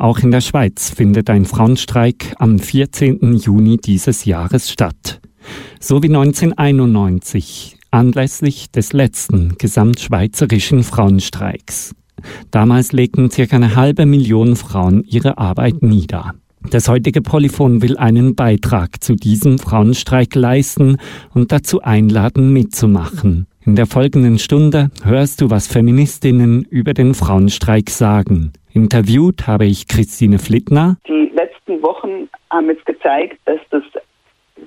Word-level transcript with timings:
Auch 0.00 0.20
in 0.20 0.30
der 0.30 0.40
Schweiz 0.40 0.88
findet 0.88 1.28
ein 1.28 1.44
Frauenstreik 1.44 2.34
am 2.38 2.58
14. 2.58 3.36
Juni 3.36 3.76
dieses 3.76 4.24
Jahres 4.24 4.70
statt. 4.70 5.20
So 5.78 6.02
wie 6.02 6.06
1991, 6.06 7.76
anlässlich 7.90 8.70
des 8.70 8.94
letzten 8.94 9.58
gesamtschweizerischen 9.58 10.84
Frauenstreiks. 10.84 11.94
Damals 12.50 12.92
legten 12.92 13.30
circa 13.30 13.56
eine 13.56 13.76
halbe 13.76 14.06
Million 14.06 14.56
Frauen 14.56 15.04
ihre 15.04 15.36
Arbeit 15.36 15.82
nieder. 15.82 16.32
Das 16.70 16.88
heutige 16.88 17.20
Polyphon 17.20 17.82
will 17.82 17.98
einen 17.98 18.34
Beitrag 18.34 19.04
zu 19.04 19.16
diesem 19.16 19.58
Frauenstreik 19.58 20.34
leisten 20.34 20.96
und 21.34 21.52
dazu 21.52 21.82
einladen, 21.82 22.54
mitzumachen. 22.54 23.46
In 23.66 23.76
der 23.76 23.86
folgenden 23.86 24.38
Stunde 24.38 24.90
hörst 25.02 25.42
du, 25.42 25.50
was 25.50 25.66
Feministinnen 25.66 26.62
über 26.62 26.94
den 26.94 27.12
Frauenstreik 27.12 27.90
sagen. 27.90 28.52
Interviewt 28.72 29.46
habe 29.46 29.64
ich 29.66 29.88
Christine 29.88 30.38
Flittner. 30.38 30.96
Die 31.06 31.30
letzten 31.34 31.82
Wochen 31.82 32.28
haben 32.50 32.68
jetzt 32.68 32.86
gezeigt, 32.86 33.38
dass 33.44 33.60
das 33.70 33.82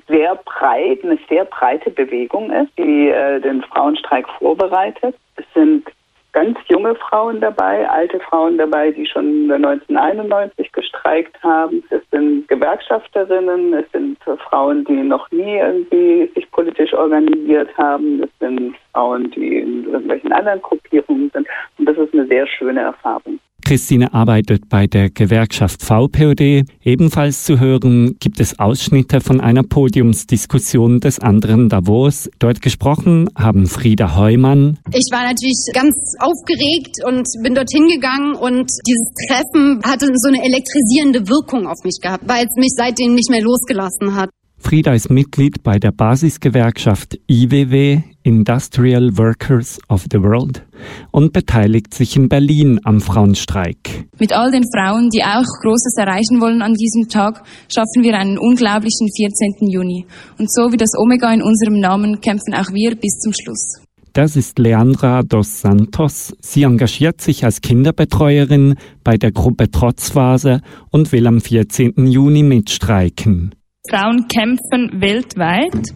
sehr 0.07 0.35
breit, 0.45 1.03
eine 1.03 1.17
sehr 1.29 1.45
breite 1.45 1.91
Bewegung 1.91 2.51
ist, 2.51 2.71
die 2.77 3.09
äh, 3.09 3.39
den 3.39 3.61
Frauenstreik 3.63 4.27
vorbereitet. 4.39 5.15
Es 5.35 5.45
sind 5.53 5.85
ganz 6.33 6.57
junge 6.67 6.95
Frauen 6.95 7.39
dabei, 7.39 7.87
alte 7.89 8.19
Frauen 8.19 8.57
dabei, 8.57 8.91
die 8.91 9.05
schon 9.05 9.51
1991 9.51 10.71
gestreikt 10.71 11.41
haben. 11.43 11.83
Es 11.91 12.01
sind 12.11 12.47
Gewerkschafterinnen, 12.47 13.73
es 13.73 13.89
sind 13.91 14.17
Frauen, 14.49 14.83
die 14.85 15.03
noch 15.03 15.29
nie 15.31 15.57
irgendwie 15.57 16.29
sich 16.33 16.49
politisch 16.51 16.93
organisiert 16.93 17.69
haben. 17.77 18.23
Es 18.23 18.29
sind 18.39 18.75
Frauen, 18.91 19.31
die 19.31 19.59
in 19.59 19.85
irgendwelchen 19.85 20.33
anderen 20.33 20.61
Gruppierungen 20.61 21.29
sind. 21.33 21.47
Und 21.77 21.85
das 21.85 21.97
ist 21.97 22.13
eine 22.13 22.27
sehr 22.27 22.47
schöne 22.47 22.81
Erfahrung. 22.81 23.39
Christine 23.63 24.13
arbeitet 24.13 24.69
bei 24.69 24.87
der 24.87 25.09
Gewerkschaft 25.09 25.81
VPOD. 25.81 26.65
Ebenfalls 26.83 27.43
zu 27.43 27.59
hören 27.59 28.17
gibt 28.19 28.39
es 28.39 28.59
Ausschnitte 28.59 29.21
von 29.21 29.39
einer 29.41 29.63
Podiumsdiskussion 29.63 30.99
des 30.99 31.19
anderen 31.19 31.69
Davos. 31.69 32.29
Dort 32.39 32.61
gesprochen 32.61 33.29
haben 33.37 33.67
Frieda 33.67 34.15
Heumann. 34.15 34.77
Ich 34.91 35.07
war 35.11 35.23
natürlich 35.23 35.57
ganz 35.73 35.95
aufgeregt 36.19 36.97
und 37.05 37.25
bin 37.41 37.55
dorthin 37.55 37.87
gegangen 37.87 38.35
und 38.35 38.69
dieses 38.87 39.09
Treffen 39.27 39.81
hatte 39.83 40.07
so 40.15 40.27
eine 40.27 40.43
elektrisierende 40.43 41.27
Wirkung 41.29 41.67
auf 41.67 41.83
mich 41.83 41.99
gehabt, 42.01 42.27
weil 42.27 42.45
es 42.45 42.55
mich 42.55 42.73
seitdem 42.75 43.15
nicht 43.15 43.29
mehr 43.29 43.41
losgelassen 43.41 44.15
hat. 44.15 44.29
Frieda 44.63 44.93
ist 44.93 45.09
Mitglied 45.09 45.61
bei 45.61 45.77
der 45.77 45.91
Basisgewerkschaft 45.91 47.19
IWW, 47.29 48.01
Industrial 48.23 49.17
Workers 49.17 49.77
of 49.89 50.05
the 50.09 50.19
World, 50.19 50.65
und 51.11 51.33
beteiligt 51.33 51.93
sich 51.93 52.15
in 52.15 52.29
Berlin 52.29 52.79
am 52.85 53.01
Frauenstreik. 53.01 54.07
Mit 54.17 54.31
all 54.31 54.51
den 54.51 54.63
Frauen, 54.73 55.09
die 55.09 55.21
auch 55.21 55.45
Großes 55.61 55.95
erreichen 55.97 56.39
wollen 56.39 56.61
an 56.61 56.73
diesem 56.73 57.09
Tag, 57.09 57.43
schaffen 57.67 58.03
wir 58.03 58.17
einen 58.17 58.37
unglaublichen 58.39 59.09
14. 59.15 59.69
Juni. 59.69 60.05
Und 60.39 60.51
so 60.51 60.71
wie 60.71 60.77
das 60.77 60.97
Omega 60.97 61.31
in 61.33 61.43
unserem 61.43 61.79
Namen 61.79 62.21
kämpfen 62.21 62.53
auch 62.53 62.71
wir 62.71 62.95
bis 62.95 63.19
zum 63.19 63.33
Schluss. 63.33 63.81
Das 64.13 64.35
ist 64.35 64.59
Leandra 64.59 65.23
dos 65.23 65.61
Santos. 65.61 66.33
Sie 66.39 66.63
engagiert 66.63 67.19
sich 67.19 67.43
als 67.43 67.61
Kinderbetreuerin 67.61 68.75
bei 69.03 69.17
der 69.17 69.31
Gruppe 69.31 69.69
Trotzphase 69.69 70.61
und 70.89 71.11
will 71.11 71.27
am 71.27 71.41
14. 71.41 72.07
Juni 72.07 72.43
mitstreiken. 72.43 73.53
Frauen 73.89 74.27
kämpfen 74.29 75.01
weltweit. 75.01 75.91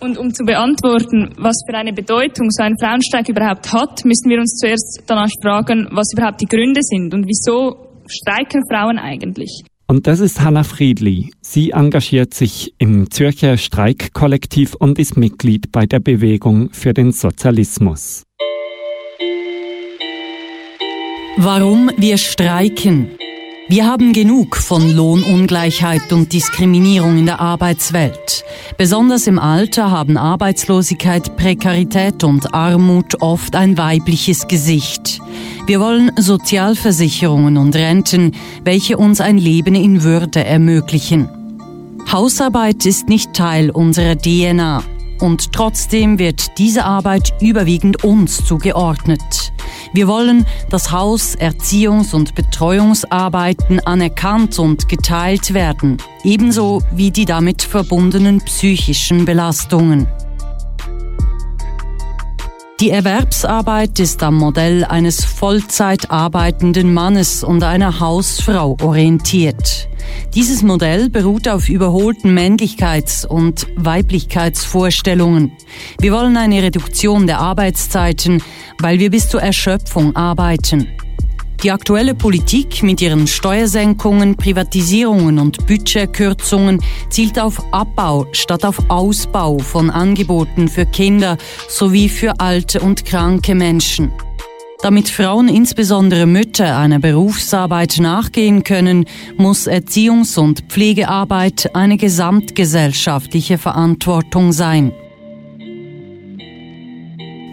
Und 0.00 0.18
um 0.18 0.34
zu 0.34 0.44
beantworten, 0.44 1.30
was 1.38 1.56
für 1.66 1.74
eine 1.74 1.94
Bedeutung 1.94 2.50
so 2.50 2.62
ein 2.62 2.74
Frauenstreik 2.78 3.30
überhaupt 3.30 3.72
hat, 3.72 4.04
müssen 4.04 4.28
wir 4.28 4.38
uns 4.38 4.58
zuerst 4.58 5.02
danach 5.06 5.30
fragen, 5.42 5.88
was 5.92 6.12
überhaupt 6.12 6.42
die 6.42 6.46
Gründe 6.46 6.80
sind 6.82 7.14
und 7.14 7.26
wieso 7.26 8.02
streiken 8.06 8.62
Frauen 8.70 8.98
eigentlich. 8.98 9.62
Und 9.86 10.06
das 10.06 10.20
ist 10.20 10.42
Hanna 10.42 10.64
Friedli. 10.64 11.30
Sie 11.40 11.70
engagiert 11.70 12.34
sich 12.34 12.74
im 12.78 13.10
Zürcher 13.10 13.56
Streikkollektiv 13.56 14.74
und 14.74 14.98
ist 14.98 15.16
Mitglied 15.16 15.72
bei 15.72 15.86
der 15.86 16.00
Bewegung 16.00 16.70
für 16.72 16.92
den 16.92 17.12
Sozialismus. 17.12 18.24
Warum 21.38 21.90
wir 21.96 22.18
streiken. 22.18 23.16
Wir 23.66 23.86
haben 23.86 24.12
genug 24.12 24.56
von 24.56 24.94
Lohnungleichheit 24.94 26.12
und 26.12 26.34
Diskriminierung 26.34 27.16
in 27.16 27.24
der 27.24 27.40
Arbeitswelt. 27.40 28.44
Besonders 28.76 29.26
im 29.26 29.38
Alter 29.38 29.90
haben 29.90 30.18
Arbeitslosigkeit, 30.18 31.36
Prekarität 31.36 32.24
und 32.24 32.52
Armut 32.52 33.22
oft 33.22 33.56
ein 33.56 33.78
weibliches 33.78 34.48
Gesicht. 34.48 35.20
Wir 35.66 35.80
wollen 35.80 36.12
Sozialversicherungen 36.18 37.56
und 37.56 37.74
Renten, 37.74 38.32
welche 38.64 38.98
uns 38.98 39.22
ein 39.22 39.38
Leben 39.38 39.74
in 39.74 40.02
Würde 40.02 40.44
ermöglichen. 40.44 41.30
Hausarbeit 42.12 42.84
ist 42.84 43.08
nicht 43.08 43.32
Teil 43.32 43.70
unserer 43.70 44.16
DNA 44.18 44.84
und 45.24 45.52
trotzdem 45.52 46.18
wird 46.18 46.58
diese 46.58 46.84
Arbeit 46.84 47.32
überwiegend 47.40 48.04
uns 48.04 48.44
zugeordnet. 48.44 49.52
Wir 49.94 50.06
wollen, 50.06 50.44
dass 50.68 50.92
Haus-, 50.92 51.34
Erziehungs- 51.38 52.14
und 52.14 52.34
Betreuungsarbeiten 52.34 53.80
anerkannt 53.80 54.58
und 54.58 54.86
geteilt 54.86 55.54
werden, 55.54 55.96
ebenso 56.24 56.82
wie 56.92 57.10
die 57.10 57.24
damit 57.24 57.62
verbundenen 57.62 58.42
psychischen 58.42 59.24
Belastungen. 59.24 60.06
Die 62.84 62.90
Erwerbsarbeit 62.90 63.98
ist 63.98 64.22
am 64.22 64.34
Modell 64.34 64.84
eines 64.84 65.24
Vollzeit 65.24 66.10
arbeitenden 66.10 66.92
Mannes 66.92 67.42
und 67.42 67.64
einer 67.64 67.98
Hausfrau 67.98 68.76
orientiert. 68.82 69.88
Dieses 70.34 70.62
Modell 70.62 71.08
beruht 71.08 71.48
auf 71.48 71.70
überholten 71.70 72.36
Männlichkeits- 72.36 73.26
und 73.26 73.68
Weiblichkeitsvorstellungen. 73.76 75.52
Wir 75.98 76.12
wollen 76.12 76.36
eine 76.36 76.62
Reduktion 76.62 77.26
der 77.26 77.40
Arbeitszeiten, 77.40 78.42
weil 78.80 78.98
wir 78.98 79.10
bis 79.10 79.30
zur 79.30 79.40
Erschöpfung 79.40 80.14
arbeiten. 80.14 80.86
Die 81.62 81.70
aktuelle 81.70 82.14
Politik 82.14 82.82
mit 82.82 83.00
ihren 83.00 83.26
Steuersenkungen, 83.26 84.36
Privatisierungen 84.36 85.38
und 85.38 85.66
Budgetkürzungen 85.66 86.80
zielt 87.08 87.38
auf 87.38 87.62
Abbau 87.72 88.26
statt 88.32 88.64
auf 88.64 88.90
Ausbau 88.90 89.58
von 89.58 89.90
Angeboten 89.90 90.68
für 90.68 90.84
Kinder 90.84 91.38
sowie 91.68 92.08
für 92.08 92.40
alte 92.40 92.80
und 92.80 93.04
kranke 93.04 93.54
Menschen. 93.54 94.12
Damit 94.82 95.08
Frauen, 95.08 95.48
insbesondere 95.48 96.26
Mütter, 96.26 96.76
einer 96.76 96.98
Berufsarbeit 96.98 97.96
nachgehen 98.00 98.64
können, 98.64 99.06
muss 99.38 99.66
Erziehungs- 99.66 100.38
und 100.38 100.64
Pflegearbeit 100.68 101.74
eine 101.74 101.96
gesamtgesellschaftliche 101.96 103.56
Verantwortung 103.56 104.52
sein. 104.52 104.92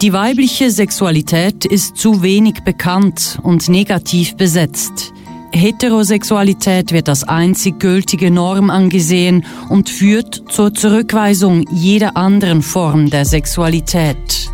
Die 0.02 0.12
weibliche 0.12 0.72
Sexualität 0.72 1.64
ist 1.64 1.96
zu 1.96 2.24
wenig 2.24 2.64
bekannt 2.64 3.38
und 3.44 3.68
negativ 3.68 4.36
besetzt. 4.36 5.12
Heterosexualität 5.52 6.90
wird 6.90 7.08
als 7.08 7.22
einzig 7.22 7.78
gültige 7.78 8.32
Norm 8.32 8.68
angesehen 8.68 9.44
und 9.68 9.88
führt 9.88 10.42
zur 10.50 10.74
Zurückweisung 10.74 11.66
jeder 11.70 12.16
anderen 12.16 12.62
Form 12.62 13.10
der 13.10 13.24
Sexualität. 13.24 14.50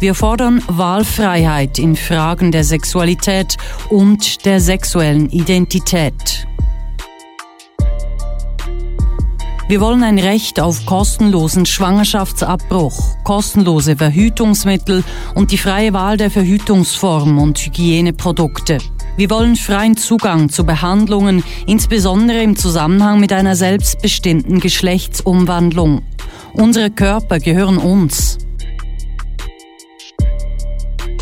Wir 0.00 0.14
fordern 0.14 0.62
Wahlfreiheit 0.66 1.78
in 1.78 1.94
Fragen 1.94 2.50
der 2.50 2.64
Sexualität 2.64 3.58
und 3.90 4.46
der 4.46 4.60
sexuellen 4.60 5.28
Identität. 5.28 6.46
Wir 9.68 9.80
wollen 9.80 10.04
ein 10.04 10.20
Recht 10.20 10.60
auf 10.60 10.86
kostenlosen 10.86 11.66
Schwangerschaftsabbruch, 11.66 13.16
kostenlose 13.24 13.96
Verhütungsmittel 13.96 15.02
und 15.34 15.50
die 15.50 15.58
freie 15.58 15.92
Wahl 15.92 16.16
der 16.16 16.30
Verhütungsform 16.30 17.38
und 17.38 17.58
Hygieneprodukte. 17.58 18.78
Wir 19.16 19.28
wollen 19.28 19.56
freien 19.56 19.96
Zugang 19.96 20.50
zu 20.50 20.64
Behandlungen, 20.64 21.42
insbesondere 21.66 22.42
im 22.42 22.54
Zusammenhang 22.54 23.18
mit 23.18 23.32
einer 23.32 23.56
selbstbestimmten 23.56 24.60
Geschlechtsumwandlung. 24.60 26.02
Unsere 26.52 26.90
Körper 26.90 27.40
gehören 27.40 27.78
uns. 27.78 28.38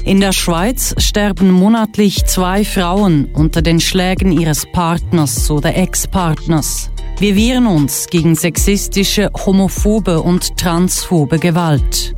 In 0.04 0.20
der 0.20 0.32
Schweiz 0.32 0.94
sterben 0.98 1.50
monatlich 1.50 2.26
zwei 2.26 2.62
Frauen 2.62 3.24
unter 3.32 3.62
den 3.62 3.80
Schlägen 3.80 4.32
ihres 4.32 4.70
Partners 4.70 5.50
oder 5.50 5.74
Ex-Partners. 5.74 6.90
Wir 7.18 7.36
wehren 7.36 7.66
uns 7.66 8.08
gegen 8.08 8.34
sexistische, 8.34 9.30
homophobe 9.46 10.20
und 10.20 10.56
transphobe 10.56 11.38
Gewalt. 11.38 12.14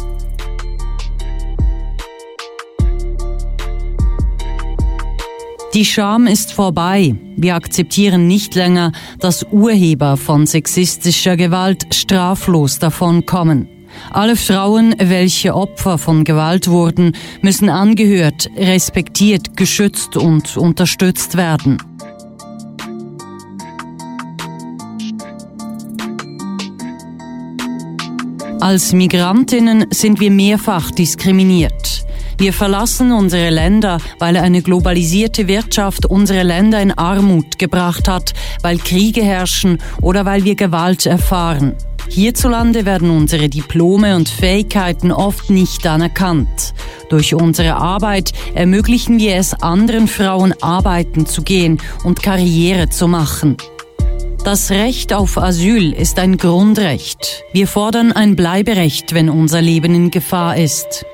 Die 5.75 5.85
Scham 5.85 6.27
ist 6.27 6.55
vorbei. 6.55 7.15
Wir 7.37 7.55
akzeptieren 7.55 8.27
nicht 8.27 8.55
länger, 8.55 8.93
dass 9.21 9.45
Urheber 9.53 10.17
von 10.17 10.47
sexistischer 10.47 11.37
Gewalt 11.37 11.95
straflos 11.95 12.79
davonkommen. 12.79 13.69
Alle 14.11 14.37
Frauen, 14.37 14.95
welche 14.99 15.55
Opfer 15.55 15.99
von 15.99 16.25
Gewalt 16.25 16.69
wurden, 16.69 17.13
müssen 17.43 17.69
angehört, 17.69 18.49
respektiert, 18.57 19.59
geschützt 19.59 20.17
und 20.17 20.57
unterstützt 20.57 21.37
werden. 21.37 21.77
Als 28.61 28.94
Migrantinnen 28.94 29.87
sind 29.91 30.19
wir 30.19 30.31
mehrfach 30.31 30.91
diskriminiert. 30.91 32.06
Wir 32.38 32.55
verlassen 32.55 33.12
unsere 33.12 33.50
Länder, 33.50 33.99
weil 34.19 34.37
eine 34.38 34.62
globalisierte 34.62 35.47
Wirtschaft 35.47 36.06
unsere 36.06 36.43
Länder 36.43 36.81
in 36.81 36.91
Armut 36.91 37.58
gebracht 37.58 38.08
hat, 38.08 38.32
weil 38.62 38.79
Kriege 38.79 39.23
herrschen 39.23 39.79
oder 40.00 40.25
weil 40.25 40.44
wir 40.44 40.55
Gewalt 40.55 41.05
erfahren. 41.05 41.75
Hierzulande 42.08 42.87
werden 42.87 43.11
unsere 43.11 43.49
Diplome 43.49 44.17
und 44.17 44.29
Fähigkeiten 44.29 45.12
oft 45.12 45.50
nicht 45.50 45.87
anerkannt. 45.87 46.73
Durch 47.11 47.35
unsere 47.35 47.76
Arbeit 47.76 48.32
ermöglichen 48.55 49.19
wir 49.19 49.37
es 49.37 49.55
anderen 49.55 50.09
Frauen, 50.09 50.55
arbeiten 50.62 51.26
zu 51.26 51.43
gehen 51.43 51.79
und 52.05 52.23
Karriere 52.23 52.88
zu 52.88 53.06
machen. 53.06 53.56
Das 54.47 54.71
Recht 54.71 55.13
auf 55.13 55.39
Asyl 55.39 55.93
ist 55.93 56.21
ein 56.21 56.37
Grundrecht. 56.37 57.43
Wir 57.53 57.67
fordern 57.67 58.13
ein 58.13 58.37
Bleiberecht, 58.37 59.13
wenn 59.13 59.29
unser 59.29 59.61
Leben 59.61 59.93
in 59.93 60.13
Gefahr 60.13 60.57
ist. 60.57 61.05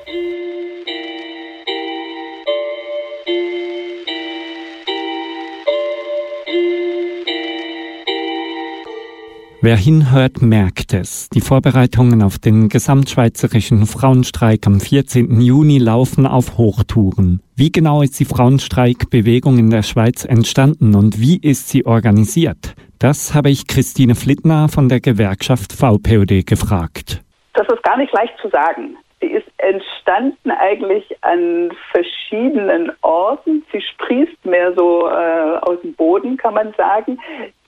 Wer 9.63 9.77
hinhört, 9.77 10.43
merkt 10.43 10.93
es. 10.93 11.27
Die 11.33 11.41
Vorbereitungen 11.41 12.21
auf 12.21 12.37
den 12.37 12.69
gesamtschweizerischen 12.69 13.87
Frauenstreik 13.87 14.67
am 14.67 14.79
14. 14.79 15.41
Juni 15.41 15.79
laufen 15.79 16.27
auf 16.27 16.59
Hochtouren. 16.59 17.41
Wie 17.55 17.71
genau 17.71 18.03
ist 18.03 18.19
die 18.19 18.25
Frauenstreikbewegung 18.25 19.57
in 19.57 19.71
der 19.71 19.81
Schweiz 19.81 20.23
entstanden 20.23 20.93
und 20.93 21.19
wie 21.19 21.37
ist 21.37 21.69
sie 21.69 21.87
organisiert? 21.87 22.75
Das 23.03 23.35
habe 23.35 23.49
ich 23.49 23.67
Christine 23.67 24.15
Flittner 24.15 24.69
von 24.69 24.87
der 24.87 25.01
Gewerkschaft 25.01 25.73
VPOD 25.73 26.47
gefragt. 26.47 27.21
Das 27.53 27.67
ist 27.67 27.83
gar 27.83 27.97
nicht 27.97 28.13
leicht 28.13 28.33
zu 28.41 28.47
sagen. 28.47 28.95
Sie 29.19 29.27
ist 29.27 29.45
entstanden 29.57 30.51
eigentlich 30.51 31.03
an 31.19 31.69
verschiedenen 31.91 32.93
Orten. 33.01 33.65
Sie 33.73 33.81
sprießt 33.81 34.45
mehr 34.45 34.73
so 34.75 35.09
äh, 35.09 35.57
aus 35.63 35.81
dem 35.81 35.93
Boden, 35.95 36.37
kann 36.37 36.53
man 36.53 36.73
sagen. 36.77 37.19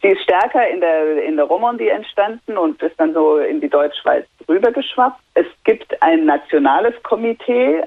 Sie 0.02 0.08
ist 0.08 0.24
stärker 0.24 0.70
in 0.70 0.80
der, 0.80 1.22
in 1.26 1.36
der 1.36 1.48
Romandie 1.48 1.90
entstanden 1.90 2.58
und 2.58 2.82
ist 2.82 2.98
dann 2.98 3.14
so 3.14 3.36
in 3.40 3.60
die 3.60 3.70
Deutschschweiz 3.70 4.26
rübergeschwappt. 4.48 5.20
Es 5.34 5.48
gibt 5.66 6.02
ein 6.02 6.24
nationales 6.24 6.94
Komitee 7.04 7.84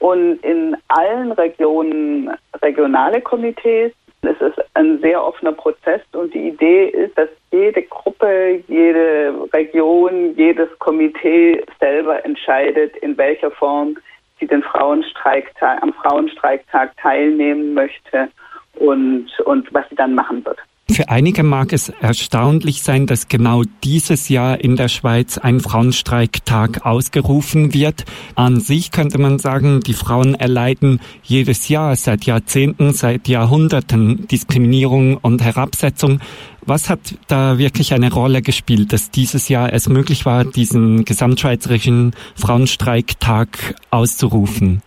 und 0.00 0.42
in 0.42 0.76
allen 0.88 1.30
Regionen 1.30 2.32
regionale 2.60 3.20
Komitees. 3.20 3.92
Es 4.22 4.40
ist 4.40 4.58
ein 4.74 5.00
sehr 5.00 5.24
offener 5.24 5.52
Prozess 5.52 6.00
und 6.12 6.34
die 6.34 6.48
Idee 6.48 6.86
ist, 6.88 7.16
dass 7.16 7.28
jede 7.52 7.82
Gruppe, 7.82 8.62
jede 8.66 9.34
Region, 9.52 10.34
jedes 10.36 10.68
Komitee 10.80 11.64
selber 11.78 12.24
entscheidet, 12.24 12.96
in 12.96 13.16
welcher 13.16 13.50
Form 13.50 13.96
sie 14.40 14.46
den 14.46 14.62
Frauenstreiktag, 14.62 15.82
am 15.82 15.92
Frauenstreiktag 15.92 16.96
teilnehmen 16.96 17.74
möchte 17.74 18.28
und, 18.74 19.28
und 19.44 19.72
was 19.72 19.88
sie 19.88 19.96
dann 19.96 20.14
machen 20.14 20.44
wird. 20.44 20.58
Für 20.90 21.10
einige 21.10 21.42
mag 21.42 21.72
es 21.72 21.90
erstaunlich 21.90 22.82
sein, 22.82 23.06
dass 23.06 23.28
genau 23.28 23.62
dieses 23.84 24.28
Jahr 24.28 24.60
in 24.60 24.74
der 24.74 24.88
Schweiz 24.88 25.38
ein 25.38 25.60
Frauenstreiktag 25.60 26.84
ausgerufen 26.84 27.72
wird. 27.74 28.04
An 28.34 28.58
sich 28.58 28.90
könnte 28.90 29.18
man 29.18 29.38
sagen, 29.38 29.80
die 29.80 29.92
Frauen 29.92 30.34
erleiden 30.34 31.00
jedes 31.22 31.68
Jahr 31.68 31.94
seit 31.94 32.24
Jahrzehnten, 32.24 32.92
seit 32.92 33.28
Jahrhunderten 33.28 34.26
Diskriminierung 34.28 35.18
und 35.18 35.44
Herabsetzung. 35.44 36.20
Was 36.66 36.90
hat 36.90 37.00
da 37.28 37.58
wirklich 37.58 37.94
eine 37.94 38.12
Rolle 38.12 38.42
gespielt, 38.42 38.92
dass 38.92 39.10
dieses 39.10 39.48
Jahr 39.48 39.72
es 39.72 39.88
möglich 39.88 40.26
war, 40.26 40.44
diesen 40.44 41.04
gesamtschweizerischen 41.04 42.12
Frauenstreiktag 42.34 43.76
auszurufen? 43.90 44.82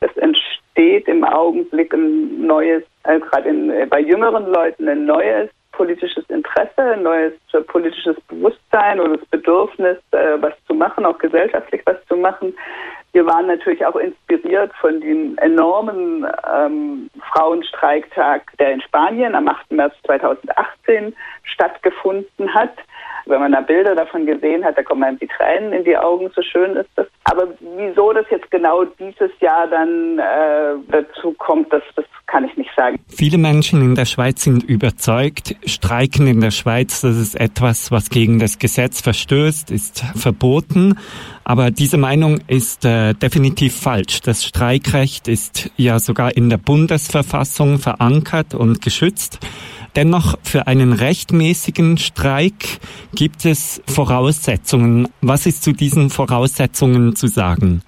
Es 0.00 0.14
entsteht 0.16 1.08
im 1.08 1.24
Augenblick 1.24 1.92
ein 1.92 2.46
neues 2.46 2.84
äh, 3.06 3.20
gerade 3.20 3.86
bei 3.88 4.00
jüngeren 4.00 4.46
Leuten 4.46 4.88
ein 4.88 5.06
neues 5.06 5.50
politisches 5.76 6.24
Interesse, 6.28 6.78
ein 6.78 7.02
neues 7.02 7.34
äh, 7.52 7.60
politisches 7.60 8.16
Bewusstsein 8.28 8.98
oder 8.98 9.18
das 9.18 9.26
Bedürfnis, 9.26 9.98
äh, 10.12 10.40
was 10.40 10.54
zu 10.66 10.74
machen, 10.74 11.04
auch 11.04 11.18
gesellschaftlich 11.18 11.82
was 11.84 11.96
zu 12.08 12.16
machen. 12.16 12.54
Wir 13.12 13.26
waren 13.26 13.46
natürlich 13.46 13.84
auch 13.84 13.96
inspiriert 13.96 14.72
von 14.80 15.00
dem 15.00 15.38
enormen 15.38 16.26
ähm, 16.54 17.10
Frauenstreiktag, 17.32 18.52
der 18.58 18.72
in 18.72 18.80
Spanien 18.82 19.34
am 19.34 19.48
8. 19.48 19.72
März 19.72 19.94
2018 20.04 21.14
stattgefunden 21.44 22.52
hat. 22.52 22.74
Wenn 23.26 23.40
man 23.40 23.52
da 23.52 23.60
Bilder 23.60 23.94
davon 23.94 24.24
gesehen 24.24 24.64
hat, 24.64 24.78
da 24.78 24.82
kommen 24.82 25.02
einem 25.02 25.18
die 25.18 25.26
Tränen 25.26 25.72
in 25.72 25.84
die 25.84 25.96
Augen, 25.96 26.30
so 26.34 26.42
schön 26.42 26.76
ist 26.76 26.88
das. 26.94 27.06
Aber 27.24 27.48
wieso 27.76 28.12
das 28.12 28.24
jetzt 28.30 28.50
genau 28.50 28.84
dieses 28.84 29.30
Jahr 29.40 29.66
dann 29.66 30.18
äh, 30.18 30.74
dazu 30.90 31.32
kommt, 31.32 31.72
das, 31.72 31.82
das 31.96 32.04
kann 32.26 32.44
ich 32.44 32.56
nicht 32.56 32.70
sagen. 32.76 32.98
Viele 33.08 33.38
Menschen 33.38 33.80
in 33.82 33.94
der 33.94 34.04
Schweiz 34.04 34.44
sind 34.44 34.62
überzeugt, 34.62 35.56
Streiken 35.64 36.26
in 36.26 36.40
der 36.40 36.50
Schweiz, 36.50 37.00
das 37.00 37.16
ist 37.16 37.38
etwas, 37.38 37.90
was 37.90 38.10
gegen 38.10 38.38
das 38.38 38.58
Gesetz 38.58 39.00
verstößt, 39.00 39.70
ist 39.70 40.04
verboten. 40.14 40.98
Aber 41.44 41.70
diese 41.70 41.98
Meinung 41.98 42.40
ist 42.48 42.84
äh, 42.84 43.14
definitiv 43.14 43.80
falsch. 43.80 44.20
Das 44.20 44.44
Streikrecht 44.44 45.28
ist 45.28 45.70
ja 45.76 45.98
sogar 45.98 46.36
in 46.36 46.50
der 46.50 46.58
Bundesverfassung 46.58 47.78
verankert 47.78 48.54
und 48.54 48.82
geschützt. 48.82 49.38
Dennoch 49.96 50.36
für 50.42 50.66
einen 50.66 50.92
rechtmäßigen 50.92 51.96
Streik 51.96 52.80
gibt 53.14 53.46
es 53.46 53.82
Voraussetzungen. 53.86 55.08
Was 55.22 55.46
ist 55.46 55.64
zu 55.64 55.72
diesen 55.72 56.10
Voraussetzungen 56.10 57.16
zu 57.16 57.28
sagen? 57.28 57.80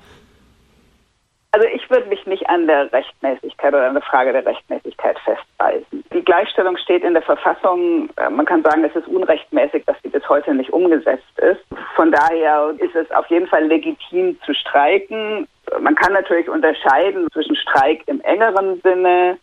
Also 1.52 1.66
ich 1.74 1.90
würde 1.90 2.08
mich 2.08 2.24
nicht 2.26 2.48
an 2.48 2.66
der 2.66 2.90
Rechtmäßigkeit 2.92 3.74
oder 3.74 3.88
an 3.88 3.94
der 3.94 4.02
Frage 4.02 4.32
der 4.32 4.46
Rechtmäßigkeit 4.46 5.18
festbeißen. 5.18 6.04
Die 6.14 6.24
Gleichstellung 6.24 6.78
steht 6.78 7.04
in 7.04 7.12
der 7.12 7.22
Verfassung. 7.22 8.08
Äh, 8.16 8.30
man 8.30 8.46
kann 8.46 8.62
sagen, 8.62 8.84
es 8.84 8.96
ist 8.96 9.08
unrechtmäßig, 9.08 9.84
dass 9.84 9.96
sie 10.02 10.08
bis 10.08 10.26
heute 10.30 10.54
nicht 10.54 10.72
umgesetzt 10.72 11.38
ist. 11.38 11.60
Von 11.94 12.10
daher 12.10 12.74
ist 12.78 12.94
es 12.94 13.10
auf 13.10 13.26
jeden 13.26 13.46
Fall 13.48 13.64
legitim 13.64 14.38
zu 14.46 14.54
streiken. 14.54 15.46
Man 15.78 15.94
kann 15.94 16.14
natürlich 16.14 16.48
unterscheiden 16.48 17.26
zwischen 17.32 17.56
Streik 17.56 18.02
im 18.06 18.22
engeren 18.22 18.80
Sinne 18.82 19.38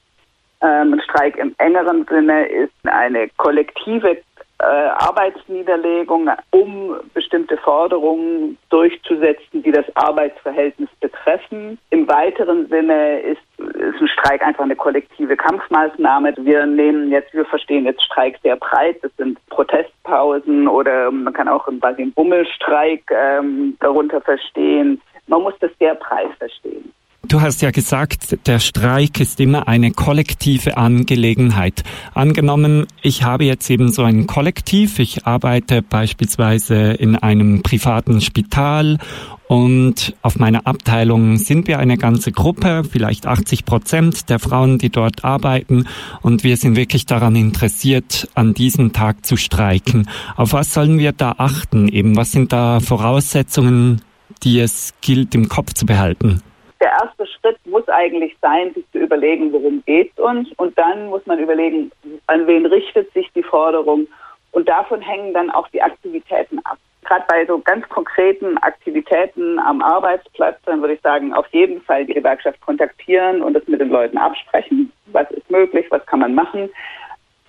ein 0.59 1.01
Streik 1.01 1.37
im 1.37 1.53
engeren 1.57 2.05
Sinne 2.05 2.47
ist 2.47 2.73
eine 2.83 3.29
kollektive 3.37 4.17
äh, 4.57 4.63
Arbeitsniederlegung, 4.63 6.29
um 6.51 6.95
bestimmte 7.13 7.57
Forderungen 7.57 8.57
durchzusetzen, 8.69 9.61
die 9.63 9.71
das 9.71 9.85
Arbeitsverhältnis 9.95 10.89
betreffen. 11.01 11.77
Im 11.89 12.07
weiteren 12.07 12.67
Sinne 12.69 13.19
ist, 13.19 13.41
ist 13.57 14.01
ein 14.01 14.07
Streik 14.07 14.41
einfach 14.43 14.63
eine 14.63 14.77
kollektive 14.77 15.35
Kampfmaßnahme. 15.35 16.33
Wir 16.37 16.65
nehmen 16.65 17.11
jetzt, 17.11 17.33
wir 17.33 17.45
verstehen 17.45 17.85
jetzt 17.85 18.03
Streik 18.03 18.39
sehr 18.43 18.55
breit. 18.55 18.97
Das 19.01 19.11
sind 19.17 19.37
Protestpausen 19.49 20.69
oder 20.69 21.11
man 21.11 21.33
kann 21.33 21.49
auch 21.49 21.67
quasi 21.81 22.03
einen 22.03 22.13
Bummelstreik 22.13 23.03
ähm, 23.11 23.75
darunter 23.81 24.21
verstehen. 24.21 25.01
Man 25.27 25.41
muss 25.41 25.55
das 25.59 25.71
sehr 25.79 25.95
breit 25.95 26.31
verstehen. 26.39 26.93
Du 27.27 27.41
hast 27.41 27.61
ja 27.61 27.71
gesagt, 27.71 28.37
der 28.45 28.59
Streik 28.59 29.19
ist 29.19 29.39
immer 29.39 29.67
eine 29.67 29.91
kollektive 29.91 30.77
Angelegenheit. 30.77 31.83
Angenommen, 32.13 32.85
ich 33.01 33.23
habe 33.23 33.45
jetzt 33.45 33.69
eben 33.69 33.91
so 33.91 34.03
ein 34.03 34.27
Kollektiv, 34.27 34.99
ich 34.99 35.25
arbeite 35.25 35.81
beispielsweise 35.81 36.91
in 36.91 37.15
einem 37.15 37.63
privaten 37.63 38.21
Spital 38.21 38.99
und 39.47 40.15
auf 40.21 40.37
meiner 40.37 40.67
Abteilung 40.67 41.37
sind 41.37 41.67
wir 41.67 41.79
eine 41.79 41.97
ganze 41.97 42.31
Gruppe, 42.31 42.83
vielleicht 42.83 43.25
80 43.25 43.65
Prozent 43.65 44.29
der 44.29 44.39
Frauen, 44.39 44.77
die 44.77 44.89
dort 44.89 45.23
arbeiten 45.23 45.87
und 46.21 46.43
wir 46.43 46.57
sind 46.57 46.75
wirklich 46.75 47.05
daran 47.07 47.35
interessiert, 47.35 48.27
an 48.35 48.53
diesem 48.53 48.93
Tag 48.93 49.25
zu 49.25 49.35
streiken. 49.35 50.09
Auf 50.35 50.53
was 50.53 50.73
sollen 50.73 50.99
wir 50.99 51.11
da 51.11 51.35
achten? 51.37 51.87
Eben, 51.87 52.15
was 52.15 52.31
sind 52.31 52.53
da 52.53 52.79
Voraussetzungen, 52.81 54.01
die 54.43 54.59
es 54.59 54.93
gilt 55.01 55.33
im 55.33 55.49
Kopf 55.49 55.73
zu 55.73 55.85
behalten? 55.85 56.41
der 56.85 57.01
Schritt 57.45 57.59
muss 57.65 57.87
eigentlich 57.89 58.35
sein, 58.41 58.73
sich 58.73 58.89
zu 58.91 58.97
überlegen, 58.97 59.53
worum 59.53 59.83
geht 59.85 60.11
es 60.15 60.23
uns. 60.23 60.49
Und 60.57 60.77
dann 60.77 61.07
muss 61.07 61.25
man 61.25 61.39
überlegen, 61.39 61.91
an 62.27 62.47
wen 62.47 62.65
richtet 62.65 63.11
sich 63.13 63.31
die 63.35 63.43
Forderung. 63.43 64.07
Und 64.51 64.67
davon 64.67 65.01
hängen 65.01 65.33
dann 65.33 65.51
auch 65.51 65.67
die 65.67 65.81
Aktivitäten 65.81 66.59
ab. 66.65 66.77
Gerade 67.03 67.25
bei 67.27 67.45
so 67.45 67.59
ganz 67.59 67.87
konkreten 67.89 68.57
Aktivitäten 68.59 69.59
am 69.59 69.83
Arbeitsplatz, 69.83 70.57
dann 70.65 70.81
würde 70.81 70.95
ich 70.95 71.01
sagen, 71.01 71.33
auf 71.33 71.45
jeden 71.51 71.81
Fall 71.81 72.05
die 72.05 72.15
Gewerkschaft 72.15 72.59
kontaktieren 72.61 73.43
und 73.43 73.53
das 73.53 73.67
mit 73.67 73.79
den 73.79 73.89
Leuten 73.89 74.17
absprechen. 74.17 74.91
Was 75.07 75.29
ist 75.29 75.49
möglich, 75.51 75.85
was 75.91 76.03
kann 76.07 76.19
man 76.19 76.33
machen? 76.33 76.69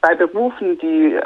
Bei 0.02 0.14
Berufen, 0.14 0.78
die 0.78 1.18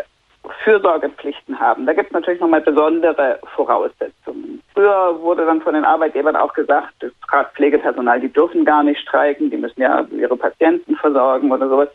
Fürsorgepflichten 0.65 1.59
haben. 1.59 1.87
Da 1.87 1.93
gibt 1.93 2.09
es 2.09 2.13
natürlich 2.13 2.41
nochmal 2.41 2.61
besondere 2.61 3.39
Voraussetzungen. 3.55 4.63
Früher 4.75 5.21
wurde 5.21 5.45
dann 5.45 5.61
von 5.61 5.75
den 5.75 5.85
Arbeitgebern 5.85 6.37
auch 6.37 6.55
gesagt, 6.55 6.95
gerade 7.29 7.51
Pflegepersonal, 7.55 8.21
die 8.21 8.33
dürfen 8.33 8.65
gar 8.65 8.83
nicht 8.83 9.01
streiken, 9.01 9.51
die 9.51 9.57
müssen 9.57 9.81
ja 9.81 10.07
ihre 10.11 10.37
Patienten 10.37 10.97
versorgen 10.97 11.53
oder 11.53 11.69
sowas. 11.69 11.89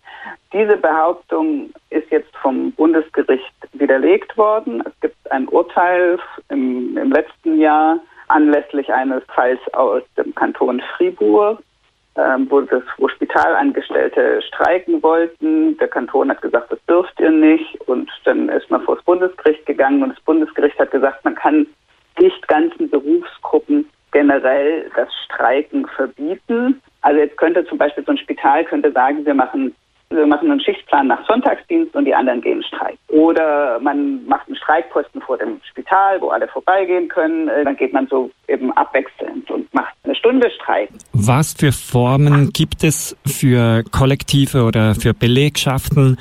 Diese 0.53 0.77
Behauptung 0.77 1.71
ist 1.89 2.09
jetzt 2.11 2.35
vom 2.37 2.71
Bundesgericht 2.73 3.53
widerlegt 3.73 4.37
worden. 4.37 4.83
Es 4.85 4.99
gibt 5.01 5.31
ein 5.31 5.47
Urteil 5.47 6.19
im, 6.49 6.97
im 6.97 7.11
letzten 7.11 7.59
Jahr 7.59 7.99
anlässlich 8.27 8.91
eines 8.93 9.23
Falls 9.33 9.59
aus 9.73 10.03
dem 10.17 10.33
Kanton 10.35 10.81
Fribourg, 10.95 11.59
ähm, 12.17 12.47
wo, 12.49 12.61
das, 12.61 12.83
wo 12.97 13.07
Spitalangestellte 13.07 14.41
streiken 14.41 15.01
wollten. 15.03 15.77
Der 15.77 15.87
Kanton 15.87 16.29
hat 16.29 16.41
gesagt, 16.41 16.71
das 16.71 16.79
dürft 16.87 17.19
ihr 17.19 17.31
nicht. 17.31 17.79
Und 17.87 18.09
dann 18.23 18.49
ist 18.49 18.69
man 18.71 18.81
vor 18.81 18.95
das 18.95 19.05
Bundesgericht 19.05 19.65
gegangen 19.65 20.03
und 20.03 20.09
das 20.09 20.23
Bundesgericht 20.23 20.79
hat 20.79 20.91
gesagt, 20.91 21.23
man 21.25 21.35
kann 21.35 21.67
nicht 22.19 22.47
ganzen 22.47 22.89
Berufsgruppen 22.89 23.89
generell 24.11 24.89
das 24.95 25.09
Streiken 25.25 25.85
verbieten. 25.87 26.81
Also 27.01 27.19
jetzt 27.19 27.37
könnte 27.37 27.65
zum 27.65 27.77
Beispiel 27.77 28.05
so 28.05 28.13
ein 28.13 28.17
Spital 28.17 28.63
könnte 28.63 28.91
sagen, 28.93 29.25
wir 29.25 29.33
machen 29.33 29.75
wir 30.09 30.27
machen 30.27 30.51
einen 30.51 30.61
Schichtplan 30.61 31.07
nach 31.07 31.25
Sonntagsdienst 31.27 31.95
und 31.95 32.05
die 32.05 32.13
anderen 32.13 32.41
gehen 32.41 32.63
Streik. 32.63 32.97
Oder 33.09 33.79
man 33.79 34.25
macht 34.25 34.47
einen 34.47 34.55
Streikposten 34.55 35.21
vor 35.21 35.37
dem 35.37 35.59
Spital, 35.69 36.21
wo 36.21 36.29
alle 36.29 36.47
vorbeigehen 36.47 37.07
können. 37.07 37.47
Äh, 37.47 37.63
dann 37.63 37.75
geht 37.75 37.93
man 37.93 38.07
so 38.07 38.29
eben 38.47 38.71
abwechselnd 38.73 39.49
und 39.51 39.73
macht 39.73 39.93
eine 40.03 40.15
Stunde 40.15 40.49
Streik. 40.51 40.89
Was 41.13 41.53
für 41.53 41.71
Formen 41.71 42.51
gibt 42.51 42.83
es 42.83 43.17
für 43.25 43.83
Kollektive 43.91 44.63
oder 44.63 44.95
für 44.95 45.13
Belegschaften, 45.13 46.17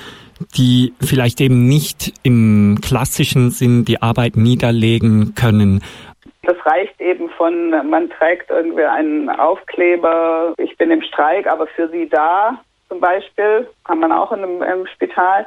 die 0.56 0.92
vielleicht 1.00 1.40
eben 1.40 1.66
nicht 1.68 2.12
im 2.22 2.78
klassischen 2.82 3.50
Sinn 3.50 3.84
die 3.84 4.02
Arbeit 4.02 4.36
niederlegen 4.36 5.34
können? 5.34 5.82
Das 6.42 6.56
reicht 6.66 7.00
eben 7.00 7.30
von, 7.30 7.70
man 7.88 8.10
trägt 8.10 8.50
irgendwie 8.50 8.84
einen 8.84 9.30
Aufkleber, 9.30 10.54
ich 10.58 10.76
bin 10.76 10.90
im 10.90 11.02
Streik, 11.02 11.46
aber 11.46 11.66
für 11.68 11.88
Sie 11.88 12.08
da, 12.08 12.60
zum 12.94 13.00
Beispiel, 13.00 13.66
kann 13.82 13.98
man 13.98 14.12
auch 14.12 14.30
in 14.30 14.44
einem, 14.44 14.62
im 14.62 14.86
Spital. 14.86 15.44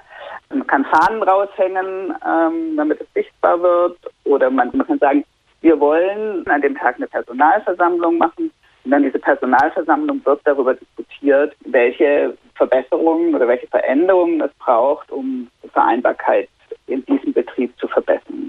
Man 0.50 0.68
kann 0.68 0.84
Fahnen 0.84 1.24
raushängen, 1.24 2.14
ähm, 2.28 2.76
damit 2.76 3.00
es 3.00 3.08
sichtbar 3.14 3.62
wird. 3.62 3.98
Oder 4.26 4.50
man, 4.50 4.70
man 4.74 4.86
kann 4.86 5.00
sagen, 5.00 5.24
wir 5.62 5.80
wollen 5.80 6.46
an 6.48 6.62
dem 6.62 6.76
Tag 6.76 6.98
eine 6.98 7.08
Personalversammlung 7.08 8.18
machen. 8.18 8.52
Und 8.84 8.92
dann 8.92 9.04
diese 9.04 9.20
Personalversammlung 9.20 10.26
wird 10.26 10.42
darüber 10.44 10.74
diskutiert, 10.74 11.56
welche 11.66 12.38
Verbesserungen 12.56 13.34
oder 13.34 13.48
welche 13.48 13.68
Veränderungen 13.68 14.42
es 14.42 14.52
braucht, 14.60 15.10
um 15.10 15.48
die 15.64 15.70
Vereinbarkeit 15.70 16.50
in 16.88 17.06
diesem 17.06 17.32
Betrieb 17.32 17.74
zu 17.80 17.88
verbessern. 17.88 18.47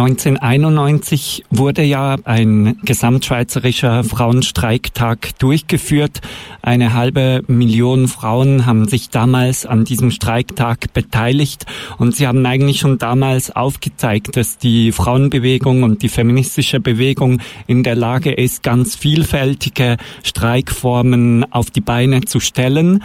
1991 0.00 1.44
wurde 1.50 1.82
ja 1.82 2.16
ein 2.22 2.78
gesamtschweizerischer 2.84 4.04
Frauenstreiktag 4.04 5.36
durchgeführt. 5.40 6.20
Eine 6.62 6.94
halbe 6.94 7.42
Million 7.48 8.06
Frauen 8.06 8.64
haben 8.64 8.86
sich 8.86 9.10
damals 9.10 9.66
an 9.66 9.84
diesem 9.84 10.12
Streiktag 10.12 10.92
beteiligt 10.92 11.66
und 11.98 12.14
sie 12.14 12.28
haben 12.28 12.46
eigentlich 12.46 12.78
schon 12.78 12.98
damals 12.98 13.50
aufgezeigt, 13.50 14.36
dass 14.36 14.56
die 14.56 14.92
Frauenbewegung 14.92 15.82
und 15.82 16.02
die 16.02 16.08
feministische 16.08 16.78
Bewegung 16.78 17.40
in 17.66 17.82
der 17.82 17.96
Lage 17.96 18.30
ist, 18.30 18.62
ganz 18.62 18.94
vielfältige 18.94 19.96
Streikformen 20.22 21.52
auf 21.52 21.72
die 21.72 21.80
Beine 21.80 22.20
zu 22.20 22.38
stellen. 22.38 23.02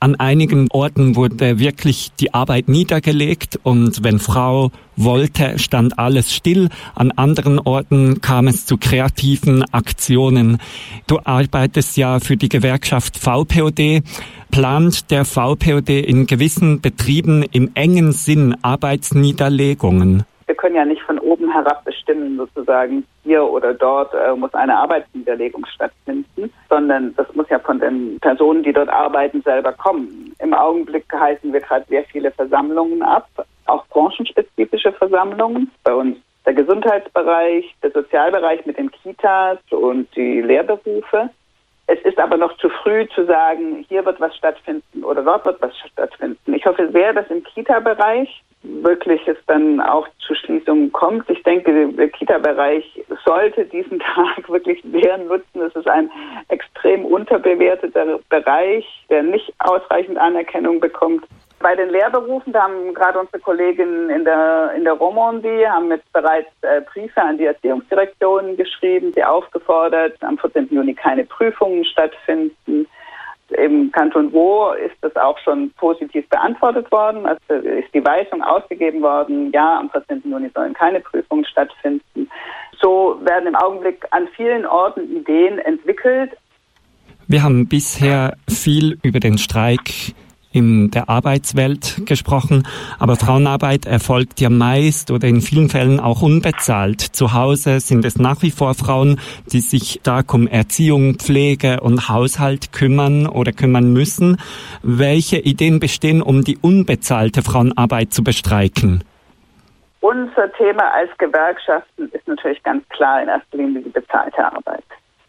An 0.00 0.14
einigen 0.14 0.68
Orten 0.70 1.16
wurde 1.16 1.58
wirklich 1.58 2.12
die 2.20 2.32
Arbeit 2.32 2.68
niedergelegt 2.68 3.58
und 3.64 4.04
wenn 4.04 4.20
Frau 4.20 4.70
wollte, 4.94 5.58
stand 5.58 5.98
alles 5.98 6.32
still. 6.32 6.68
An 6.94 7.10
anderen 7.10 7.58
Orten 7.58 8.20
kam 8.20 8.46
es 8.46 8.64
zu 8.64 8.76
kreativen 8.76 9.64
Aktionen. 9.72 10.58
Du 11.08 11.18
arbeitest 11.24 11.96
ja 11.96 12.20
für 12.20 12.36
die 12.36 12.48
Gewerkschaft 12.48 13.18
VPOD. 13.18 14.04
Plant 14.52 15.10
der 15.10 15.24
VPOD 15.24 15.90
in 15.90 16.28
gewissen 16.28 16.80
Betrieben 16.80 17.42
im 17.50 17.72
engen 17.74 18.12
Sinn 18.12 18.54
Arbeitsniederlegungen? 18.62 20.22
Wir 20.46 20.54
können 20.54 20.76
ja 20.76 20.84
nicht 20.84 20.97
oben 21.48 21.52
herab 21.52 21.84
bestimmen, 21.84 22.36
sozusagen, 22.36 23.04
hier 23.24 23.42
oder 23.42 23.74
dort 23.74 24.12
äh, 24.14 24.34
muss 24.34 24.52
eine 24.54 24.76
Arbeitsniederlegung 24.76 25.64
stattfinden, 25.66 26.52
sondern 26.68 27.14
das 27.16 27.26
muss 27.34 27.48
ja 27.48 27.58
von 27.58 27.78
den 27.80 28.18
Personen, 28.20 28.62
die 28.62 28.72
dort 28.72 28.88
arbeiten, 28.88 29.42
selber 29.42 29.72
kommen. 29.72 30.34
Im 30.40 30.54
Augenblick 30.54 31.04
halten 31.12 31.52
wir 31.52 31.60
gerade 31.60 31.84
sehr 31.88 32.04
viele 32.04 32.30
Versammlungen 32.30 33.02
ab, 33.02 33.28
auch 33.66 33.86
branchenspezifische 33.88 34.92
Versammlungen. 34.92 35.70
Bei 35.84 35.94
uns 35.94 36.16
der 36.46 36.54
Gesundheitsbereich, 36.54 37.74
der 37.82 37.90
Sozialbereich 37.90 38.64
mit 38.64 38.78
den 38.78 38.90
Kitas 38.90 39.58
und 39.70 40.08
die 40.16 40.40
Lehrberufe. 40.40 41.30
Es 41.90 41.98
ist 42.02 42.18
aber 42.18 42.36
noch 42.36 42.54
zu 42.58 42.68
früh 42.68 43.08
zu 43.14 43.24
sagen, 43.24 43.84
hier 43.88 44.04
wird 44.04 44.20
was 44.20 44.36
stattfinden 44.36 45.02
oder 45.02 45.22
dort 45.22 45.46
wird 45.46 45.62
was 45.62 45.72
stattfinden. 45.78 46.52
Ich 46.52 46.66
hoffe 46.66 46.90
sehr, 46.92 47.14
dass 47.14 47.26
im 47.30 47.42
Kita-Bereich 47.42 48.42
wirklich 48.62 49.26
es 49.26 49.38
dann 49.46 49.80
auch 49.80 50.06
zu 50.18 50.34
Schließungen 50.34 50.92
kommt. 50.92 51.30
Ich 51.30 51.42
denke, 51.44 51.88
der 51.92 52.08
Kita-Bereich 52.10 53.04
sollte 53.24 53.64
diesen 53.64 53.98
Tag 54.14 54.50
wirklich 54.50 54.84
sehr 54.92 55.16
nutzen. 55.16 55.62
Es 55.62 55.74
ist 55.74 55.88
ein 55.88 56.10
extrem 56.48 57.06
unterbewerteter 57.06 58.18
Bereich, 58.28 58.84
der 59.08 59.22
nicht 59.22 59.50
ausreichend 59.60 60.18
Anerkennung 60.18 60.80
bekommt. 60.80 61.24
Bei 61.60 61.74
den 61.74 61.90
Lehrberufen, 61.90 62.52
da 62.52 62.62
haben 62.62 62.94
gerade 62.94 63.18
unsere 63.18 63.40
Kolleginnen 63.40 64.10
in 64.10 64.24
der, 64.24 64.72
in 64.76 64.84
der 64.84 64.92
Romandie, 64.92 65.66
haben 65.66 65.90
jetzt 65.90 66.10
bereits 66.12 66.50
äh, 66.62 66.82
Briefe 66.82 67.20
an 67.20 67.36
die 67.36 67.46
Erziehungsdirektionen 67.46 68.56
geschrieben, 68.56 69.12
sie 69.14 69.24
aufgefordert, 69.24 70.16
am 70.22 70.38
14. 70.38 70.68
Juni 70.70 70.94
keine 70.94 71.24
Prüfungen 71.24 71.84
stattfinden. 71.84 72.86
Im 73.50 73.90
Kanton 73.90 74.32
Wo 74.32 74.72
ist 74.72 74.94
das 75.00 75.16
auch 75.16 75.38
schon 75.38 75.72
positiv 75.78 76.28
beantwortet 76.28 76.92
worden. 76.92 77.26
Also 77.26 77.54
ist 77.54 77.92
die 77.92 78.04
Weisung 78.04 78.42
ausgegeben 78.42 79.00
worden, 79.00 79.50
ja, 79.52 79.78
am 79.80 79.90
14. 79.90 80.22
Juni 80.30 80.50
sollen 80.54 80.74
keine 80.74 81.00
Prüfungen 81.00 81.44
stattfinden. 81.44 82.30
So 82.80 83.18
werden 83.22 83.48
im 83.48 83.56
Augenblick 83.56 84.06
an 84.10 84.28
vielen 84.36 84.64
Orten 84.64 85.16
Ideen 85.16 85.58
entwickelt. 85.58 86.36
Wir 87.26 87.42
haben 87.42 87.68
bisher 87.68 88.36
viel 88.48 88.98
über 89.02 89.18
den 89.18 89.38
Streik 89.38 90.14
in 90.58 90.90
der 90.90 91.08
Arbeitswelt 91.08 92.02
gesprochen, 92.06 92.66
aber 92.98 93.16
Frauenarbeit 93.16 93.86
erfolgt 93.86 94.40
ja 94.40 94.50
meist 94.50 95.10
oder 95.10 95.28
in 95.28 95.40
vielen 95.40 95.68
Fällen 95.68 96.00
auch 96.00 96.22
unbezahlt. 96.22 97.00
Zu 97.00 97.32
Hause 97.32 97.80
sind 97.80 98.04
es 98.04 98.18
nach 98.18 98.42
wie 98.42 98.50
vor 98.50 98.74
Frauen, 98.74 99.20
die 99.52 99.60
sich 99.60 100.00
stark 100.00 100.34
um 100.34 100.46
Erziehung, 100.46 101.14
Pflege 101.14 101.80
und 101.80 102.08
Haushalt 102.08 102.72
kümmern 102.72 103.26
oder 103.26 103.52
kümmern 103.52 103.92
müssen. 103.92 104.36
Welche 104.82 105.38
Ideen 105.38 105.80
bestehen, 105.80 106.20
um 106.20 106.44
die 106.44 106.58
unbezahlte 106.58 107.42
Frauenarbeit 107.42 108.12
zu 108.12 108.22
bestreiken? 108.22 109.04
Unser 110.00 110.52
Thema 110.52 110.92
als 110.92 111.10
Gewerkschaften 111.18 112.08
ist 112.12 112.26
natürlich 112.28 112.62
ganz 112.62 112.88
klar 112.90 113.22
in 113.22 113.28
erster 113.28 113.56
Linie 113.56 113.82
die 113.82 113.90
bezahlte 113.90 114.44
Arbeit. 114.44 114.84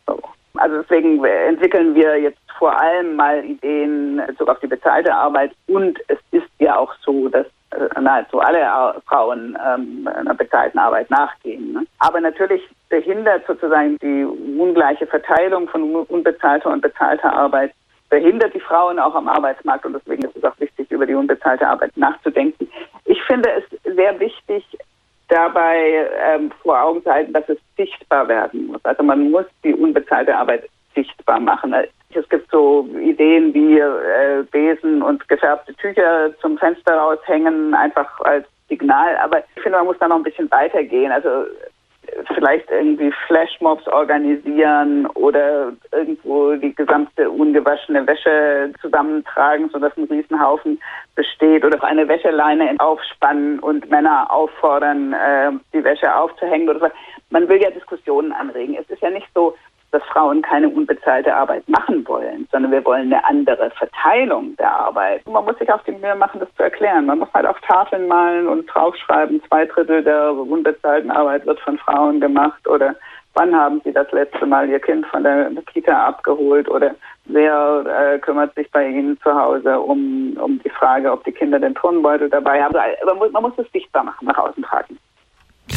So. 0.05 0.19
Also 0.57 0.81
deswegen 0.81 1.24
entwickeln 1.24 1.95
wir 1.95 2.19
jetzt 2.19 2.39
vor 2.59 2.77
allem 2.79 3.15
mal 3.15 3.43
Ideen 3.43 4.21
sogar 4.37 4.55
auf 4.55 4.61
die 4.61 4.67
bezahlte 4.67 5.13
Arbeit 5.13 5.51
und 5.67 5.97
es 6.09 6.19
ist 6.31 6.49
ja 6.59 6.77
auch 6.77 6.93
so, 7.01 7.29
dass 7.29 7.47
äh, 7.71 8.01
nahezu 8.01 8.39
alle 8.39 8.59
Frauen 9.07 9.57
ähm, 9.65 10.07
einer 10.13 10.33
bezahlten 10.33 10.77
Arbeit 10.77 11.09
nachgehen. 11.09 11.71
Ne? 11.71 11.85
Aber 11.99 12.19
natürlich 12.19 12.61
behindert 12.89 13.47
sozusagen 13.47 13.97
die 13.99 14.25
ungleiche 14.25 15.07
Verteilung 15.07 15.69
von 15.69 15.95
unbezahlter 15.95 16.69
und 16.69 16.81
bezahlter 16.81 17.33
Arbeit 17.33 17.71
behindert 18.09 18.53
die 18.53 18.59
Frauen 18.59 18.99
auch 18.99 19.15
am 19.15 19.27
Arbeitsmarkt 19.27 19.85
und 19.85 19.93
deswegen 19.93 20.23
ist 20.23 20.35
es 20.35 20.43
auch 20.43 20.59
wichtig, 20.59 20.91
über 20.91 21.05
die 21.05 21.13
unbezahlte 21.13 21.67
Arbeit 21.67 21.95
nachzudenken. 21.95 22.69
Ich 23.05 23.21
finde 23.23 23.49
es 23.51 23.95
sehr 23.95 24.19
wichtig, 24.19 24.65
dabei 25.27 26.09
ähm, 26.25 26.51
vor 26.63 26.81
Augen 26.81 27.03
zu 27.03 27.11
halten, 27.11 27.33
dass 27.33 27.47
es 27.47 27.59
sichtbar 27.77 28.27
werden 28.27 28.67
muss. 28.67 28.83
Also 28.83 29.03
man 29.03 29.29
muss 29.29 29.45
die 29.63 29.73
unbezahlte 29.73 30.35
Arbeit 30.35 30.67
sichtbar 31.03 31.39
machen. 31.39 31.73
Es 32.13 32.29
gibt 32.29 32.49
so 32.51 32.87
Ideen 32.99 33.53
wie 33.53 33.79
äh, 33.79 34.43
Besen 34.51 35.01
und 35.01 35.27
gefärbte 35.27 35.73
Tücher 35.75 36.31
zum 36.41 36.57
Fenster 36.57 36.95
raushängen, 36.95 37.73
einfach 37.73 38.19
als 38.21 38.45
Signal. 38.67 39.15
Aber 39.17 39.39
ich 39.39 39.61
finde, 39.61 39.77
man 39.77 39.87
muss 39.87 39.99
da 39.99 40.07
noch 40.07 40.17
ein 40.17 40.23
bisschen 40.23 40.49
weitergehen. 40.51 41.11
Also 41.11 41.45
vielleicht 42.35 42.69
irgendwie 42.69 43.11
Flashmobs 43.27 43.87
organisieren 43.87 45.05
oder 45.07 45.73
irgendwo 45.91 46.55
die 46.55 46.73
gesamte 46.73 47.29
ungewaschene 47.29 48.05
Wäsche 48.07 48.71
zusammentragen, 48.81 49.69
sodass 49.69 49.95
ein 49.97 50.05
Riesenhaufen 50.05 50.79
besteht 51.15 51.63
oder 51.65 51.83
eine 51.83 52.07
Wäscheleine 52.07 52.75
aufspannen 52.79 53.59
und 53.59 53.89
Männer 53.89 54.27
auffordern, 54.31 55.13
äh, 55.13 55.51
die 55.73 55.83
Wäsche 55.83 56.13
aufzuhängen. 56.13 56.69
Man 57.29 57.47
will 57.47 57.61
ja 57.61 57.69
Diskussionen 57.69 58.31
anregen. 58.31 58.75
Es 58.75 58.89
ist 58.89 59.01
ja 59.01 59.09
nicht 59.09 59.27
so, 59.33 59.55
dass 59.91 60.03
Frauen 60.03 60.41
keine 60.41 60.69
unbezahlte 60.69 61.34
Arbeit 61.34 61.67
machen 61.67 62.08
wollen, 62.08 62.48
sondern 62.51 62.72
wir 62.72 62.86
wollen 62.86 63.12
eine 63.12 63.25
andere 63.25 63.72
Verteilung 63.72 64.55
der 64.58 64.72
Arbeit. 64.72 65.27
Man 65.27 65.46
muss 65.46 65.58
sich 65.58 65.72
auch 65.72 65.84
die 65.84 65.91
Mühe 65.91 66.15
machen, 66.15 66.39
das 66.39 66.53
zu 66.55 66.63
erklären. 66.63 67.05
Man 67.05 67.19
muss 67.19 67.34
halt 67.34 67.46
auf 67.46 67.60
Tafeln 67.62 68.08
malen 68.08 68.48
und 68.48 68.67
draufschreiben, 68.67 69.41
zwei 69.48 69.65
Drittel 69.65 70.03
der 70.03 70.34
unbezahlten 70.34 71.12
Arbeit 71.12 71.46
wird 71.46 71.60
von 71.62 71.77
Frauen 71.79 72.19
gemacht 72.19 72.67
oder 72.67 72.96
wann 73.34 73.55
haben 73.55 73.81
Sie 73.84 73.93
das 73.93 74.12
letzte 74.12 74.46
Mal 74.46 74.69
Ihr 74.69 74.79
Kind 74.79 75.05
von 75.08 75.24
der 75.24 75.50
Kita 75.72 76.08
abgeholt 76.08 76.69
oder 76.69 76.96
wer 77.25 77.86
äh, 77.86 78.19
kümmert 78.19 78.53
sich 78.55 78.69
bei 78.72 78.88
Ihnen 78.88 79.19
zu 79.22 79.34
Hause 79.34 79.79
um, 79.79 80.38
um 80.41 80.60
die 80.63 80.69
Frage, 80.69 81.12
ob 81.12 81.24
die 81.24 81.31
Kinder 81.31 81.60
den 81.60 81.75
Turnbeutel 81.75 82.29
dabei 82.29 82.62
haben. 82.62 82.75
Also 82.75 83.05
man 83.05 83.17
muss, 83.17 83.31
man 83.31 83.43
muss 83.43 83.53
es 83.58 83.72
sichtbar 83.72 84.03
machen, 84.03 84.27
nach 84.27 84.38
außen 84.38 84.63
tragen. 84.63 84.98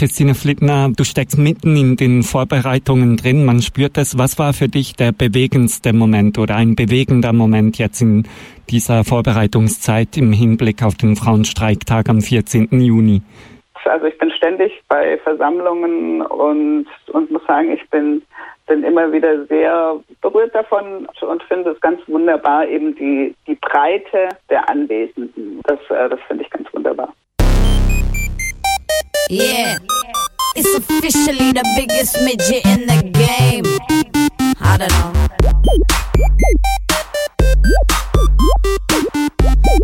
Christine 0.03 0.35
Flittner, 0.35 0.89
du 0.97 1.05
steckst 1.05 1.39
mitten 1.39 1.77
in 1.77 1.95
den 1.95 2.25
Vorbereitungen 2.25 3.17
drin. 3.17 3.45
Man 3.45 3.63
spürt 3.63 3.97
es. 3.97 4.19
Was 4.19 4.37
war 4.37 4.53
für 4.53 4.67
dich 4.67 4.97
der 4.97 5.13
bewegendste 5.13 5.93
Moment 5.93 6.41
oder 6.41 6.57
ein 6.57 6.75
bewegender 6.75 7.33
Moment 7.33 7.79
jetzt 7.79 8.03
in 8.03 8.25
dieser 8.69 9.05
Vorbereitungszeit 9.05 10.17
im 10.17 10.33
Hinblick 10.33 10.83
auf 10.83 10.97
den 10.97 11.15
Frauenstreiktag 11.15 12.09
am 12.09 12.21
14. 12.21 12.67
Juni? 12.81 13.23
Also 13.85 14.07
ich 14.07 14.19
bin 14.19 14.33
ständig 14.33 14.73
bei 14.89 15.19
Versammlungen 15.19 16.23
und, 16.23 16.87
und 17.13 17.31
muss 17.31 17.47
sagen, 17.47 17.71
ich 17.71 17.89
bin, 17.91 18.23
bin 18.67 18.83
immer 18.83 19.13
wieder 19.13 19.47
sehr 19.47 20.01
berührt 20.21 20.53
davon 20.53 21.07
und 21.21 21.43
finde 21.45 21.71
es 21.71 21.81
ganz 21.81 22.01
wunderbar, 22.09 22.67
eben 22.67 22.97
die, 22.97 23.37
die 23.47 23.55
Breite 23.55 24.31
der 24.51 24.69
Anwesenden. 24.69 25.61
Das, 25.63 25.79
äh, 25.91 26.09
das 26.09 26.19
finde 26.27 26.43
ich 26.43 26.51
ganz 26.51 26.67
wunderbar. 26.75 27.15
Yeah, 29.33 29.79
it's 30.55 30.77
officially 30.77 31.53
the 31.53 31.65
biggest 31.75 32.21
midget 32.21 32.67
in 32.67 32.87
the 32.87 33.01
game. 33.17 33.65
I 34.61 34.77
don't 34.77 34.93
know. 34.93 35.13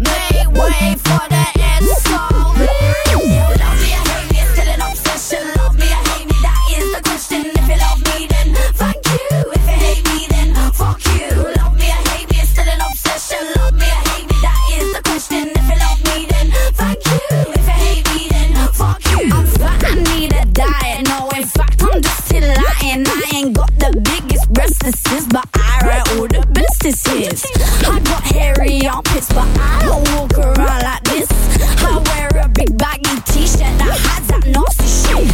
Make 0.04 0.52
way 0.52 0.96
for 0.98 1.24
the 1.32 1.48
And 22.98 23.06
I 23.06 23.30
ain't 23.32 23.54
got 23.54 23.70
the 23.78 23.94
biggest 23.94 24.52
breasts 24.52 25.24
but 25.30 25.46
I 25.54 25.86
run 25.86 26.18
all 26.18 26.26
the 26.26 26.42
businesses. 26.50 27.46
I 27.86 28.02
got 28.02 28.26
hairy 28.26 28.88
armpits, 28.90 29.28
but 29.30 29.46
I 29.54 29.86
don't 29.86 30.02
walk 30.18 30.34
around 30.34 30.82
like 30.82 31.04
this. 31.06 31.30
I 31.78 31.94
wear 32.10 32.26
a 32.42 32.48
big 32.48 32.76
baggy 32.76 33.14
t-shirt 33.22 33.70
that 33.78 33.94
hides 34.02 34.26
that 34.34 34.42
nasty 34.50 34.90
shit. 34.90 35.30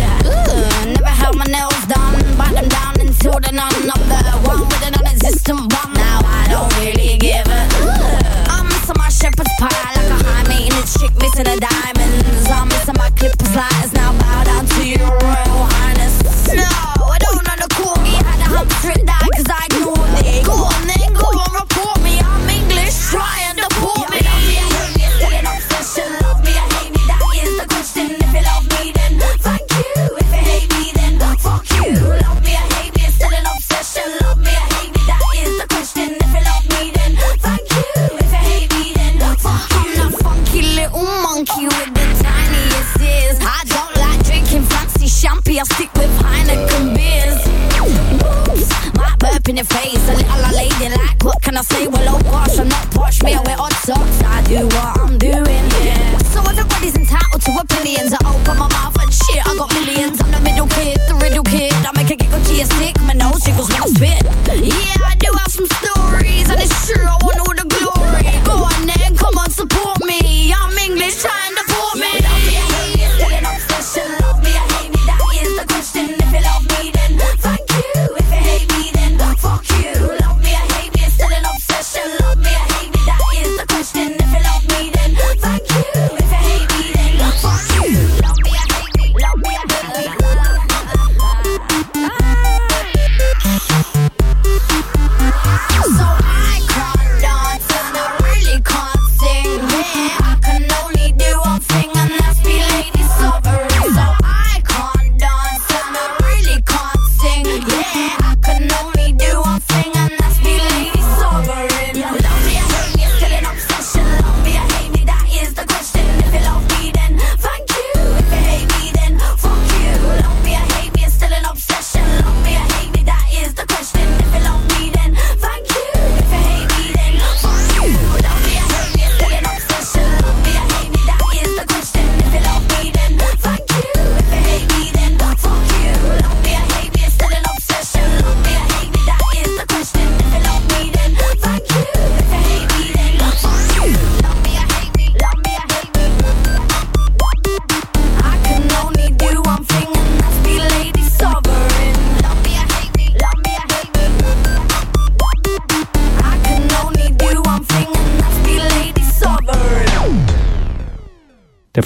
Never 0.92 1.08
had 1.08 1.32
my 1.40 1.48
nails 1.48 1.88
done, 1.88 2.20
bite 2.36 2.52
them 2.52 2.68
down 2.68 3.00
until 3.00 3.40
they're 3.40 3.56
none. 3.56 3.72
I'm 3.72 4.04
the 4.12 4.36
one 4.44 4.68
with 4.68 4.84
a 4.84 4.90
non-existent 5.00 5.72
one. 5.72 5.92
Now 5.96 6.20
I 6.20 6.44
don't 6.52 6.68
really 6.84 7.16
give 7.16 7.48
a. 7.48 7.60
Ugh. 7.80 8.52
I'm 8.52 8.68
missing 8.68 9.00
my 9.00 9.08
shepherd's 9.08 9.48
pie 9.56 9.72
like 9.96 10.12
a 10.12 10.20
high 10.20 10.44
maintenance 10.52 11.00
chick 11.00 11.16
missing 11.16 11.48
a 11.48 11.56
diamond. 11.56 12.03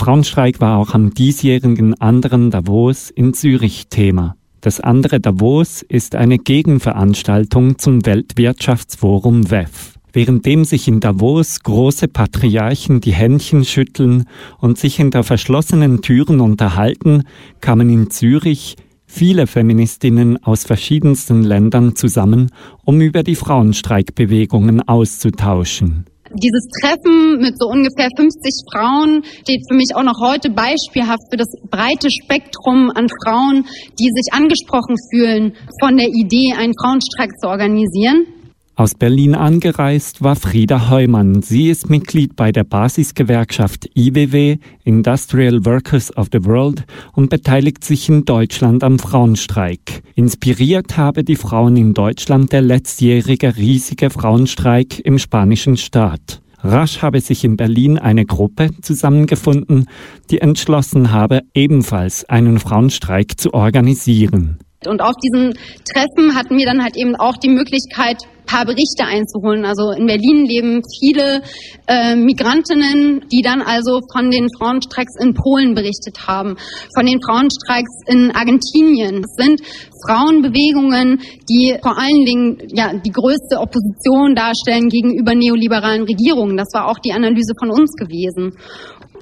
Frauenstreik 0.08 0.62
war 0.62 0.78
auch 0.78 0.94
am 0.94 1.12
diesjährigen 1.12 1.92
anderen 2.00 2.50
Davos 2.50 3.10
in 3.10 3.34
Zürich 3.34 3.88
Thema. 3.88 4.36
Das 4.62 4.80
andere 4.80 5.20
Davos 5.20 5.82
ist 5.82 6.14
eine 6.14 6.38
Gegenveranstaltung 6.38 7.76
zum 7.76 8.06
Weltwirtschaftsforum 8.06 9.50
WEF. 9.50 9.98
Währenddem 10.14 10.64
sich 10.64 10.88
in 10.88 11.00
Davos 11.00 11.60
große 11.62 12.08
Patriarchen 12.08 13.02
die 13.02 13.12
Händchen 13.12 13.66
schütteln 13.66 14.24
und 14.56 14.78
sich 14.78 14.96
hinter 14.96 15.24
verschlossenen 15.24 16.00
Türen 16.00 16.40
unterhalten, 16.40 17.24
kamen 17.60 17.90
in 17.90 18.10
Zürich 18.10 18.76
viele 19.04 19.46
Feministinnen 19.46 20.42
aus 20.42 20.64
verschiedensten 20.64 21.42
Ländern 21.42 21.96
zusammen, 21.96 22.50
um 22.82 23.02
über 23.02 23.22
die 23.22 23.36
Frauenstreikbewegungen 23.36 24.88
auszutauschen. 24.88 26.06
Dieses 26.34 26.68
Treffen 26.80 27.40
mit 27.40 27.58
so 27.58 27.68
ungefähr 27.68 28.08
50 28.14 28.64
Frauen 28.70 29.24
steht 29.24 29.62
für 29.68 29.76
mich 29.76 29.94
auch 29.94 30.02
noch 30.02 30.20
heute 30.20 30.50
beispielhaft 30.50 31.24
für 31.30 31.38
das 31.38 31.48
breite 31.70 32.08
Spektrum 32.10 32.90
an 32.94 33.08
Frauen, 33.24 33.64
die 33.98 34.10
sich 34.12 34.32
angesprochen 34.32 34.96
fühlen 35.10 35.56
von 35.80 35.96
der 35.96 36.08
Idee, 36.08 36.52
einen 36.52 36.74
Frauenstreik 36.78 37.30
zu 37.40 37.48
organisieren. 37.48 38.37
Aus 38.78 38.94
Berlin 38.94 39.34
angereist 39.34 40.22
war 40.22 40.36
Frieda 40.36 40.88
Heumann. 40.88 41.42
Sie 41.42 41.68
ist 41.68 41.90
Mitglied 41.90 42.36
bei 42.36 42.52
der 42.52 42.62
Basisgewerkschaft 42.62 43.90
IWW, 43.96 44.58
Industrial 44.84 45.64
Workers 45.64 46.16
of 46.16 46.28
the 46.30 46.44
World, 46.44 46.84
und 47.12 47.28
beteiligt 47.28 47.82
sich 47.82 48.08
in 48.08 48.24
Deutschland 48.24 48.84
am 48.84 49.00
Frauenstreik. 49.00 50.04
Inspiriert 50.14 50.96
habe 50.96 51.24
die 51.24 51.34
Frauen 51.34 51.76
in 51.76 51.92
Deutschland 51.92 52.52
der 52.52 52.62
letztjährige 52.62 53.56
riesige 53.56 54.10
Frauenstreik 54.10 55.00
im 55.00 55.18
spanischen 55.18 55.76
Staat. 55.76 56.40
Rasch 56.62 57.02
habe 57.02 57.20
sich 57.20 57.42
in 57.42 57.56
Berlin 57.56 57.98
eine 57.98 58.26
Gruppe 58.26 58.70
zusammengefunden, 58.80 59.86
die 60.30 60.40
entschlossen 60.40 61.10
habe, 61.10 61.40
ebenfalls 61.52 62.26
einen 62.26 62.60
Frauenstreik 62.60 63.40
zu 63.40 63.54
organisieren. 63.54 64.60
Und 64.86 65.02
auf 65.02 65.14
diesen 65.16 65.54
Treffen 65.84 66.36
hatten 66.36 66.56
wir 66.56 66.66
dann 66.66 66.82
halt 66.82 66.96
eben 66.96 67.16
auch 67.16 67.36
die 67.36 67.48
Möglichkeit, 67.48 68.22
paar 68.48 68.64
Berichte 68.64 69.04
einzuholen. 69.04 69.64
Also 69.64 69.90
in 69.90 70.06
Berlin 70.06 70.46
leben 70.46 70.82
viele 70.98 71.42
äh, 71.86 72.16
Migrantinnen, 72.16 73.26
die 73.30 73.42
dann 73.42 73.60
also 73.60 74.00
von 74.10 74.30
den 74.30 74.48
Frauenstreiks 74.58 75.14
in 75.20 75.34
Polen 75.34 75.74
berichtet 75.74 76.26
haben, 76.26 76.56
von 76.96 77.06
den 77.06 77.20
Frauenstreiks 77.20 77.90
in 78.06 78.32
Argentinien. 78.32 79.22
Es 79.22 79.36
sind 79.36 79.60
Frauenbewegungen, 80.06 81.20
die 81.48 81.76
vor 81.82 81.98
allen 81.98 82.24
Dingen 82.24 82.58
ja 82.72 82.92
die 82.94 83.12
größte 83.12 83.60
Opposition 83.60 84.34
darstellen 84.34 84.88
gegenüber 84.88 85.34
neoliberalen 85.34 86.04
Regierungen. 86.04 86.56
Das 86.56 86.68
war 86.72 86.88
auch 86.88 86.98
die 86.98 87.12
Analyse 87.12 87.52
von 87.58 87.70
uns 87.70 87.92
gewesen. 87.94 88.56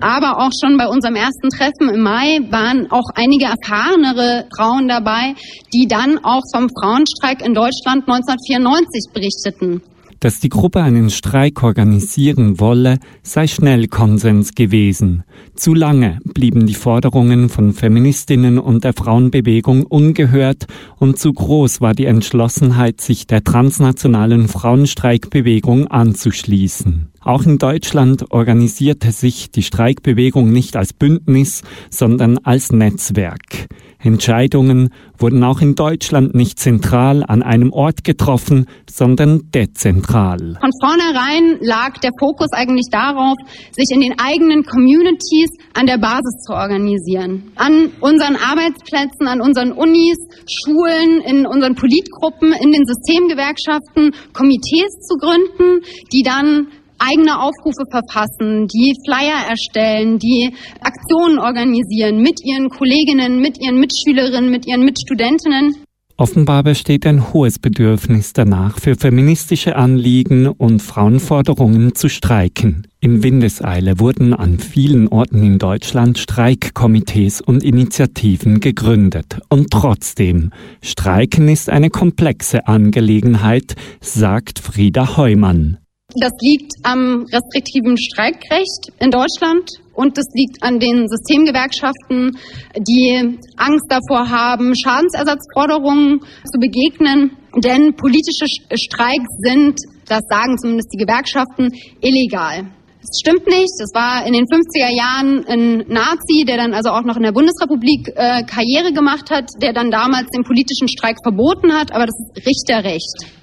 Aber 0.00 0.38
auch 0.38 0.50
schon 0.60 0.76
bei 0.76 0.86
unserem 0.86 1.14
ersten 1.16 1.48
Treffen 1.48 1.88
im 1.88 2.02
Mai 2.02 2.40
waren 2.50 2.90
auch 2.90 3.10
einige 3.14 3.46
erfahrenere 3.46 4.46
Frauen 4.54 4.88
dabei, 4.88 5.34
die 5.72 5.86
dann 5.88 6.18
auch 6.22 6.42
vom 6.54 6.68
Frauenstreik 6.68 7.44
in 7.44 7.54
Deutschland 7.54 8.08
1994 8.08 9.12
berichteten. 9.12 9.82
Dass 10.20 10.40
die 10.40 10.48
Gruppe 10.48 10.82
einen 10.82 11.10
Streik 11.10 11.62
organisieren 11.62 12.58
wolle, 12.58 12.98
sei 13.22 13.46
schnell 13.46 13.86
Konsens 13.86 14.54
gewesen. 14.54 15.24
Zu 15.54 15.74
lange 15.74 16.20
blieben 16.24 16.66
die 16.66 16.74
Forderungen 16.74 17.50
von 17.50 17.74
Feministinnen 17.74 18.58
und 18.58 18.84
der 18.84 18.94
Frauenbewegung 18.94 19.84
ungehört 19.84 20.66
und 20.98 21.18
zu 21.18 21.32
groß 21.32 21.82
war 21.82 21.92
die 21.92 22.06
Entschlossenheit, 22.06 23.00
sich 23.00 23.26
der 23.26 23.44
transnationalen 23.44 24.48
Frauenstreikbewegung 24.48 25.88
anzuschließen. 25.88 27.10
Auch 27.26 27.42
in 27.42 27.58
Deutschland 27.58 28.30
organisierte 28.30 29.10
sich 29.10 29.50
die 29.50 29.64
Streikbewegung 29.64 30.52
nicht 30.52 30.76
als 30.76 30.92
Bündnis, 30.92 31.62
sondern 31.90 32.38
als 32.44 32.70
Netzwerk. 32.70 33.66
Entscheidungen 33.98 34.90
wurden 35.18 35.42
auch 35.42 35.60
in 35.60 35.74
Deutschland 35.74 36.36
nicht 36.36 36.60
zentral 36.60 37.24
an 37.26 37.42
einem 37.42 37.72
Ort 37.72 38.04
getroffen, 38.04 38.66
sondern 38.88 39.50
dezentral. 39.52 40.56
Von 40.60 40.70
vornherein 40.80 41.58
lag 41.62 41.98
der 41.98 42.12
Fokus 42.16 42.52
eigentlich 42.52 42.86
darauf, 42.92 43.34
sich 43.72 43.88
in 43.92 44.02
den 44.02 44.14
eigenen 44.20 44.62
Communities 44.62 45.50
an 45.74 45.86
der 45.86 45.98
Basis 45.98 46.44
zu 46.46 46.52
organisieren. 46.52 47.50
An 47.56 47.90
unseren 48.00 48.36
Arbeitsplätzen, 48.36 49.26
an 49.26 49.40
unseren 49.40 49.72
Unis, 49.72 50.18
Schulen, 50.46 51.20
in 51.22 51.44
unseren 51.44 51.74
Politgruppen, 51.74 52.52
in 52.52 52.70
den 52.70 52.86
Systemgewerkschaften 52.86 54.12
Komitees 54.32 54.94
zu 55.08 55.16
gründen, 55.18 55.82
die 56.12 56.22
dann 56.22 56.68
eigene 56.98 57.40
Aufrufe 57.40 57.84
verfassen, 57.90 58.68
die 58.68 58.94
Flyer 59.06 59.48
erstellen, 59.48 60.18
die 60.18 60.52
Aktionen 60.80 61.38
organisieren 61.38 62.22
mit 62.22 62.40
ihren 62.44 62.68
Kolleginnen, 62.68 63.40
mit 63.40 63.58
ihren 63.60 63.78
Mitschülerinnen, 63.80 64.50
mit 64.50 64.66
ihren 64.66 64.84
Mitstudentinnen. 64.84 65.86
Offenbar 66.18 66.62
besteht 66.62 67.04
ein 67.06 67.34
hohes 67.34 67.58
Bedürfnis 67.58 68.32
danach, 68.32 68.78
für 68.78 68.94
feministische 68.94 69.76
Anliegen 69.76 70.46
und 70.46 70.80
Frauenforderungen 70.80 71.94
zu 71.94 72.08
streiken. 72.08 72.86
In 73.00 73.22
Windeseile 73.22 74.00
wurden 74.00 74.32
an 74.32 74.58
vielen 74.58 75.08
Orten 75.08 75.42
in 75.42 75.58
Deutschland 75.58 76.16
Streikkomitees 76.16 77.42
und 77.42 77.62
Initiativen 77.62 78.60
gegründet. 78.60 79.40
Und 79.50 79.70
trotzdem, 79.70 80.52
Streiken 80.80 81.48
ist 81.48 81.68
eine 81.68 81.90
komplexe 81.90 82.66
Angelegenheit, 82.66 83.74
sagt 84.00 84.58
Frieda 84.58 85.18
Heumann. 85.18 85.76
Das 86.14 86.32
liegt 86.40 86.72
am 86.84 87.26
restriktiven 87.30 87.98
Streikrecht 87.98 88.88
in 89.00 89.10
Deutschland 89.10 89.68
und 89.92 90.16
das 90.16 90.24
liegt 90.32 90.62
an 90.62 90.78
den 90.78 91.08
Systemgewerkschaften, 91.08 92.38
die 92.78 93.38
Angst 93.56 93.86
davor 93.90 94.30
haben, 94.30 94.74
Schadensersatzforderungen 94.74 96.20
zu 96.20 96.58
begegnen. 96.58 97.36
Denn 97.56 97.96
politische 97.96 98.46
Streiks 98.46 99.28
sind, 99.40 99.78
das 100.06 100.22
sagen 100.30 100.56
zumindest 100.56 100.92
die 100.94 101.04
Gewerkschaften, 101.04 101.68
illegal. 102.00 102.70
Das 103.02 103.20
stimmt 103.20 103.46
nicht. 103.46 103.74
Das 103.78 103.92
war 103.92 104.26
in 104.26 104.32
den 104.32 104.46
50er 104.46 104.96
Jahren 104.96 105.44
ein 105.46 105.84
Nazi, 105.88 106.44
der 106.46 106.56
dann 106.56 106.72
also 106.72 106.90
auch 106.90 107.04
noch 107.04 107.16
in 107.16 107.24
der 107.24 107.32
Bundesrepublik 107.32 108.08
äh, 108.16 108.42
Karriere 108.44 108.92
gemacht 108.92 109.30
hat, 109.30 109.50
der 109.60 109.72
dann 109.72 109.90
damals 109.90 110.30
den 110.30 110.44
politischen 110.44 110.88
Streik 110.88 111.18
verboten 111.22 111.72
hat. 111.72 111.92
Aber 111.92 112.06
das 112.06 112.16
ist 112.18 112.46
Richterrecht. 112.46 113.35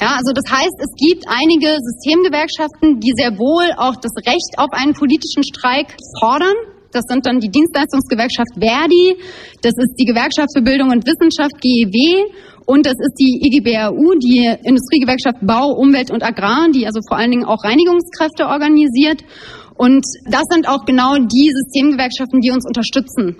Ja, 0.00 0.16
also 0.16 0.32
das 0.34 0.44
heißt, 0.50 0.76
es 0.78 0.92
gibt 0.96 1.24
einige 1.28 1.78
Systemgewerkschaften, 1.80 3.00
die 3.00 3.12
sehr 3.16 3.38
wohl 3.38 3.70
auch 3.76 3.96
das 3.96 4.12
Recht 4.26 4.58
auf 4.58 4.70
einen 4.72 4.94
politischen 4.94 5.42
Streik 5.42 5.96
fordern. 6.20 6.54
Das 6.92 7.04
sind 7.08 7.26
dann 7.26 7.40
die 7.40 7.50
Dienstleistungsgewerkschaft 7.50 8.56
Verdi, 8.58 9.16
das 9.60 9.74
ist 9.76 9.96
die 9.98 10.06
Gewerkschaft 10.06 10.48
für 10.56 10.62
Bildung 10.62 10.90
und 10.90 11.04
Wissenschaft 11.04 11.52
GEW 11.60 12.24
und 12.66 12.84
das 12.84 12.94
ist 12.98 13.14
die 13.18 13.38
IGBRU, 13.46 14.18
die 14.18 14.42
Industriegewerkschaft 14.64 15.38
Bau, 15.40 15.70
Umwelt 15.70 16.10
und 16.10 16.22
Agrar, 16.24 16.68
die 16.74 16.86
also 16.86 17.00
vor 17.08 17.16
allen 17.16 17.30
Dingen 17.30 17.44
auch 17.44 17.62
Reinigungskräfte 17.62 18.46
organisiert. 18.46 19.22
Und 19.76 20.04
das 20.28 20.42
sind 20.50 20.68
auch 20.68 20.84
genau 20.84 21.14
die 21.16 21.52
Systemgewerkschaften, 21.52 22.40
die 22.40 22.50
uns 22.50 22.66
unterstützen. 22.66 23.36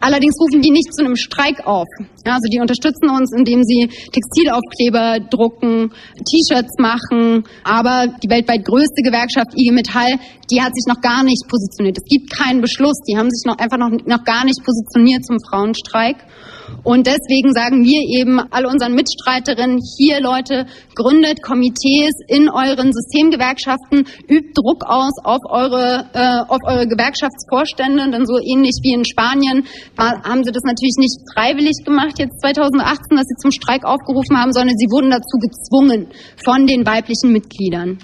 Allerdings 0.00 0.34
rufen 0.40 0.62
die 0.62 0.70
nicht 0.70 0.92
zu 0.94 1.04
einem 1.04 1.14
Streik 1.14 1.66
auf. 1.66 1.86
Ja, 2.24 2.34
also 2.34 2.48
die 2.50 2.58
unterstützen 2.58 3.10
uns, 3.10 3.32
indem 3.36 3.62
sie 3.62 3.88
Textilaufkleber 4.12 5.20
drucken, 5.30 5.92
T-Shirts 6.24 6.76
machen. 6.78 7.44
Aber 7.64 8.08
die 8.22 8.30
weltweit 8.30 8.64
größte 8.64 9.02
Gewerkschaft 9.04 9.52
IG 9.54 9.72
Metall, 9.72 10.18
die 10.50 10.62
hat 10.62 10.72
sich 10.74 10.86
noch 10.88 11.00
gar 11.02 11.22
nicht 11.22 11.44
positioniert. 11.48 11.98
Es 11.98 12.08
gibt 12.08 12.30
keinen 12.30 12.62
Beschluss. 12.62 12.96
Die 13.06 13.16
haben 13.16 13.30
sich 13.30 13.44
noch 13.46 13.58
einfach 13.58 13.78
noch, 13.78 13.90
noch 13.90 14.24
gar 14.24 14.44
nicht 14.44 14.64
positioniert 14.64 15.24
zum 15.24 15.36
Frauenstreik. 15.48 16.16
Und 16.82 17.06
deswegen 17.06 17.52
sagen 17.52 17.84
wir 17.84 18.00
eben 18.20 18.40
all 18.50 18.66
unseren 18.66 18.94
Mitstreiterinnen, 18.94 19.80
hier 19.98 20.20
Leute, 20.20 20.66
gründet 20.94 21.42
Komitees 21.42 22.14
in 22.28 22.48
euren 22.48 22.92
Systemgewerkschaften, 22.92 24.06
übt 24.28 24.52
Druck 24.54 24.84
aus 24.86 25.12
auf 25.24 25.40
eure, 25.48 26.06
äh, 26.14 26.40
auf 26.48 26.60
eure 26.64 26.86
Gewerkschaftsvorstände, 26.86 28.10
denn 28.10 28.26
so 28.26 28.38
ähnlich 28.38 28.80
wie 28.82 28.94
in 28.94 29.04
Spanien 29.04 29.64
haben 29.96 30.44
sie 30.44 30.52
das 30.52 30.62
natürlich 30.64 30.96
nicht 30.98 31.18
freiwillig 31.34 31.84
gemacht, 31.84 32.18
jetzt 32.18 32.40
2018, 32.40 33.16
dass 33.16 33.26
sie 33.26 33.36
zum 33.36 33.50
Streik 33.50 33.84
aufgerufen 33.84 34.36
haben, 34.36 34.52
sondern 34.52 34.76
sie 34.76 34.90
wurden 34.90 35.10
dazu 35.10 35.38
gezwungen 35.38 36.08
von 36.44 36.66
den 36.66 36.86
weiblichen 36.86 37.32
Mitgliedern. 37.32 37.98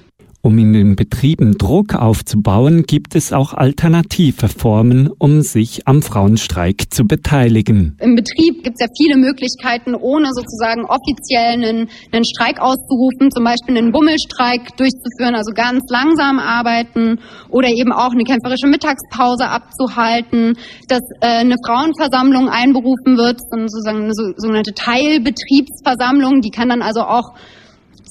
Um 0.46 0.58
in 0.58 0.72
den 0.72 0.94
Betrieben 0.94 1.58
Druck 1.58 1.96
aufzubauen, 1.96 2.84
gibt 2.84 3.16
es 3.16 3.32
auch 3.32 3.52
alternative 3.52 4.46
Formen, 4.46 5.10
um 5.18 5.40
sich 5.42 5.88
am 5.88 6.02
Frauenstreik 6.02 6.94
zu 6.94 7.04
beteiligen. 7.04 7.96
Im 8.00 8.14
Betrieb 8.14 8.62
gibt 8.62 8.76
es 8.78 8.86
ja 8.86 8.86
viele 8.96 9.18
Möglichkeiten, 9.18 9.96
ohne 9.96 10.28
sozusagen 10.32 10.84
offiziell 10.84 11.54
einen, 11.54 11.88
einen 12.12 12.24
Streik 12.24 12.60
auszurufen, 12.60 13.32
zum 13.32 13.42
Beispiel 13.42 13.76
einen 13.76 13.90
Bummelstreik 13.90 14.76
durchzuführen, 14.76 15.34
also 15.34 15.50
ganz 15.52 15.82
langsam 15.90 16.38
arbeiten 16.38 17.18
oder 17.50 17.66
eben 17.66 17.90
auch 17.90 18.12
eine 18.12 18.22
kämpferische 18.22 18.68
Mittagspause 18.68 19.48
abzuhalten, 19.48 20.56
dass 20.86 21.02
äh, 21.22 21.42
eine 21.42 21.56
Frauenversammlung 21.66 22.48
einberufen 22.48 23.18
wird, 23.18 23.40
sozusagen 23.50 24.04
eine 24.04 24.14
sogenannte 24.14 24.74
Teilbetriebsversammlung, 24.74 26.40
die 26.40 26.50
kann 26.50 26.68
dann 26.68 26.82
also 26.82 27.00
auch 27.00 27.34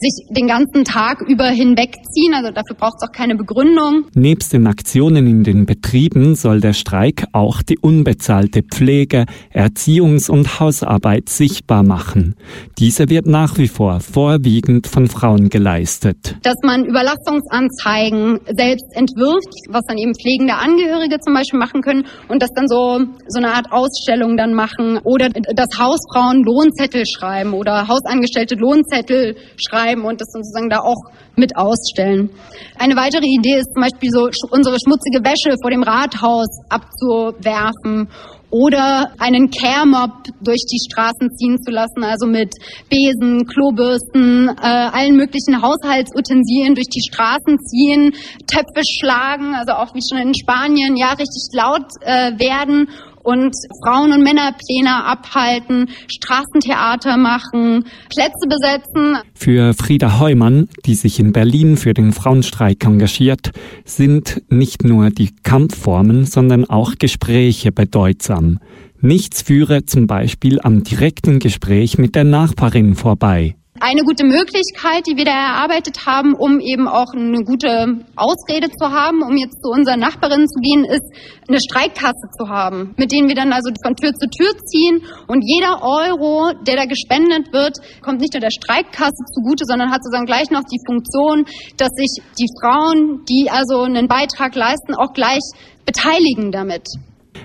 sich 0.06 0.28
den 0.30 0.48
ganzen 0.48 0.84
Tag 0.84 1.22
über 1.22 1.46
hinwegziehen. 1.46 2.34
Also 2.34 2.52
dafür 2.52 2.76
braucht 2.78 2.96
es 3.02 3.08
auch 3.08 3.12
keine 3.12 3.36
Begründung. 3.36 4.06
Nebst 4.13 4.54
den 4.54 4.68
Aktionen 4.68 5.28
in 5.28 5.44
den 5.44 5.65
Betrieben 5.65 6.36
soll 6.36 6.62
der 6.62 6.74
Streik 6.74 7.26
auch 7.32 7.62
die 7.62 7.80
unbezahlte 7.80 8.62
Pflege, 8.62 9.26
Erziehungs- 9.54 10.30
und 10.30 10.60
Hausarbeit 10.60 11.30
sichtbar 11.30 11.84
machen. 11.84 12.36
Diese 12.78 13.10
wird 13.10 13.26
nach 13.26 13.58
wie 13.58 13.68
vor 13.68 14.00
vorwiegend 14.00 14.88
von 14.88 15.08
Frauen 15.08 15.50
geleistet. 15.50 16.36
Dass 16.44 16.58
man 16.63 16.86
Überlastungsanzeigen 16.86 18.39
selbst 18.56 18.88
entwirft, 18.94 19.54
was 19.70 19.82
dann 19.88 19.98
eben 19.98 20.13
pflegende 20.13 20.56
Angehörige 20.56 21.20
zum 21.20 21.34
Beispiel 21.34 21.60
machen 21.60 21.82
können 21.82 22.06
und 22.28 22.41
das 22.41 22.50
dann 22.56 22.68
so, 22.68 23.00
so 23.28 23.39
eine 23.39 23.54
Art 23.54 23.72
Ausstellung 23.72 24.38
dann 24.38 24.54
machen 24.54 25.00
oder 25.04 25.30
dass 25.30 25.80
Hausfrauen 25.80 26.44
Lohnzettel 26.44 27.04
schreiben 27.06 27.54
oder 27.54 27.88
Hausangestellte 27.88 28.56
Lohnzettel 28.56 29.36
schreiben 29.58 29.94
schreiben 29.95 30.05
und 30.05 30.21
das 30.21 30.31
sozusagen 30.31 30.69
da 30.69 30.79
auch 30.79 31.12
mit 31.36 31.55
ausstellen. 31.55 32.29
Eine 32.77 32.95
weitere 32.95 33.25
Idee 33.25 33.60
ist 33.60 33.73
zum 33.73 33.81
Beispiel 33.81 34.10
so 34.12 34.29
unsere 34.51 34.77
schmutzige 34.79 35.23
Wäsche 35.23 35.55
vor 35.62 35.71
dem 35.71 35.84
Rathaus 35.84 36.47
abzuwerfen 36.69 38.10
oder 38.51 39.12
einen 39.19 39.49
Care-Mob 39.49 40.31
durch 40.39 40.63
die 40.71 40.79
Straßen 40.79 41.29
ziehen 41.36 41.58
zu 41.62 41.71
lassen, 41.71 42.03
also 42.03 42.25
mit 42.25 42.53
Besen, 42.89 43.45
Klobürsten, 43.47 44.47
äh, 44.47 44.62
allen 44.62 45.17
möglichen 45.17 45.62
Haushaltsutensilien 45.62 46.75
durch 46.75 46.88
die 46.88 47.01
Straßen 47.01 47.58
ziehen, 47.60 48.13
Töpfe 48.47 48.84
schlagen, 48.86 49.55
also 49.55 49.73
auch 49.73 49.93
wie 49.93 50.01
schon 50.08 50.19
in 50.19 50.34
Spanien, 50.34 50.95
ja, 50.95 51.10
richtig 51.13 51.49
laut 51.53 51.89
äh, 52.01 52.31
werden 52.39 52.88
und 53.25 53.55
Frauen- 53.83 54.13
und 54.13 54.23
Männerpläne 54.23 55.03
abhalten, 55.03 55.89
Straßentheater 56.07 57.17
machen, 57.17 57.85
Plätze 58.09 58.47
besetzen. 58.47 59.17
Für 59.33 59.73
Frieda 59.73 60.19
Heumann, 60.19 60.69
die 60.85 60.95
sich 60.95 61.19
in 61.19 61.33
Berlin 61.33 61.75
für 61.75 61.93
den 61.93 62.13
Frauenstreik 62.13 62.85
engagiert, 62.85 63.51
sind 63.83 64.43
nicht 64.49 64.83
nur 64.83 65.09
die 65.09 65.35
Kampfformen, 65.43 66.25
sondern 66.25 66.69
auch 66.69 66.93
Gespräche 66.99 67.71
bedeutsam. 67.71 68.59
Nichts 69.01 69.41
führe 69.41 69.85
zum 69.85 70.07
Beispiel 70.07 70.59
am 70.61 70.83
direkten 70.83 71.39
Gespräch 71.39 71.97
mit 71.97 72.15
der 72.15 72.23
Nachbarin 72.23 72.95
vorbei. 72.95 73.55
Eine 73.81 74.03
gute 74.03 74.23
Möglichkeit, 74.23 75.05
die 75.05 75.17
wir 75.17 75.25
da 75.25 75.33
erarbeitet 75.33 76.05
haben, 76.05 76.33
um 76.33 76.61
eben 76.61 76.88
auch 76.88 77.11
eine 77.13 77.43
gute 77.43 78.05
Ausrede 78.15 78.71
zu 78.71 78.89
haben, 78.89 79.21
um 79.21 79.35
jetzt 79.35 79.61
zu 79.61 79.69
unseren 79.69 79.99
Nachbarinnen 79.99 80.47
zu 80.47 80.61
gehen, 80.61 80.85
ist 80.85 81.03
eine 81.49 81.59
Streikkasse 81.59 82.31
zu 82.39 82.47
haben, 82.47 82.95
mit 82.95 83.11
denen 83.11 83.27
wir 83.27 83.35
dann 83.35 83.51
also 83.51 83.69
von 83.83 83.97
Tür 83.97 84.13
zu 84.13 84.29
Tür 84.29 84.57
ziehen 84.63 85.03
und 85.27 85.43
jeder 85.43 85.83
Euro, 85.83 86.53
der 86.65 86.77
da 86.77 86.85
gespendet 86.85 87.51
wird, 87.51 87.75
kommt 88.01 88.21
nicht 88.21 88.33
nur 88.33 88.39
der 88.39 88.49
Streikkasse 88.49 89.25
zugute, 89.35 89.65
sondern 89.67 89.91
hat 89.91 90.05
sozusagen 90.05 90.25
gleich 90.25 90.49
noch 90.51 90.63
die 90.63 90.79
Funktion, 90.88 91.43
dass 91.75 91.89
sich 91.89 92.23
die 92.39 92.47
Frauen, 92.61 93.25
die 93.27 93.49
also 93.51 93.81
einen 93.81 94.07
Beitrag 94.07 94.55
leisten, 94.55 94.95
auch 94.95 95.11
gleich 95.11 95.43
beteiligen 95.85 96.53
damit. 96.53 96.88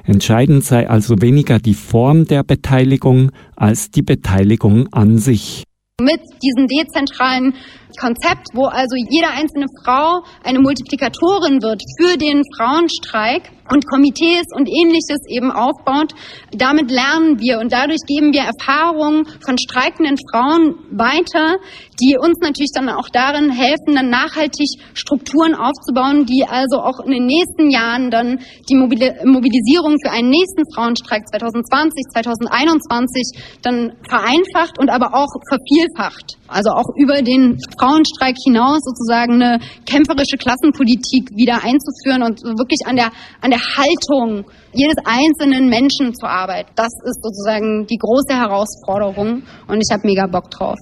Entscheidend 0.04 0.62
sei 0.62 0.88
also 0.88 1.16
weniger 1.20 1.58
die 1.58 1.74
Form 1.74 2.24
der 2.24 2.44
Beteiligung 2.44 3.32
als 3.56 3.90
die 3.90 4.02
Beteiligung 4.02 4.86
an 4.92 5.18
sich 5.18 5.64
mit 6.00 6.20
diesem 6.42 6.66
dezentralen 6.66 7.54
Konzept, 7.98 8.48
wo 8.54 8.66
also 8.66 8.96
jede 8.96 9.28
einzelne 9.28 9.66
Frau 9.84 10.22
eine 10.44 10.60
Multiplikatorin 10.60 11.62
wird 11.62 11.82
für 11.98 12.16
den 12.16 12.42
Frauenstreik 12.56 13.50
und 13.70 13.86
Komitees 13.86 14.46
und 14.54 14.68
ähnliches 14.68 15.22
eben 15.28 15.50
aufbaut. 15.50 16.12
Damit 16.52 16.90
lernen 16.90 17.38
wir 17.38 17.60
und 17.60 17.72
dadurch 17.72 18.02
geben 18.06 18.32
wir 18.32 18.42
Erfahrungen 18.42 19.26
von 19.44 19.56
streikenden 19.58 20.16
Frauen 20.30 20.74
weiter, 20.90 21.56
die 22.02 22.18
uns 22.18 22.38
natürlich 22.40 22.72
dann 22.74 22.88
auch 22.88 23.08
darin 23.12 23.50
helfen, 23.50 23.94
dann 23.94 24.10
nachhaltig 24.10 24.82
Strukturen 24.94 25.54
aufzubauen, 25.54 26.26
die 26.26 26.44
also 26.48 26.82
auch 26.82 27.00
in 27.04 27.12
den 27.12 27.26
nächsten 27.26 27.70
Jahren 27.70 28.10
dann 28.10 28.40
die 28.68 28.76
Mobilisierung 28.76 29.96
für 30.02 30.10
einen 30.10 30.30
nächsten 30.30 30.62
Frauenstreik 30.74 31.28
2020, 31.28 32.04
2021 32.12 33.60
dann 33.62 33.92
vereinfacht 34.08 34.78
und 34.78 34.90
aber 34.90 35.14
auch 35.14 35.30
vervielfacht. 35.48 36.36
Also 36.48 36.70
auch 36.70 36.90
über 36.96 37.22
den 37.22 37.58
Frauenstreik 37.80 38.36
hinaus 38.44 38.80
sozusagen 38.84 39.42
eine 39.42 39.58
kämpferische 39.86 40.36
Klassenpolitik 40.36 41.30
wieder 41.34 41.64
einzuführen 41.64 42.22
und 42.22 42.42
wirklich 42.58 42.84
an 42.84 42.96
der, 42.96 43.10
an 43.40 43.50
der 43.50 43.60
Haltung 43.60 44.44
jedes 44.72 44.96
einzelnen 45.04 45.68
Menschen 45.68 46.14
zu 46.14 46.26
arbeiten. 46.26 46.70
Das 46.76 46.92
ist 47.08 47.22
sozusagen 47.22 47.86
die 47.86 47.96
große 47.96 48.36
Herausforderung 48.36 49.42
und 49.66 49.80
ich 49.80 49.88
habe 49.90 50.06
mega 50.06 50.26
Bock 50.26 50.50
drauf. 50.50 50.76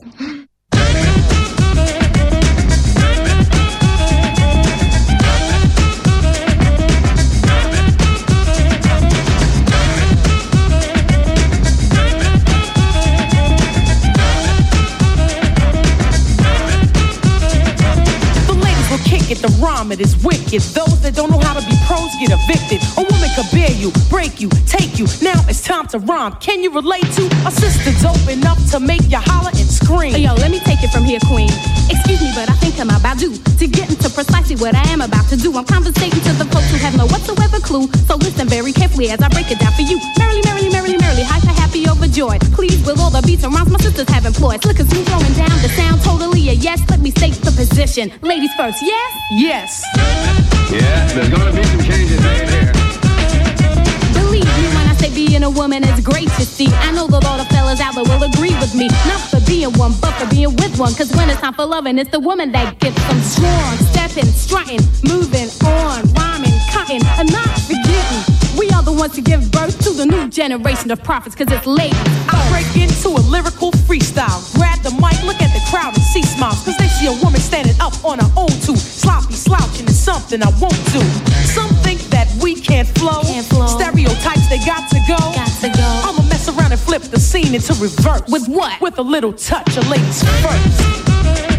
It, 19.78 19.86
the 19.86 19.94
it 19.94 20.00
is 20.00 20.16
wicked. 20.24 20.62
Those 20.74 20.98
that 21.02 21.14
don't 21.14 21.30
know 21.30 21.38
how 21.38 21.54
to 21.54 21.62
be 21.62 21.74
pros 21.86 22.10
get 22.18 22.34
evicted. 22.34 22.82
A 22.98 23.02
woman 23.06 23.30
could 23.38 23.46
bear 23.54 23.70
you, 23.70 23.94
break 24.10 24.40
you, 24.40 24.50
take 24.66 24.98
you. 24.98 25.06
Now 25.22 25.38
it's 25.46 25.62
time 25.62 25.86
to 25.94 25.98
rhyme. 25.98 26.34
Can 26.42 26.62
you 26.62 26.70
relate 26.74 27.06
to 27.14 27.24
a 27.46 27.50
sister 27.50 27.94
dope 28.02 28.26
enough 28.26 28.58
to 28.72 28.80
make 28.80 29.06
you 29.06 29.18
holler 29.18 29.54
and 29.54 29.68
scream? 29.70 30.14
Hey, 30.14 30.26
yo, 30.26 30.34
let 30.34 30.50
me 30.50 30.58
take 30.60 30.82
it 30.82 30.90
from 30.90 31.04
here, 31.04 31.20
queen. 31.30 31.50
Excuse 31.90 32.20
me, 32.20 32.30
but 32.34 32.50
I 32.50 32.56
think 32.58 32.78
I'm 32.80 32.90
about 32.90 33.18
due 33.18 33.34
to 33.34 33.66
get 33.66 33.90
into 33.90 34.10
precisely 34.10 34.56
what 34.56 34.74
I 34.74 34.82
am 34.90 35.00
about 35.00 35.28
to 35.30 35.36
do. 35.36 35.54
I'm 35.56 35.64
conversating 35.64 36.20
to 36.26 36.32
the 36.34 36.46
folks 36.50 36.70
who 36.70 36.78
have 36.82 36.96
no 36.96 37.06
whatsoever 37.06 37.58
clue. 37.62 37.86
So 38.10 38.16
listen 38.16 38.48
very 38.48 38.72
carefully 38.72 39.10
as 39.10 39.22
I 39.22 39.28
break 39.28 39.50
it 39.50 39.58
down 39.58 39.72
for 39.78 39.86
you. 39.86 39.98
Merrily, 40.18 40.42
merrily, 40.44 40.70
merrily, 40.74 40.98
merrily, 40.98 41.22
hyper 41.22 41.54
happy 41.54 41.88
overjoyed. 41.88 42.42
Please, 42.52 42.82
with 42.86 42.98
all 42.98 43.10
the 43.10 43.22
beats 43.22 43.44
and 43.44 43.54
rhymes 43.54 43.70
my 43.70 43.78
sisters 43.78 44.08
have 44.10 44.26
employed. 44.26 44.64
Look, 44.66 44.80
as 44.80 44.90
me 44.90 45.02
throwing 45.06 45.34
down 45.34 45.54
the 45.62 45.70
sound 45.70 46.02
totally 46.02 46.48
a 46.48 46.52
yes. 46.52 46.82
Let 46.90 47.00
me 47.00 47.10
state 47.10 47.34
the 47.46 47.52
position. 47.52 48.12
Ladies 48.22 48.52
first, 48.56 48.82
yes? 48.82 49.10
Yes. 49.30 49.67
Yeah, 49.68 51.06
there's 51.12 51.28
gonna 51.28 51.52
be 51.52 51.62
some 51.62 51.80
changes 51.80 52.18
made 52.22 52.48
here. 52.48 52.72
Believe 54.14 54.48
me 54.48 54.66
when 54.72 54.86
I 54.88 54.94
say 54.96 55.12
being 55.14 55.42
a 55.42 55.50
woman 55.50 55.84
is 55.84 56.00
great 56.00 56.28
to 56.40 56.44
see. 56.46 56.68
I 56.68 56.92
know 56.92 57.06
that 57.08 57.26
all 57.26 57.36
the 57.36 57.44
fellas 57.52 57.78
out 57.78 57.94
there 57.94 58.04
will 58.04 58.22
agree 58.22 58.56
with 58.60 58.74
me. 58.74 58.88
Not 59.04 59.20
for 59.28 59.40
being 59.44 59.72
one, 59.74 59.92
but 60.00 60.14
for 60.14 60.26
being 60.34 60.56
with 60.56 60.78
one. 60.78 60.94
Cause 60.94 61.14
when 61.14 61.28
it's 61.28 61.40
time 61.42 61.52
for 61.52 61.66
loving, 61.66 61.98
it's 61.98 62.10
the 62.10 62.20
woman 62.20 62.50
that 62.52 62.78
gets 62.78 62.96
them 63.08 63.20
strong. 63.20 63.76
Stepping, 63.92 64.32
strutting, 64.32 64.80
moving 65.04 65.50
on, 65.60 66.00
rhyming, 66.16 66.56
cutting, 66.72 67.02
and 67.20 67.30
not 67.30 67.48
forgetting. 67.60 67.87
Ones 68.98 69.14
to 69.14 69.20
give 69.20 69.52
birth 69.52 69.78
to 69.84 69.90
the 69.90 70.04
new 70.04 70.28
generation 70.28 70.90
of 70.90 71.00
prophets, 71.04 71.36
cause 71.36 71.46
it's 71.52 71.66
late. 71.66 71.94
I 71.94 72.34
break 72.50 72.82
into 72.82 73.10
a 73.10 73.22
lyrical 73.30 73.70
freestyle. 73.86 74.42
Grab 74.56 74.82
the 74.82 74.90
mic, 74.98 75.22
look 75.22 75.40
at 75.40 75.54
the 75.54 75.62
crowd 75.70 75.94
and 75.94 76.02
see 76.02 76.22
smiles. 76.22 76.64
Cause 76.64 76.76
they 76.78 76.88
see 76.88 77.06
a 77.06 77.14
woman 77.22 77.40
standing 77.40 77.78
up 77.80 77.94
on 78.04 78.18
her 78.18 78.30
own 78.36 78.50
too. 78.66 78.74
Sloppy 78.74 79.34
slouching 79.34 79.86
is 79.86 79.96
something 79.96 80.42
I 80.42 80.50
won't 80.58 80.82
do. 80.90 80.98
Some 81.46 81.70
think 81.86 82.00
that 82.10 82.26
we 82.42 82.56
can't 82.56 82.88
flow. 82.98 83.22
Can't 83.22 83.46
flow. 83.46 83.68
Stereotypes, 83.68 84.48
they 84.48 84.58
got 84.66 84.90
to 84.90 84.98
go. 85.06 85.16
Got 85.16 85.54
to 85.62 85.68
go. 85.68 85.88
I'ma 86.02 86.22
mess 86.26 86.48
around 86.48 86.72
and 86.72 86.80
flip 86.80 87.02
the 87.02 87.20
scene 87.20 87.54
into 87.54 87.74
reverse. 87.74 88.22
With 88.26 88.48
what? 88.48 88.80
With 88.80 88.98
a 88.98 89.02
little 89.02 89.32
touch 89.32 89.76
of 89.76 89.88
ladies 89.88 90.24
first. 90.42 91.57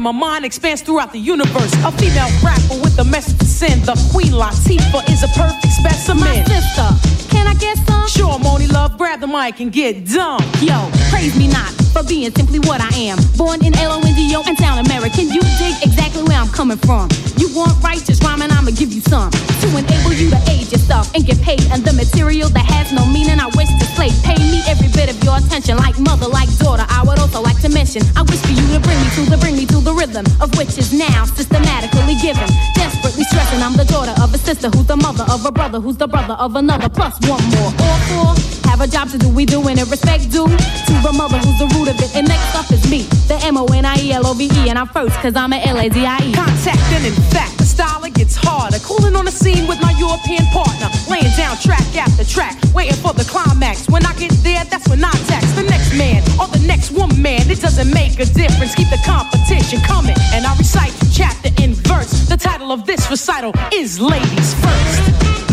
And 0.00 0.04
my 0.04 0.12
mind 0.12 0.46
expands 0.46 0.80
throughout 0.80 1.12
the 1.12 1.18
universe. 1.18 1.72
A 1.84 1.92
female 1.92 2.30
rapper 2.42 2.80
with 2.82 2.98
a 2.98 3.04
message 3.04 3.38
to 3.38 3.44
send. 3.44 3.82
The 3.82 3.94
Queen 4.12 4.32
Latifah 4.32 5.08
is 5.10 5.22
a 5.22 5.28
perfect 5.38 5.72
specimen. 5.74 6.24
My 6.24 6.42
sister, 6.44 6.88
can 7.28 7.46
I 7.46 7.54
get 7.54 7.76
some? 7.86 8.08
Sure, 8.08 8.38
Moni 8.38 8.66
Love, 8.66 8.96
grab 8.96 9.20
the 9.20 9.26
mic 9.26 9.60
and 9.60 9.70
get 9.70 10.06
dumb. 10.06 10.42
Yo, 10.60 10.90
praise 11.10 11.36
me 11.36 11.48
not 11.48 11.79
for 12.00 12.08
being 12.08 12.32
simply 12.32 12.58
what 12.60 12.80
I 12.80 13.12
am. 13.12 13.18
Born 13.36 13.64
in 13.64 13.76
L-O-N-D-O 13.76 14.42
and 14.46 14.56
sound 14.58 14.86
American. 14.86 15.28
You 15.28 15.40
dig 15.60 15.76
exactly 15.84 16.22
where 16.22 16.38
I'm 16.38 16.48
coming 16.48 16.78
from. 16.78 17.08
You 17.36 17.52
want 17.52 17.76
righteous 17.82 18.20
rhyming, 18.24 18.50
I'ma 18.50 18.72
give 18.72 18.92
you 18.92 19.00
some. 19.00 19.30
To 19.30 19.66
enable 19.76 20.12
you 20.12 20.30
to 20.30 20.40
age 20.48 20.72
yourself 20.72 21.12
and 21.14 21.26
get 21.26 21.40
paid. 21.42 21.60
And 21.72 21.84
the 21.84 21.92
material 21.92 22.48
that 22.50 22.64
has 22.64 22.92
no 22.92 23.04
meaning, 23.04 23.40
I 23.40 23.48
wish 23.56 23.68
to 23.68 23.86
slay. 23.96 24.08
Pay 24.24 24.40
me 24.40 24.62
every 24.68 24.88
bit 24.96 25.10
of 25.12 25.16
your 25.24 25.36
attention, 25.36 25.76
like 25.76 25.98
mother, 25.98 26.28
like 26.28 26.48
daughter. 26.58 26.86
I 26.88 27.04
would 27.04 27.18
also 27.18 27.40
like 27.42 27.60
to 27.60 27.68
mention, 27.68 28.02
I 28.16 28.22
wish 28.22 28.40
for 28.40 28.54
you 28.56 28.64
to 28.72 28.80
bring 28.80 28.98
me 29.00 29.08
to 29.20 29.22
the, 29.28 29.36
bring 29.36 29.56
me 29.56 29.66
to 29.66 29.78
the 29.80 29.92
rhythm 29.92 30.24
of 30.40 30.56
which 30.56 30.78
is 30.78 30.92
now 30.92 31.24
systematically 31.26 32.16
given. 32.22 32.48
Desperately 32.74 33.24
stressing, 33.24 33.60
I'm 33.60 33.76
the 33.76 33.84
daughter 33.84 34.14
of 34.22 34.32
a 34.32 34.38
sister 34.38 34.70
who's 34.72 34.86
the 34.86 34.96
mother 34.96 35.24
of 35.28 35.44
a 35.44 35.52
brother 35.52 35.80
who's 35.80 35.96
the 35.96 36.08
brother 36.08 36.34
of 36.34 36.56
another. 36.56 36.88
Plus 36.88 37.20
one 37.28 37.44
more. 37.52 37.72
All 37.84 38.00
four 38.08 38.60
have 38.70 38.80
a 38.80 38.86
job 38.86 39.10
to 39.10 39.18
do. 39.18 39.28
We 39.28 39.44
doing 39.44 39.76
it 39.78 39.90
respect 39.90 40.30
due 40.30 40.46
to 40.46 40.94
the 41.02 41.12
mother 41.12 41.38
who's 41.38 41.58
the 41.58 41.66
root 41.74 41.89
And 41.90 42.28
next 42.28 42.54
up 42.54 42.70
is 42.70 42.88
me, 42.88 43.02
the 43.26 43.34
M 43.42 43.56
O 43.56 43.66
N 43.66 43.84
I 43.84 43.96
E 43.98 44.12
L 44.12 44.24
O 44.26 44.32
V 44.34 44.44
E, 44.44 44.68
and 44.68 44.78
I'm 44.78 44.86
first 44.86 45.16
cause 45.16 45.34
I'm 45.34 45.52
a 45.52 45.58
L 45.58 45.76
A 45.76 45.90
Z 45.90 46.06
I 46.06 46.18
E. 46.22 46.32
Contact 46.32 46.78
and 46.94 47.04
in 47.04 47.12
fact, 47.34 47.58
the 47.58 47.64
style 47.64 48.04
it 48.04 48.14
gets 48.14 48.36
harder. 48.36 48.78
Cooling 48.78 49.16
on 49.16 49.24
the 49.24 49.32
scene 49.32 49.66
with 49.66 49.82
my 49.82 49.90
European 49.98 50.46
partner, 50.54 50.86
laying 51.10 51.34
down 51.36 51.56
track 51.56 51.82
after 51.96 52.24
track, 52.24 52.56
waiting 52.74 52.94
for 52.94 53.12
the 53.12 53.24
climax. 53.24 53.88
When 53.88 54.06
I 54.06 54.14
get 54.14 54.30
there, 54.46 54.64
that's 54.66 54.88
when 54.88 55.02
I 55.04 55.10
tax 55.26 55.50
the 55.52 55.64
next 55.64 55.96
man 55.98 56.22
or 56.38 56.46
the 56.46 56.62
next 56.64 56.92
woman. 56.92 57.42
It 57.50 57.60
doesn't 57.60 57.92
make 57.92 58.20
a 58.20 58.26
difference. 58.26 58.76
Keep 58.76 58.90
the 58.90 59.02
competition 59.04 59.80
coming, 59.82 60.14
and 60.32 60.46
I 60.46 60.56
recite 60.56 60.94
chapter 61.12 61.50
in 61.60 61.74
verse. 61.74 62.28
The 62.28 62.36
title 62.36 62.70
of 62.70 62.86
this 62.86 63.10
recital 63.10 63.52
is 63.72 64.00
Ladies 64.00 64.54
First. 64.62 65.49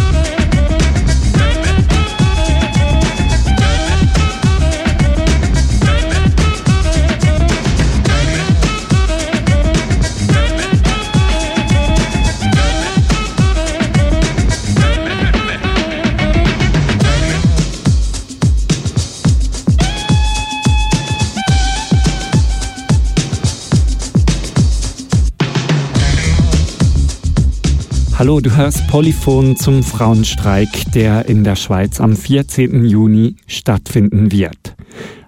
Hallo, 28.27 28.41
du 28.41 28.57
hörst 28.57 28.85
Polyphon 28.89 29.55
zum 29.55 29.83
Frauenstreik, 29.83 30.91
der 30.93 31.29
in 31.29 31.45
der 31.45 31.55
Schweiz 31.55 32.01
am 32.01 32.13
14. 32.13 32.83
Juni 32.83 33.37
stattfinden 33.47 34.33
wird. 34.33 34.75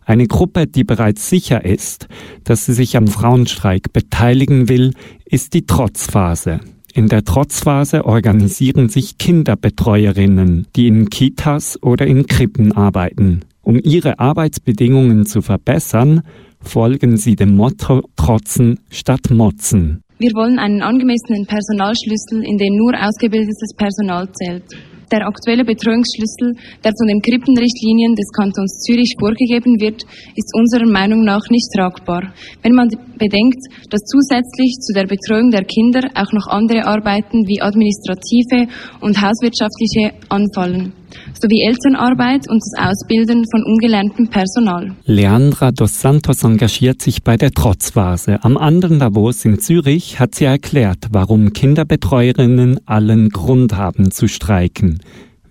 Eine 0.03 0.27
Gruppe, 0.27 0.67
die 0.67 0.83
bereits 0.83 1.29
sicher 1.29 1.63
ist, 1.63 2.09
dass 2.43 2.65
sie 2.65 2.73
sich 2.73 2.97
am 2.97 3.07
Frauenstreik 3.07 3.93
beteiligen 3.93 4.67
will, 4.67 4.91
ist 5.23 5.53
die 5.53 5.65
Trotzphase. 5.65 6.59
In 6.93 7.07
der 7.07 7.23
Trotzphase 7.23 8.03
organisieren 8.03 8.89
sich 8.89 9.17
Kinderbetreuerinnen, 9.17 10.67
die 10.75 10.87
in 10.87 11.09
Kitas 11.09 11.81
oder 11.81 12.05
in 12.05 12.27
Krippen 12.27 12.73
arbeiten. 12.73 13.45
Um 13.61 13.79
ihre 13.81 14.19
Arbeitsbedingungen 14.19 15.25
zu 15.25 15.41
verbessern, 15.41 16.23
folgen 16.59 17.15
sie 17.15 17.37
dem 17.37 17.55
Motto 17.55 18.03
Trotzen 18.17 18.81
statt 18.89 19.29
Motzen. 19.29 20.03
Wir 20.21 20.35
wollen 20.35 20.59
einen 20.59 20.81
angemessenen 20.81 21.47
Personalschlüssel, 21.47 22.43
in 22.43 22.57
dem 22.57 22.75
nur 22.75 22.91
ausgebildetes 22.91 23.71
Personal 23.77 24.27
zählt. 24.33 24.67
Der 25.09 25.25
aktuelle 25.25 25.63
Betreuungsschlüssel, 25.63 26.59
der 26.83 26.91
von 26.91 27.07
den 27.07 27.21
Krippenrichtlinien 27.21 28.15
des 28.15 28.27
Kantons 28.35 28.83
Zürich 28.83 29.15
vorgegeben 29.17 29.79
wird, 29.79 30.03
ist 30.35 30.51
unserer 30.59 30.91
Meinung 30.91 31.23
nach 31.23 31.47
nicht 31.49 31.71
tragbar. 31.73 32.33
Wenn 32.61 32.75
man 32.75 32.89
bedenkt, 33.17 33.63
dass 33.89 34.03
zusätzlich 34.11 34.75
zu 34.83 34.91
der 34.91 35.07
Betreuung 35.07 35.51
der 35.51 35.63
Kinder 35.63 36.03
auch 36.13 36.33
noch 36.33 36.47
andere 36.51 36.83
Arbeiten 36.83 37.47
wie 37.47 37.61
administrative 37.61 38.67
und 38.99 39.21
hauswirtschaftliche 39.21 40.19
anfallen 40.27 40.98
sowie 41.33 41.65
Elternarbeit 41.67 42.49
und 42.49 42.61
das 42.61 42.89
Ausbilden 42.89 43.45
von 43.51 43.63
ungelerntem 43.63 44.27
Personal. 44.29 44.95
Leandra 45.05 45.71
dos 45.71 46.01
Santos 46.01 46.43
engagiert 46.43 47.01
sich 47.01 47.23
bei 47.23 47.37
der 47.37 47.51
Trotzvase. 47.51 48.43
Am 48.43 48.57
anderen 48.57 48.99
Davos 48.99 49.45
in 49.45 49.59
Zürich 49.59 50.19
hat 50.19 50.35
sie 50.35 50.45
erklärt, 50.45 51.07
warum 51.11 51.53
Kinderbetreuerinnen 51.53 52.79
allen 52.85 53.29
Grund 53.29 53.75
haben 53.75 54.11
zu 54.11 54.27
streiken. 54.27 54.99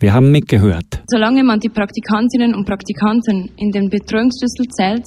Wir 0.01 0.15
haben 0.15 0.31
mitgehört. 0.31 1.03
Solange 1.09 1.43
man 1.43 1.59
die 1.59 1.71
Praktikantinnen 1.71 2.55
und 2.55 2.67
Praktikanten 2.67 3.51
in 3.57 3.73
den 3.73 3.91
Betreuungsschlüssel 3.91 4.67
zählt, 4.71 5.03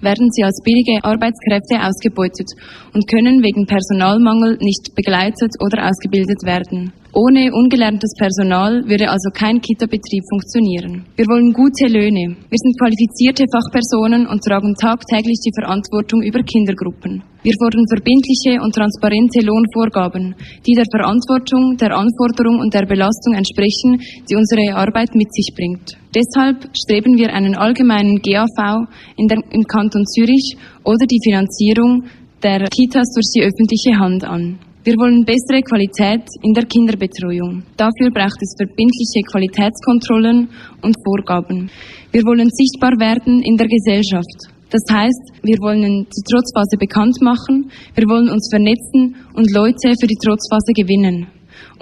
werden 0.00 0.30
sie 0.30 0.44
als 0.44 0.62
billige 0.62 1.02
Arbeitskräfte 1.02 1.82
ausgebeutet 1.82 2.46
und 2.94 3.08
können 3.08 3.42
wegen 3.42 3.66
Personalmangel 3.66 4.56
nicht 4.60 4.94
begleitet 4.94 5.50
oder 5.58 5.88
ausgebildet 5.88 6.44
werden. 6.44 6.92
Ohne 7.16 7.48
ungelerntes 7.48 8.12
Personal 8.20 8.84
würde 8.84 9.08
also 9.08 9.32
kein 9.32 9.56
Kita-Betrieb 9.64 10.20
funktionieren. 10.28 11.08
Wir 11.16 11.24
wollen 11.24 11.56
gute 11.56 11.88
Löhne. 11.88 12.36
Wir 12.36 12.60
sind 12.60 12.76
qualifizierte 12.76 13.48
Fachpersonen 13.48 14.28
und 14.28 14.44
tragen 14.44 14.76
tagtäglich 14.76 15.40
die 15.40 15.56
Verantwortung 15.56 16.20
über 16.20 16.44
Kindergruppen. 16.44 17.24
Wir 17.40 17.56
fordern 17.56 17.88
verbindliche 17.88 18.60
und 18.60 18.76
transparente 18.76 19.40
Lohnvorgaben, 19.40 20.36
die 20.68 20.76
der 20.76 20.84
Verantwortung, 20.92 21.80
der 21.80 21.96
Anforderung 21.96 22.60
und 22.60 22.74
der 22.76 22.84
Belastung 22.84 23.32
entsprechen, 23.32 23.96
die 24.28 24.36
unsere 24.36 24.76
Arbeit 24.76 25.16
mit 25.16 25.32
sich 25.32 25.56
bringt. 25.56 25.96
Deshalb 26.12 26.68
streben 26.76 27.16
wir 27.16 27.32
einen 27.32 27.56
allgemeinen 27.56 28.20
GAV 28.20 28.92
der, 29.16 29.40
im 29.56 29.64
Kanton 29.64 30.04
Zürich 30.04 30.58
oder 30.84 31.08
die 31.08 31.24
Finanzierung 31.24 32.04
der 32.42 32.68
Kitas 32.68 33.08
durch 33.16 33.32
die 33.32 33.40
öffentliche 33.40 33.96
Hand 33.96 34.20
an. 34.28 34.65
Wir 34.86 34.94
wollen 35.02 35.24
bessere 35.26 35.66
Qualität 35.66 36.22
in 36.46 36.54
der 36.54 36.62
Kinderbetreuung. 36.62 37.64
Dafür 37.76 38.06
braucht 38.14 38.38
es 38.38 38.54
verbindliche 38.54 39.18
Qualitätskontrollen 39.26 40.46
und 40.80 40.94
Vorgaben. 41.02 41.68
Wir 42.12 42.22
wollen 42.22 42.46
sichtbar 42.54 42.94
werden 42.94 43.42
in 43.42 43.56
der 43.56 43.66
Gesellschaft. 43.66 44.54
Das 44.70 44.86
heißt, 44.86 45.42
wir 45.42 45.58
wollen 45.58 46.06
die 46.06 46.22
Trotzphase 46.30 46.78
bekannt 46.78 47.18
machen, 47.20 47.66
wir 47.96 48.06
wollen 48.06 48.30
uns 48.30 48.46
vernetzen 48.48 49.16
und 49.34 49.50
Leute 49.50 49.90
für 49.98 50.06
die 50.06 50.22
Trotzphase 50.22 50.70
gewinnen. 50.70 51.26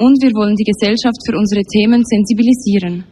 Und 0.00 0.16
wir 0.24 0.32
wollen 0.32 0.56
die 0.56 0.64
Gesellschaft 0.64 1.20
für 1.28 1.36
unsere 1.36 1.60
Themen 1.60 2.00
sensibilisieren. 2.08 3.04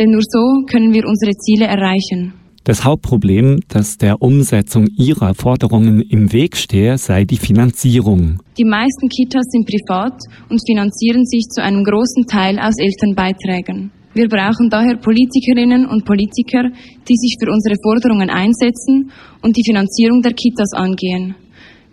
Denn 0.00 0.10
nur 0.10 0.26
so 0.26 0.66
können 0.66 0.92
wir 0.92 1.06
unsere 1.06 1.38
Ziele 1.38 1.66
erreichen. 1.66 2.34
Das 2.68 2.84
Hauptproblem, 2.84 3.60
das 3.68 3.96
der 3.96 4.20
Umsetzung 4.20 4.88
ihrer 4.88 5.32
Forderungen 5.32 6.02
im 6.02 6.34
Weg 6.34 6.54
stehe, 6.54 6.98
sei 6.98 7.24
die 7.24 7.38
Finanzierung. 7.38 8.42
Die 8.58 8.66
meisten 8.66 9.08
Kitas 9.08 9.46
sind 9.48 9.66
privat 9.66 10.12
und 10.50 10.60
finanzieren 10.68 11.24
sich 11.24 11.48
zu 11.48 11.62
einem 11.62 11.82
großen 11.82 12.26
Teil 12.26 12.58
aus 12.58 12.76
Elternbeiträgen. 12.76 13.90
Wir 14.12 14.28
brauchen 14.28 14.68
daher 14.68 14.98
Politikerinnen 14.98 15.86
und 15.86 16.04
Politiker, 16.04 16.68
die 17.08 17.16
sich 17.16 17.36
für 17.40 17.50
unsere 17.50 17.76
Forderungen 17.82 18.28
einsetzen 18.28 19.12
und 19.40 19.56
die 19.56 19.64
Finanzierung 19.64 20.20
der 20.20 20.34
Kitas 20.34 20.74
angehen. 20.74 21.36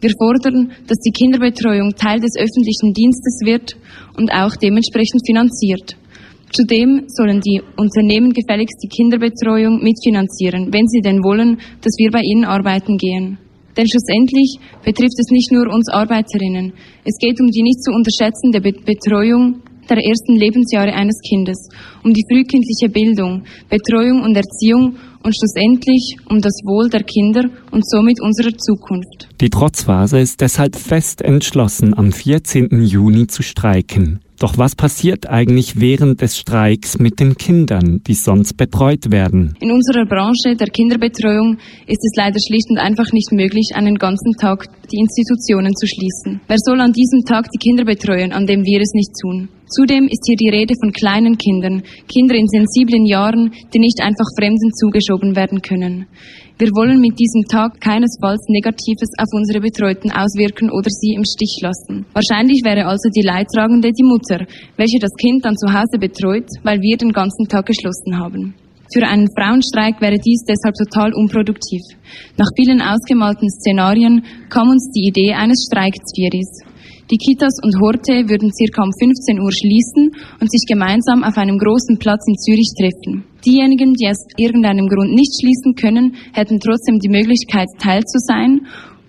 Wir 0.01 0.11
fordern, 0.19 0.73
dass 0.87 0.97
die 0.99 1.13
Kinderbetreuung 1.13 1.95
Teil 1.95 2.19
des 2.19 2.35
öffentlichen 2.35 2.91
Dienstes 2.91 3.39
wird 3.45 3.77
und 4.17 4.29
auch 4.29 4.57
dementsprechend 4.57 5.21
finanziert. 5.25 5.95
Zudem 6.55 7.03
sollen 7.07 7.41
die 7.41 7.61
Unternehmen 7.75 8.31
gefälligst 8.31 8.79
die 8.81 8.87
Kinderbetreuung 8.87 9.83
mitfinanzieren, 9.83 10.71
wenn 10.71 10.87
sie 10.87 11.01
denn 11.01 11.21
wollen, 11.21 11.59
dass 11.81 11.97
wir 11.97 12.11
bei 12.11 12.21
ihnen 12.21 12.45
arbeiten 12.45 12.95
gehen. 12.95 13.37
Denn 13.75 13.85
schlussendlich 13.89 14.55
betrifft 14.81 15.19
es 15.19 15.31
nicht 15.31 15.51
nur 15.51 15.67
uns 15.67 15.89
Arbeiterinnen. 15.91 16.71
Es 17.03 17.17
geht 17.19 17.41
um 17.41 17.47
die 17.47 17.61
nicht 17.61 17.83
zu 17.83 17.91
unterschätzende 17.91 18.61
Betreuung 18.61 19.63
der 19.89 19.97
ersten 19.97 20.37
Lebensjahre 20.37 20.93
eines 20.93 21.19
Kindes, 21.27 21.57
um 22.05 22.13
die 22.13 22.23
frühkindliche 22.31 22.87
Bildung, 22.87 23.43
Betreuung 23.69 24.23
und 24.23 24.37
Erziehung 24.37 24.95
und 25.23 25.35
schlussendlich 25.35 26.15
um 26.29 26.39
das 26.39 26.53
Wohl 26.63 26.87
der 26.87 27.03
Kinder 27.03 27.49
und 27.71 27.85
somit 27.85 28.21
unserer 28.21 28.55
Zukunft. 28.55 29.27
Die 29.41 29.49
Trotzphase 29.49 30.19
ist 30.19 30.39
deshalb 30.39 30.77
fest 30.77 31.21
entschlossen, 31.21 31.93
am 31.97 32.13
14. 32.13 32.81
Juni 32.81 33.27
zu 33.27 33.43
streiken. 33.43 34.21
Doch 34.39 34.57
was 34.57 34.75
passiert 34.75 35.29
eigentlich 35.29 35.79
während 35.79 36.21
des 36.21 36.37
Streiks 36.37 36.99
mit 36.99 37.19
den 37.19 37.35
Kindern, 37.35 38.01
die 38.05 38.15
sonst 38.15 38.57
betreut 38.57 39.11
werden? 39.11 39.55
In 39.61 39.71
unserer 39.71 40.05
Branche 40.05 40.57
der 40.59 40.67
Kinderbetreuung 40.67 41.57
ist 41.87 42.03
es 42.03 42.11
leider 42.17 42.39
schlicht 42.45 42.69
und 42.69 42.77
einfach 42.77 43.11
nicht 43.13 43.31
möglich, 43.31 43.71
einen 43.75 43.95
ganzen 43.95 44.33
Tag 44.33 44.67
die 44.91 44.99
Institutionen 44.99 45.73
zu 45.75 45.87
schließen. 45.87 46.41
Wer 46.47 46.57
soll 46.59 46.81
an 46.81 46.91
diesem 46.91 47.21
Tag 47.21 47.47
die 47.49 47.59
Kinder 47.59 47.85
betreuen, 47.85 48.33
an 48.33 48.45
dem 48.45 48.63
wir 48.65 48.81
es 48.81 48.91
nicht 48.93 49.11
tun? 49.21 49.47
Zudem 49.67 50.05
ist 50.05 50.23
hier 50.27 50.37
die 50.37 50.49
Rede 50.49 50.75
von 50.79 50.91
kleinen 50.91 51.37
Kindern, 51.37 51.81
Kinder 52.07 52.35
in 52.35 52.47
sensiblen 52.47 53.05
Jahren, 53.05 53.51
die 53.73 53.79
nicht 53.79 53.99
einfach 54.01 54.27
Fremden 54.37 54.71
zugeschoben 54.73 55.35
werden 55.35 55.61
können. 55.61 56.05
Wir 56.57 56.69
wollen 56.71 57.01
mit 57.01 57.19
diesem 57.19 57.43
Tag 57.51 57.81
keinesfalls 57.81 58.47
Negatives 58.47 59.11
auf 59.19 59.27
unsere 59.35 59.59
Betreuten 59.59 60.09
auswirken 60.09 60.71
oder 60.71 60.89
sie 60.89 61.11
im 61.11 61.25
Stich 61.25 61.59
lassen. 61.61 62.05
Wahrscheinlich 62.13 62.63
wäre 62.63 62.87
also 62.87 63.09
die 63.11 63.27
Leidtragende 63.27 63.91
die 63.91 64.07
Mutter, 64.07 64.47
welche 64.77 64.99
das 64.99 65.11
Kind 65.19 65.43
dann 65.43 65.57
zu 65.57 65.67
Hause 65.67 65.99
betreut, 65.99 66.47
weil 66.63 66.79
wir 66.79 66.95
den 66.95 67.11
ganzen 67.11 67.49
Tag 67.49 67.65
geschlossen 67.65 68.17
haben. 68.17 68.55
Für 68.87 69.05
einen 69.05 69.27
Frauenstreik 69.35 69.99
wäre 69.99 70.15
dies 70.15 70.45
deshalb 70.47 70.75
total 70.75 71.11
unproduktiv. 71.11 71.81
Nach 72.37 72.47
vielen 72.55 72.79
ausgemalten 72.79 73.49
Szenarien 73.49 74.23
kam 74.47 74.69
uns 74.69 74.89
die 74.95 75.09
Idee 75.09 75.33
eines 75.33 75.67
Streikzvieris. 75.67 76.63
Die 77.11 77.17
Kitas 77.17 77.53
und 77.61 77.77
Horte 77.79 78.25
würden 78.25 78.49
circa 78.49 78.81
um 78.81 78.89
15 78.89 79.39
Uhr 79.39 79.51
schließen 79.53 80.09
und 80.41 80.49
sich 80.49 80.65
gemeinsam 80.67 81.23
auf 81.23 81.37
einem 81.37 81.59
großen 81.59 81.99
Platz 81.99 82.25
in 82.25 82.33
Zürich 82.33 82.73
treffen. 82.73 83.23
Diejenigen, 83.45 83.93
die 83.93 84.09
aus 84.09 84.17
irgendeinem 84.37 84.87
Grund 84.87 85.13
nicht 85.13 85.29
schließen 85.39 85.75
können, 85.75 86.15
hätten 86.33 86.59
trotzdem 86.59 86.97
die 86.97 87.09
Möglichkeit, 87.09 87.67
teil 87.77 88.01
zu 88.01 88.17
sein 88.25 88.65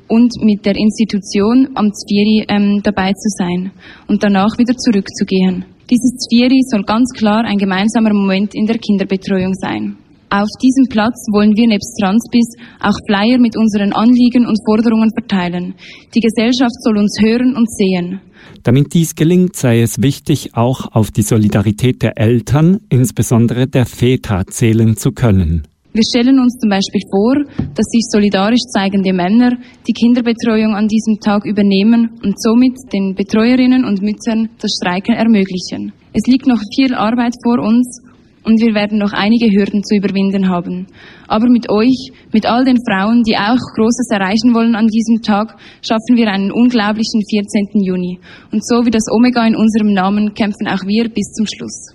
und 0.08 0.30
mit 0.44 0.66
der 0.66 0.76
Institution 0.76 1.68
am 1.74 1.90
Zvieri 1.92 2.44
ähm, 2.48 2.80
dabei 2.84 3.12
zu 3.12 3.28
sein 3.38 3.72
und 4.08 4.22
danach 4.22 4.58
wieder 4.58 4.76
zurückzugehen. 4.76 5.64
Dieses 5.88 6.16
Zvieri 6.18 6.60
soll 6.68 6.82
ganz 6.82 7.12
klar 7.16 7.44
ein 7.44 7.56
gemeinsamer 7.56 8.12
Moment 8.12 8.54
in 8.54 8.66
der 8.66 8.76
Kinderbetreuung 8.76 9.54
sein. 9.54 9.96
Auf 10.30 10.48
diesem 10.60 10.86
Platz 10.88 11.14
wollen 11.32 11.56
wir 11.56 11.68
nebst 11.68 11.94
Transbis 12.00 12.48
auch 12.80 12.98
Flyer 13.06 13.38
mit 13.38 13.56
unseren 13.56 13.92
Anliegen 13.92 14.46
und 14.46 14.58
Forderungen 14.66 15.10
verteilen. 15.16 15.74
Die 16.14 16.20
Gesellschaft 16.20 16.74
soll 16.82 16.98
uns 16.98 17.16
hören 17.20 17.54
und 17.54 17.70
sehen. 17.70 18.20
Damit 18.64 18.92
dies 18.94 19.14
gelingt, 19.14 19.54
sei 19.54 19.80
es 19.80 20.02
wichtig, 20.02 20.54
auch 20.54 20.92
auf 20.92 21.12
die 21.12 21.22
Solidarität 21.22 22.02
der 22.02 22.18
Eltern, 22.18 22.80
insbesondere 22.88 23.68
der 23.68 23.86
Väter, 23.86 24.44
zählen 24.48 24.96
zu 24.96 25.12
können. 25.12 25.68
Wir 25.92 26.02
stellen 26.02 26.38
uns 26.40 26.58
zum 26.58 26.68
Beispiel 26.68 27.00
vor, 27.10 27.36
dass 27.74 27.86
sich 27.86 28.04
solidarisch 28.10 28.66
zeigende 28.68 29.14
Männer 29.14 29.52
die 29.88 29.94
Kinderbetreuung 29.94 30.74
an 30.74 30.88
diesem 30.88 31.20
Tag 31.20 31.46
übernehmen 31.46 32.10
und 32.22 32.38
somit 32.38 32.74
den 32.92 33.14
Betreuerinnen 33.14 33.84
und 33.84 34.02
Müttern 34.02 34.50
das 34.60 34.76
Streiken 34.76 35.14
ermöglichen. 35.14 35.92
Es 36.12 36.26
liegt 36.26 36.46
noch 36.46 36.60
viel 36.74 36.92
Arbeit 36.94 37.34
vor 37.42 37.60
uns 37.60 38.02
und 38.46 38.60
wir 38.60 38.74
werden 38.74 38.98
noch 38.98 39.12
einige 39.12 39.46
Hürden 39.46 39.82
zu 39.82 39.96
überwinden 39.96 40.48
haben. 40.48 40.86
Aber 41.26 41.48
mit 41.48 41.68
euch, 41.68 42.10
mit 42.32 42.46
all 42.46 42.64
den 42.64 42.78
Frauen, 42.88 43.24
die 43.24 43.36
auch 43.36 43.58
Großes 43.74 44.08
erreichen 44.10 44.54
wollen 44.54 44.76
an 44.76 44.86
diesem 44.86 45.20
Tag, 45.20 45.56
schaffen 45.82 46.16
wir 46.16 46.28
einen 46.28 46.52
unglaublichen 46.52 47.22
14. 47.28 47.82
Juni. 47.82 48.20
Und 48.52 48.64
so 48.64 48.86
wie 48.86 48.90
das 48.90 49.10
Omega 49.10 49.44
in 49.46 49.56
unserem 49.56 49.92
Namen 49.92 50.34
kämpfen 50.34 50.68
auch 50.68 50.86
wir 50.86 51.08
bis 51.08 51.32
zum 51.32 51.46
Schluss. 51.46 51.92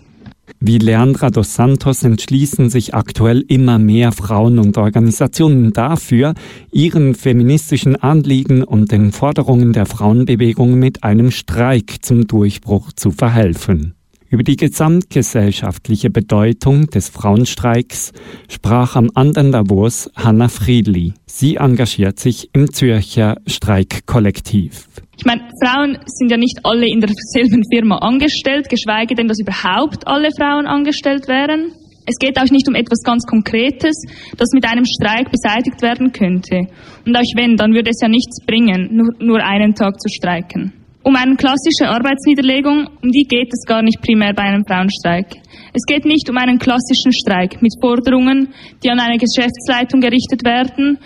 Wie 0.59 0.77
Leandra 0.77 1.29
dos 1.29 1.55
Santos 1.55 2.03
entschließen 2.03 2.69
sich 2.69 2.93
aktuell 2.93 3.43
immer 3.47 3.79
mehr 3.79 4.11
Frauen 4.11 4.59
und 4.59 4.77
Organisationen 4.77 5.71
dafür, 5.71 6.33
ihren 6.71 7.15
feministischen 7.15 7.95
Anliegen 7.95 8.63
und 8.63 8.91
den 8.91 9.11
Forderungen 9.11 9.71
der 9.73 9.85
Frauenbewegung 9.85 10.77
mit 10.77 11.03
einem 11.03 11.31
Streik 11.31 12.03
zum 12.03 12.27
Durchbruch 12.27 12.91
zu 12.93 13.11
verhelfen. 13.11 13.95
Über 14.31 14.43
die 14.43 14.55
gesamtgesellschaftliche 14.55 16.09
Bedeutung 16.09 16.87
des 16.87 17.09
Frauenstreiks 17.09 18.13
sprach 18.49 18.95
am 18.95 19.09
anderen 19.13 19.51
Davos 19.51 20.09
Hanna 20.15 20.47
Friedli. 20.47 21.13
Sie 21.25 21.57
engagiert 21.57 22.17
sich 22.17 22.49
im 22.53 22.71
Zürcher 22.71 23.35
Streikkollektiv. 23.45 24.87
Ich 25.17 25.25
meine, 25.25 25.41
Frauen 25.61 25.97
sind 26.05 26.31
ja 26.31 26.37
nicht 26.37 26.61
alle 26.63 26.87
in 26.87 27.01
derselben 27.01 27.61
Firma 27.73 27.97
angestellt, 27.97 28.69
geschweige 28.69 29.15
denn, 29.15 29.27
dass 29.27 29.37
überhaupt 29.41 30.07
alle 30.07 30.29
Frauen 30.39 30.65
angestellt 30.65 31.27
wären. 31.27 31.73
Es 32.05 32.15
geht 32.17 32.39
auch 32.39 32.49
nicht 32.49 32.69
um 32.69 32.75
etwas 32.75 33.03
ganz 33.03 33.25
Konkretes, 33.25 34.01
das 34.37 34.47
mit 34.53 34.63
einem 34.63 34.85
Streik 34.85 35.29
beseitigt 35.29 35.81
werden 35.81 36.13
könnte. 36.13 36.67
Und 37.05 37.17
auch 37.17 37.35
wenn, 37.35 37.57
dann 37.57 37.73
würde 37.73 37.89
es 37.89 37.99
ja 38.01 38.07
nichts 38.07 38.45
bringen, 38.45 38.95
nur, 38.95 39.09
nur 39.19 39.43
einen 39.43 39.75
Tag 39.75 39.99
zu 39.99 40.07
streiken. 40.07 40.71
Um 41.03 41.15
eine 41.15 41.35
klassische 41.35 41.89
Arbeitsniederlegung, 41.89 42.87
um 43.01 43.09
die 43.11 43.23
geht 43.23 43.49
es 43.51 43.65
gar 43.65 43.81
nicht 43.81 44.01
primär 44.01 44.33
bei 44.33 44.43
einem 44.43 44.63
Frauenstreik. 44.65 45.35
Es 45.73 45.83
geht 45.87 46.05
nicht 46.05 46.29
um 46.29 46.37
einen 46.37 46.59
klassischen 46.59 47.11
Streik 47.11 47.61
mit 47.61 47.73
Forderungen, 47.81 48.49
die 48.83 48.89
an 48.89 48.99
eine 48.99 49.17
Geschäftsleitung 49.17 49.99
gerichtet 49.99 50.45
werden 50.45 50.99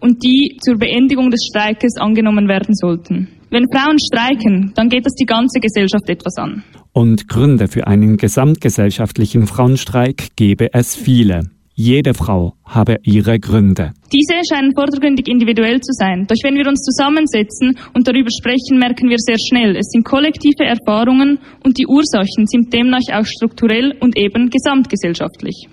und 0.00 0.24
die 0.24 0.56
zur 0.62 0.78
Beendigung 0.78 1.30
des 1.30 1.46
Streikes 1.50 1.96
angenommen 1.98 2.48
werden 2.48 2.74
sollten. 2.74 3.28
Wenn 3.50 3.66
Frauen 3.70 3.98
streiken, 3.98 4.72
dann 4.74 4.88
geht 4.88 5.04
das 5.04 5.14
die 5.14 5.26
ganze 5.26 5.60
Gesellschaft 5.60 6.08
etwas 6.08 6.36
an. 6.38 6.64
Und 6.92 7.28
Gründe 7.28 7.68
für 7.68 7.86
einen 7.86 8.16
gesamtgesellschaftlichen 8.16 9.46
Frauenstreik 9.46 10.34
gebe 10.36 10.72
es 10.72 10.96
viele. 10.96 11.50
Jede 11.74 12.12
Frau 12.12 12.52
habe 12.64 12.96
ihre 13.02 13.40
Gründe. 13.40 13.92
Diese 14.12 14.34
scheinen 14.46 14.74
vordergründig 14.74 15.26
individuell 15.26 15.80
zu 15.80 15.92
sein. 15.92 16.26
Doch 16.28 16.36
wenn 16.42 16.54
wir 16.54 16.68
uns 16.68 16.82
zusammensetzen 16.82 17.78
und 17.94 18.06
darüber 18.06 18.28
sprechen, 18.30 18.78
merken 18.78 19.08
wir 19.08 19.16
sehr 19.18 19.38
schnell, 19.38 19.76
es 19.76 19.88
sind 19.88 20.04
kollektive 20.04 20.64
Erfahrungen 20.64 21.38
und 21.64 21.78
die 21.78 21.86
Ursachen 21.86 22.46
sind 22.46 22.72
demnach 22.72 23.08
auch 23.12 23.24
strukturell 23.24 23.94
und 24.00 24.18
eben 24.18 24.50
gesamtgesellschaftlich. 24.50 25.66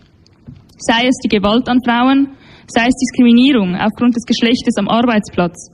Sei 0.77 1.07
es 1.07 1.17
die 1.21 1.27
Gewalt 1.27 1.67
an 1.67 1.79
Frauen, 1.83 2.29
sei 2.67 2.87
es 2.87 2.95
Diskriminierung 2.95 3.75
aufgrund 3.75 4.15
des 4.15 4.23
Geschlechtes 4.23 4.77
am 4.77 4.87
Arbeitsplatz, 4.87 5.69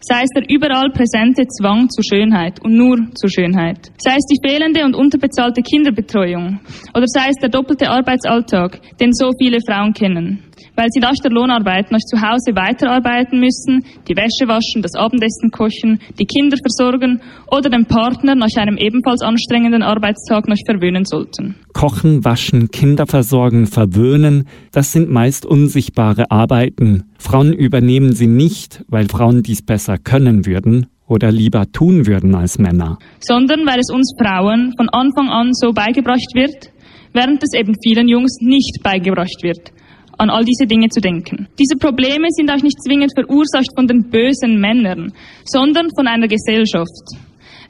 sei 0.00 0.22
es 0.22 0.30
der 0.34 0.48
überall 0.48 0.90
präsente 0.90 1.46
Zwang 1.46 1.88
zur 1.90 2.04
Schönheit 2.04 2.60
und 2.64 2.74
nur 2.74 2.96
zur 3.14 3.30
Schönheit, 3.30 3.90
sei 3.98 4.16
es 4.16 4.24
die 4.26 4.40
fehlende 4.46 4.84
und 4.84 4.94
unterbezahlte 4.94 5.62
Kinderbetreuung. 5.62 6.60
Oder 6.94 7.06
sei 7.06 7.28
es 7.28 7.36
der 7.40 7.50
doppelte 7.50 7.88
Arbeitsalltag, 7.88 8.80
den 8.98 9.12
so 9.12 9.30
viele 9.38 9.58
Frauen 9.66 9.92
kennen 9.92 10.49
weil 10.76 10.88
sie 10.90 11.00
nach 11.00 11.16
der 11.22 11.30
Lohnarbeit 11.30 11.90
noch 11.92 11.98
zu 11.98 12.20
Hause 12.20 12.54
weiterarbeiten 12.54 13.38
müssen, 13.40 13.84
die 14.08 14.16
Wäsche 14.16 14.48
waschen, 14.48 14.82
das 14.82 14.94
Abendessen 14.94 15.50
kochen, 15.50 16.00
die 16.18 16.26
Kinder 16.26 16.56
versorgen 16.56 17.20
oder 17.50 17.70
den 17.70 17.86
Partner 17.86 18.34
nach 18.34 18.48
einem 18.56 18.76
ebenfalls 18.76 19.22
anstrengenden 19.22 19.82
Arbeitstag 19.82 20.48
noch 20.48 20.56
verwöhnen 20.66 21.04
sollten. 21.04 21.56
Kochen, 21.72 22.24
waschen, 22.24 22.70
Kinder 22.70 23.06
versorgen, 23.06 23.66
verwöhnen, 23.66 24.46
das 24.72 24.92
sind 24.92 25.10
meist 25.10 25.46
unsichtbare 25.46 26.30
Arbeiten. 26.30 27.04
Frauen 27.18 27.52
übernehmen 27.52 28.12
sie 28.12 28.26
nicht, 28.26 28.84
weil 28.88 29.08
Frauen 29.08 29.42
dies 29.42 29.62
besser 29.62 29.98
können 29.98 30.46
würden 30.46 30.86
oder 31.06 31.32
lieber 31.32 31.70
tun 31.72 32.06
würden 32.06 32.34
als 32.34 32.58
Männer. 32.58 32.98
Sondern 33.20 33.66
weil 33.66 33.80
es 33.80 33.92
uns 33.92 34.14
Frauen 34.20 34.72
von 34.76 34.88
Anfang 34.88 35.28
an 35.28 35.52
so 35.52 35.72
beigebracht 35.72 36.34
wird, 36.34 36.70
während 37.12 37.42
es 37.42 37.58
eben 37.58 37.74
vielen 37.82 38.08
Jungs 38.08 38.38
nicht 38.40 38.82
beigebracht 38.82 39.42
wird 39.42 39.72
an 40.20 40.28
all 40.28 40.44
diese 40.44 40.66
Dinge 40.66 40.88
zu 40.88 41.00
denken. 41.00 41.48
Diese 41.58 41.76
Probleme 41.76 42.28
sind 42.30 42.50
auch 42.52 42.62
nicht 42.62 42.76
zwingend 42.82 43.12
verursacht 43.16 43.72
von 43.74 43.86
den 43.86 44.10
bösen 44.10 44.60
Männern, 44.60 45.12
sondern 45.44 45.88
von 45.96 46.06
einer 46.06 46.28
Gesellschaft. 46.28 47.16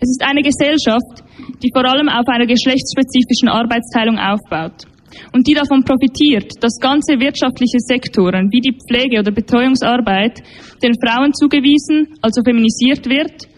Es 0.02 0.10
ist 0.10 0.22
eine 0.24 0.42
Gesellschaft, 0.42 1.22
die 1.62 1.70
vor 1.72 1.84
allem 1.84 2.08
auf 2.08 2.26
einer 2.26 2.46
geschlechtsspezifischen 2.46 3.48
Arbeitsteilung 3.48 4.18
aufbaut 4.18 4.88
und 5.32 5.46
die 5.46 5.54
davon 5.54 5.84
profitiert, 5.84 6.52
dass 6.60 6.78
ganze 6.80 7.20
wirtschaftliche 7.20 7.78
Sektoren 7.78 8.50
wie 8.50 8.60
die 8.60 8.74
Pflege- 8.74 9.20
oder 9.20 9.30
Betreuungsarbeit 9.30 10.42
den 10.82 10.94
Frauen 10.98 11.32
zugewiesen, 11.34 12.18
also 12.20 12.42
feminisiert 12.42 13.06
wird 13.06 13.49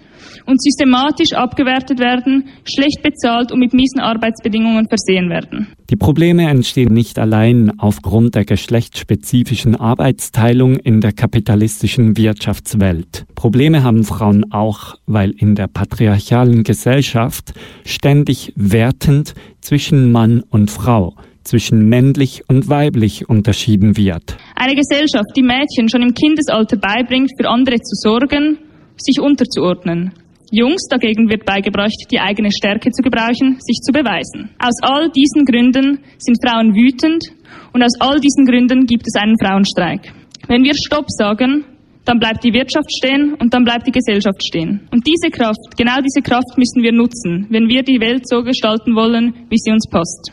und 0.46 0.62
systematisch 0.62 1.32
abgewertet 1.32 1.98
werden, 1.98 2.48
schlecht 2.64 3.02
bezahlt 3.02 3.52
und 3.52 3.58
mit 3.58 3.72
miesen 3.72 4.00
Arbeitsbedingungen 4.00 4.88
versehen 4.88 5.30
werden. 5.30 5.68
Die 5.90 5.96
Probleme 5.96 6.48
entstehen 6.48 6.92
nicht 6.92 7.18
allein 7.18 7.72
aufgrund 7.78 8.34
der 8.34 8.44
geschlechtsspezifischen 8.44 9.76
Arbeitsteilung 9.76 10.76
in 10.76 11.00
der 11.00 11.12
kapitalistischen 11.12 12.16
Wirtschaftswelt. 12.16 13.26
Probleme 13.34 13.82
haben 13.82 14.04
Frauen 14.04 14.52
auch, 14.52 14.94
weil 15.06 15.30
in 15.30 15.54
der 15.54 15.66
patriarchalen 15.66 16.62
Gesellschaft 16.62 17.52
ständig 17.84 18.52
wertend 18.56 19.34
zwischen 19.60 20.12
Mann 20.12 20.42
und 20.48 20.70
Frau 20.70 21.14
zwischen 21.44 21.88
männlich 21.88 22.44
und 22.48 22.68
weiblich 22.68 23.28
unterschieden 23.28 23.96
wird. 23.96 24.36
Eine 24.54 24.74
Gesellschaft, 24.74 25.26
die 25.36 25.42
Mädchen 25.42 25.88
schon 25.88 26.02
im 26.02 26.14
Kindesalter 26.14 26.76
beibringt, 26.76 27.30
für 27.36 27.48
andere 27.48 27.76
zu 27.80 27.94
sorgen, 27.96 28.58
sich 28.96 29.20
unterzuordnen, 29.20 30.12
Jungs 30.54 30.86
dagegen 30.86 31.30
wird 31.30 31.46
beigebracht, 31.46 31.96
die 32.10 32.20
eigene 32.20 32.52
Stärke 32.52 32.90
zu 32.90 33.02
gebrauchen, 33.02 33.56
sich 33.58 33.80
zu 33.80 33.90
beweisen. 33.90 34.50
Aus 34.58 34.76
all 34.82 35.08
diesen 35.08 35.46
Gründen 35.46 36.00
sind 36.18 36.36
Frauen 36.44 36.74
wütend 36.74 37.24
und 37.72 37.82
aus 37.82 37.98
all 38.00 38.20
diesen 38.20 38.44
Gründen 38.44 38.84
gibt 38.84 39.06
es 39.06 39.18
einen 39.18 39.38
Frauenstreik. 39.38 40.12
Wenn 40.48 40.62
wir 40.62 40.74
Stopp 40.74 41.06
sagen, 41.08 41.64
dann 42.04 42.18
bleibt 42.18 42.44
die 42.44 42.52
Wirtschaft 42.52 42.92
stehen 42.92 43.32
und 43.40 43.54
dann 43.54 43.64
bleibt 43.64 43.86
die 43.86 43.92
Gesellschaft 43.92 44.44
stehen. 44.44 44.86
Und 44.90 45.06
diese 45.06 45.30
Kraft, 45.30 45.74
genau 45.78 45.96
diese 46.04 46.20
Kraft 46.20 46.58
müssen 46.58 46.82
wir 46.82 46.92
nutzen, 46.92 47.46
wenn 47.48 47.68
wir 47.68 47.82
die 47.82 48.00
Welt 48.00 48.28
so 48.28 48.42
gestalten 48.42 48.94
wollen, 48.94 49.46
wie 49.48 49.56
sie 49.56 49.70
uns 49.70 49.88
passt. 49.88 50.32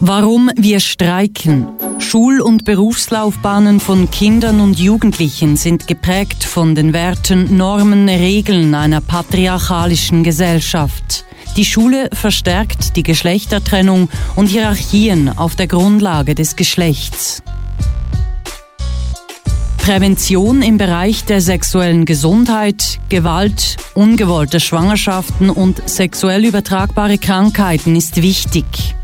Warum 0.00 0.50
wir 0.56 0.80
streiken. 0.80 1.89
Schul- 2.00 2.40
und 2.40 2.64
Berufslaufbahnen 2.64 3.78
von 3.78 4.10
Kindern 4.10 4.60
und 4.60 4.78
Jugendlichen 4.78 5.56
sind 5.56 5.86
geprägt 5.86 6.42
von 6.44 6.74
den 6.74 6.92
Werten, 6.92 7.56
Normen, 7.56 8.08
Regeln 8.08 8.74
einer 8.74 9.00
patriarchalischen 9.00 10.24
Gesellschaft. 10.24 11.24
Die 11.56 11.64
Schule 11.64 12.08
verstärkt 12.12 12.96
die 12.96 13.02
Geschlechtertrennung 13.02 14.08
und 14.34 14.46
Hierarchien 14.46 15.36
auf 15.36 15.56
der 15.56 15.66
Grundlage 15.66 16.34
des 16.34 16.56
Geschlechts. 16.56 17.42
Prävention 19.78 20.62
im 20.62 20.78
Bereich 20.78 21.24
der 21.24 21.40
sexuellen 21.40 22.04
Gesundheit, 22.04 23.00
Gewalt, 23.08 23.76
ungewollte 23.94 24.60
Schwangerschaften 24.60 25.50
und 25.50 25.88
sexuell 25.88 26.44
übertragbare 26.44 27.18
Krankheiten 27.18 27.96
ist 27.96 28.22
wichtig. 28.22 28.94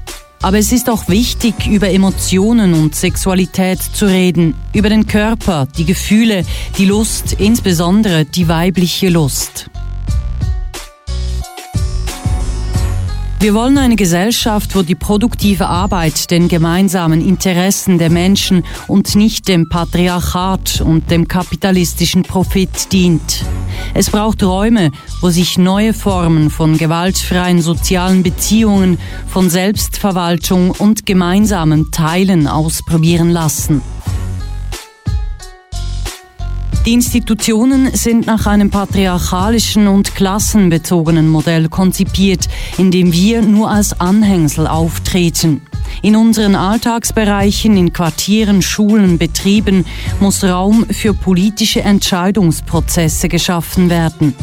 Aber 0.43 0.59
es 0.59 0.71
ist 0.73 0.89
auch 0.91 1.09
wichtig, 1.09 1.67
über 1.67 1.91
Emotionen 1.91 2.75
und 2.75 2.95
Sexualität 2.95 3.81
zu 3.83 4.07
reden, 4.07 4.55
über 4.73 4.89
den 4.89 5.07
Körper, 5.07 5.67
die 5.77 5.85
Gefühle, 5.85 6.45
die 6.79 6.85
Lust, 6.85 7.35
insbesondere 7.39 8.25
die 8.25 8.49
weibliche 8.49 9.09
Lust. 9.09 9.71
Wir 13.39 13.53
wollen 13.53 13.77
eine 13.77 13.97
Gesellschaft, 13.97 14.75
wo 14.75 14.83
die 14.83 14.95
produktive 14.95 15.67
Arbeit 15.67 16.31
den 16.31 16.49
gemeinsamen 16.49 17.21
Interessen 17.21 17.99
der 17.99 18.09
Menschen 18.09 18.65
und 18.89 19.15
nicht 19.15 19.47
dem 19.47 19.69
Patriarchat 19.69 20.81
und 20.81 21.11
dem 21.11 21.29
kapitalistischen 21.29 22.23
Profit 22.23 22.93
dient. 22.93 23.45
Es 23.93 24.09
braucht 24.11 24.43
Räume, 24.43 24.91
wo 25.21 25.29
sich 25.29 25.59
neue 25.59 25.93
Formen 25.93 26.49
von 26.49 26.79
gewaltfreien 26.79 27.61
sozialen 27.61 28.23
Beziehungen, 28.23 28.99
von 29.27 29.51
Selbstverwaltung 29.51 30.71
und 30.71 31.05
gemeinsamem 31.05 31.91
Teilen 31.91 32.47
ausprobieren 32.47 33.31
lassen. 33.31 33.83
Die 36.87 36.93
Institutionen 36.93 37.93
sind 37.97 38.27
nach 38.27 38.47
einem 38.47 38.71
patriarchalischen 38.71 39.89
und 39.89 40.15
klassenbezogenen 40.15 41.29
Modell 41.29 41.69
konzipiert, 41.69 42.49
in 42.79 42.93
dem 42.93 43.13
wir 43.13 43.43
nur 43.43 43.69
als 43.69 44.01
Anhängsel 44.01 44.69
auftreten. 44.69 45.63
In 46.03 46.15
unseren 46.15 46.55
Alltagsbereichen, 46.55 47.77
in 47.77 47.93
Quartieren, 47.93 48.63
Schulen, 48.63 49.19
Betrieben 49.19 49.85
muss 50.21 50.45
Raum 50.45 50.87
für 50.89 51.13
politische 51.13 51.83
Entscheidungsprozesse 51.83 53.29
geschaffen 53.29 53.91
werden. 53.91 54.37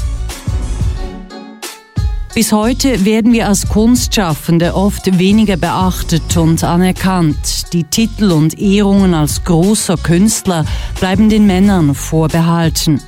Bis 2.36 2.52
heute 2.52 3.06
werden 3.06 3.32
wir 3.32 3.48
als 3.48 3.70
Kunstschaffende 3.70 4.74
oft 4.74 5.20
weniger 5.20 5.56
beachtet 5.56 6.36
und 6.36 6.64
anerkannt. 6.64 7.72
Die 7.74 7.84
Titel 7.84 8.32
und 8.32 8.58
Ehrungen 8.58 9.14
als 9.14 9.44
großer 9.44 9.98
Künstler 9.98 10.66
bleiben 11.00 11.30
den 11.30 11.46
Männern 11.46 11.94
vorbehalten. 11.94 13.00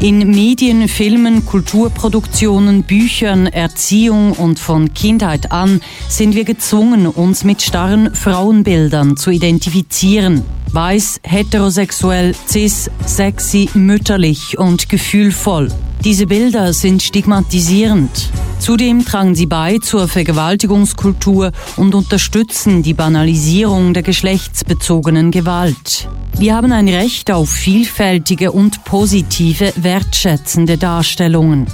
In 0.00 0.30
Medien, 0.30 0.88
Filmen, 0.88 1.46
Kulturproduktionen, 1.46 2.82
Büchern, 2.82 3.46
Erziehung 3.46 4.32
und 4.32 4.58
von 4.58 4.92
Kindheit 4.92 5.52
an 5.52 5.80
sind 6.08 6.34
wir 6.34 6.44
gezwungen, 6.44 7.06
uns 7.06 7.44
mit 7.44 7.62
starren 7.62 8.16
Frauenbildern 8.16 9.16
zu 9.16 9.30
identifizieren. 9.30 10.42
Weiß, 10.72 11.20
heterosexuell, 11.24 12.34
cis, 12.48 12.90
sexy, 13.04 13.68
mütterlich 13.74 14.56
und 14.56 14.88
gefühlvoll. 14.88 15.68
Diese 16.04 16.26
Bilder 16.26 16.72
sind 16.72 17.02
stigmatisierend. 17.02 18.30
Zudem 18.60 19.04
tragen 19.04 19.34
sie 19.34 19.46
bei 19.46 19.78
zur 19.78 20.06
Vergewaltigungskultur 20.06 21.50
und 21.76 21.94
unterstützen 21.94 22.82
die 22.84 22.94
Banalisierung 22.94 23.94
der 23.94 24.04
geschlechtsbezogenen 24.04 25.32
Gewalt. 25.32 26.08
Wir 26.38 26.54
haben 26.54 26.70
ein 26.70 26.88
Recht 26.88 27.32
auf 27.32 27.50
vielfältige 27.50 28.52
und 28.52 28.84
positive, 28.84 29.72
wertschätzende 29.76 30.78
Darstellungen. 30.78 31.66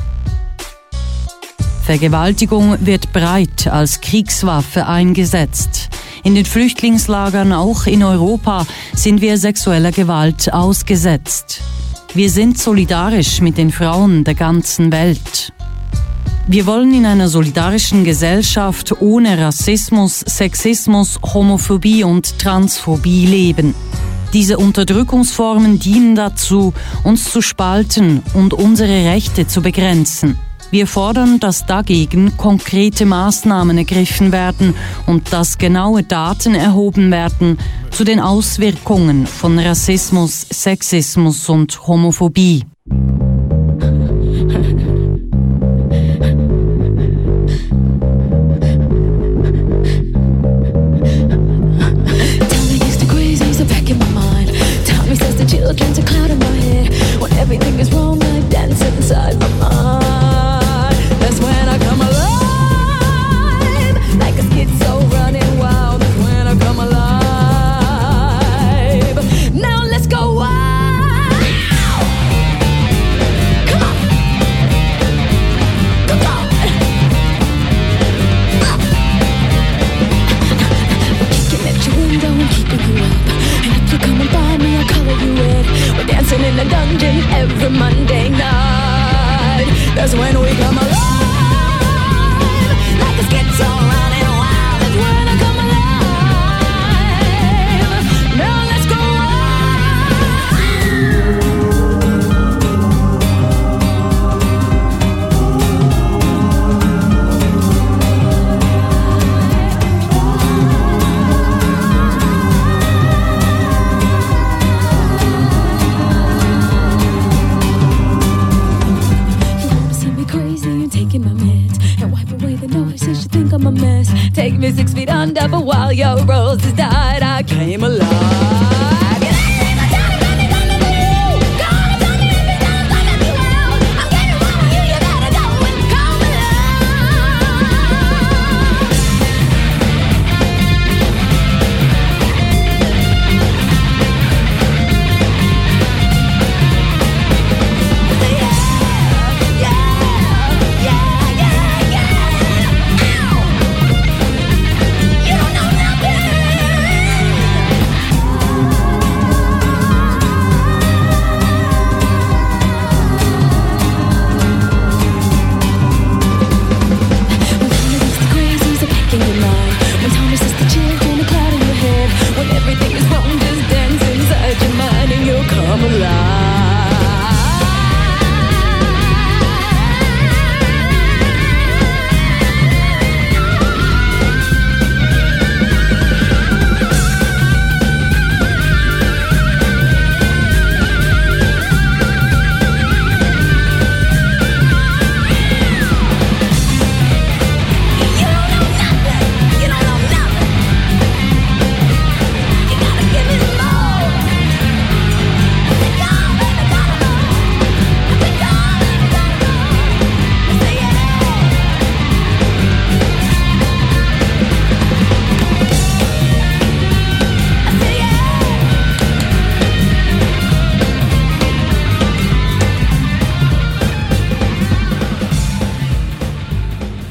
Vergewaltigung 1.82 2.78
wird 2.80 3.12
breit 3.12 3.68
als 3.68 4.00
Kriegswaffe 4.00 4.86
eingesetzt. 4.86 5.90
In 6.26 6.34
den 6.34 6.44
Flüchtlingslagern, 6.44 7.52
auch 7.52 7.86
in 7.86 8.02
Europa, 8.02 8.66
sind 8.96 9.20
wir 9.20 9.38
sexueller 9.38 9.92
Gewalt 9.92 10.52
ausgesetzt. 10.52 11.60
Wir 12.14 12.30
sind 12.30 12.58
solidarisch 12.58 13.40
mit 13.40 13.56
den 13.56 13.70
Frauen 13.70 14.24
der 14.24 14.34
ganzen 14.34 14.90
Welt. 14.90 15.52
Wir 16.48 16.66
wollen 16.66 16.92
in 16.92 17.06
einer 17.06 17.28
solidarischen 17.28 18.02
Gesellschaft 18.02 19.00
ohne 19.00 19.38
Rassismus, 19.38 20.18
Sexismus, 20.18 21.20
Homophobie 21.22 22.02
und 22.02 22.40
Transphobie 22.40 23.26
leben. 23.26 23.76
Diese 24.32 24.58
Unterdrückungsformen 24.58 25.78
dienen 25.78 26.16
dazu, 26.16 26.74
uns 27.04 27.30
zu 27.30 27.40
spalten 27.40 28.20
und 28.34 28.52
unsere 28.52 29.12
Rechte 29.12 29.46
zu 29.46 29.62
begrenzen. 29.62 30.36
Wir 30.70 30.86
fordern, 30.86 31.40
dass 31.40 31.64
dagegen 31.66 32.36
konkrete 32.36 33.06
Maßnahmen 33.06 33.78
ergriffen 33.78 34.32
werden 34.32 34.74
und 35.06 35.32
dass 35.32 35.58
genaue 35.58 36.02
Daten 36.02 36.54
erhoben 36.54 37.10
werden 37.10 37.58
zu 37.90 38.04
den 38.04 38.20
Auswirkungen 38.20 39.26
von 39.26 39.58
Rassismus, 39.58 40.46
Sexismus 40.50 41.48
und 41.48 41.86
Homophobie. 41.86 42.64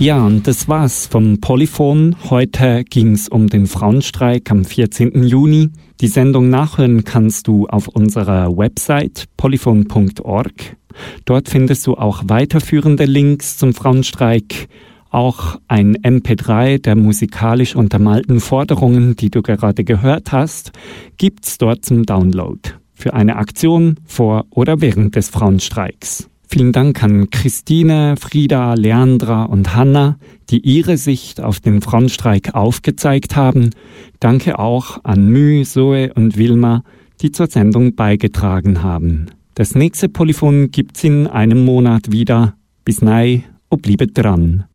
Ja, 0.06 0.24
und 0.24 0.46
das 0.46 0.70
war's 0.70 1.08
vom 1.08 1.42
Polyphon. 1.42 2.16
Heute 2.30 2.84
ging's 2.84 3.28
um 3.28 3.48
den 3.48 3.66
Frauenstreik 3.66 4.52
am 4.52 4.64
14. 4.64 5.24
Juni. 5.24 5.72
Die 6.00 6.08
Sendung 6.08 6.50
nachhören 6.50 7.04
kannst 7.06 7.48
du 7.48 7.66
auf 7.66 7.88
unserer 7.88 8.56
Website 8.56 9.26
polyphon.org. 9.36 10.78
Dort 11.26 11.50
findest 11.50 11.88
du 11.88 11.96
auch 11.96 12.22
weiterführende 12.28 13.06
Links 13.06 13.58
zum 13.58 13.74
Frauenstreik, 13.74 14.68
auch 15.10 15.60
ein 15.68 15.98
MP3 15.98 16.80
der 16.80 16.96
musikalisch 16.96 17.76
untermalten 17.76 18.42
Forderungen, 18.42 19.16
die 19.16 19.32
du 19.32 19.42
gerade 19.42 19.84
gehört 19.84 20.32
hast, 20.32 20.72
gibt's 21.18 21.58
dort 21.58 21.84
zum 21.84 22.04
Download 22.04 22.60
für 22.94 23.16
eine 23.16 23.38
Aktion 23.38 23.96
vor 24.06 24.46
oder 24.52 24.82
während 24.82 25.16
des 25.16 25.30
Frauenstreiks. 25.30 26.30
Vielen 26.48 26.72
Dank 26.72 27.04
an 27.04 27.30
Christine, 27.30 28.16
Frieda, 28.18 28.76
Leandra 28.76 29.44
und 29.44 29.76
Hanna, 29.76 30.18
die 30.50 30.60
ihre 30.60 30.98
Sicht 30.98 31.42
auf 31.42 31.60
den 31.60 31.82
Frontstreik 31.82 32.54
aufgezeigt 32.54 33.36
haben. 33.36 33.72
Danke 34.20 34.60
auch 34.60 35.04
an 35.04 35.28
Mü, 35.30 35.64
Zoe 35.64 36.14
und 36.14 36.38
Wilma, 36.38 36.84
die 37.22 37.32
zur 37.32 37.48
Sendung 37.48 37.96
beigetragen 37.96 38.84
haben. 38.84 39.28
Das 39.56 39.74
nächste 39.74 40.10
Polyphon 40.10 40.70
gibt's 40.72 41.04
in 41.04 41.28
einem 41.28 41.66
Monat 41.66 42.12
wieder. 42.12 42.56
Bis 42.84 43.02
nei, 43.02 43.44
obliebe 43.70 44.08
dran. 44.08 44.66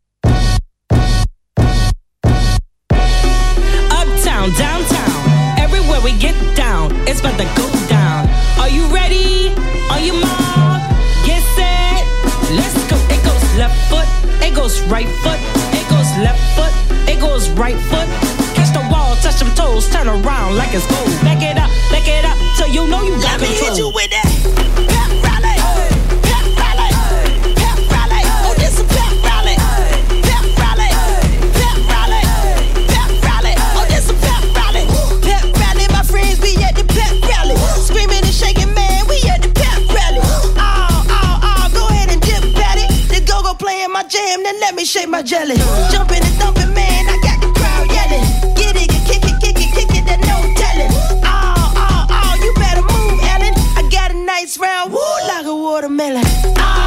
Uptown, 3.89 4.51
downtown, 4.57 5.57
everywhere 5.57 6.01
we 6.03 6.11
get 6.19 6.35
down, 6.55 6.91
it's 7.07 7.23
about 7.23 7.37
to 7.37 7.45
go 7.55 7.69
down. 7.89 8.27
Are 8.59 8.69
you 8.69 8.85
ready? 8.93 9.40
It 14.41 14.55
goes 14.55 14.81
right 14.81 15.07
foot, 15.23 15.39
it 15.73 15.87
goes 15.89 16.09
left 16.17 16.41
foot, 16.55 16.73
it 17.07 17.19
goes 17.19 17.49
right 17.51 17.77
foot. 17.89 18.07
Catch 18.55 18.73
the 18.73 18.87
wall, 18.91 19.15
touch 19.17 19.39
them 19.39 19.53
toes, 19.55 19.89
turn 19.89 20.07
around 20.07 20.55
like 20.55 20.73
it's 20.73 20.85
gold. 20.87 21.09
Back 21.21 21.41
it 21.41 21.57
up, 21.57 21.69
back 21.91 22.07
it 22.07 22.25
up, 22.25 22.37
till 22.57 22.67
you 22.67 22.87
know 22.87 23.01
you 23.03 23.13
got 23.21 23.39
Let 23.39 23.49
control. 23.49 23.49
Let 23.49 23.59
me 23.61 23.67
hit 23.67 23.77
you 23.77 23.89
with 23.89 24.09
that. 24.09 24.60
jam, 44.11 44.43
then 44.43 44.59
let 44.59 44.75
me 44.75 44.83
shake 44.83 45.07
my 45.07 45.21
jelly. 45.23 45.55
Jumping 45.91 46.21
and 46.21 46.35
thumping, 46.35 46.73
man, 46.73 47.07
I 47.07 47.17
got 47.23 47.39
the 47.39 47.49
crowd 47.57 47.87
yelling. 47.87 48.27
Get 48.59 48.75
it, 48.75 48.89
kick 49.07 49.23
it, 49.23 49.39
kick 49.39 49.57
it, 49.57 49.71
kick 49.73 49.91
it, 49.97 50.05
then 50.05 50.19
no 50.27 50.37
telling. 50.59 50.91
Oh, 51.23 51.73
oh, 51.79 52.05
oh, 52.11 52.33
you 52.43 52.51
better 52.59 52.81
move, 52.81 53.19
Ellen. 53.33 53.53
I 53.79 53.87
got 53.89 54.11
a 54.11 54.17
nice 54.17 54.57
round, 54.57 54.91
woo, 54.91 54.99
like 55.27 55.45
a 55.45 55.55
watermelon. 55.55 56.25
Oh, 56.57 56.80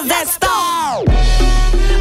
possessed 0.00 0.44
all. 0.44 1.04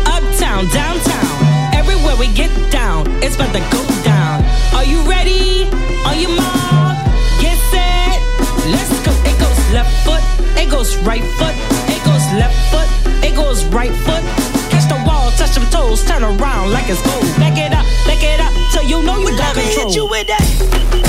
Uptown, 0.06 0.68
downtown, 0.68 1.74
everywhere 1.74 2.16
we 2.20 2.28
get 2.34 2.52
down, 2.72 3.08
it's 3.24 3.36
about 3.36 3.54
to 3.54 3.64
go 3.72 3.82
down. 4.04 4.44
Are 4.76 4.84
you 4.84 5.00
ready? 5.08 5.70
On 6.04 6.20
your 6.20 6.36
mob, 6.36 6.96
get 7.40 7.58
set, 7.72 8.20
let's 8.68 8.92
go. 9.06 9.12
It 9.24 9.40
goes 9.40 9.60
left 9.72 9.94
foot, 10.04 10.24
it 10.60 10.70
goes 10.70 10.98
right 11.08 11.24
foot, 11.40 11.56
it 11.88 12.04
goes 12.04 12.26
left 12.36 12.58
foot, 12.72 12.90
it 13.24 13.34
goes 13.34 13.64
right 13.66 13.96
foot. 14.06 14.24
Catch 14.70 14.88
the 14.92 15.02
wall, 15.08 15.32
touch 15.32 15.56
them 15.56 15.66
toes, 15.72 16.04
turn 16.04 16.24
around 16.24 16.72
like 16.72 16.90
it's 16.90 17.02
gold. 17.02 17.24
Back 17.40 17.58
it 17.58 17.72
up, 17.72 17.86
back 18.06 18.22
it 18.22 18.42
up, 18.42 18.52
till 18.74 18.84
you 18.84 19.04
know 19.04 19.18
you, 19.18 19.30
you 19.30 19.38
got 19.38 19.56
let 19.56 19.66
me 19.66 19.74
control. 19.74 19.88
Hit 19.88 19.96
you 19.96 20.08
with 20.08 20.28
that. 20.28 21.05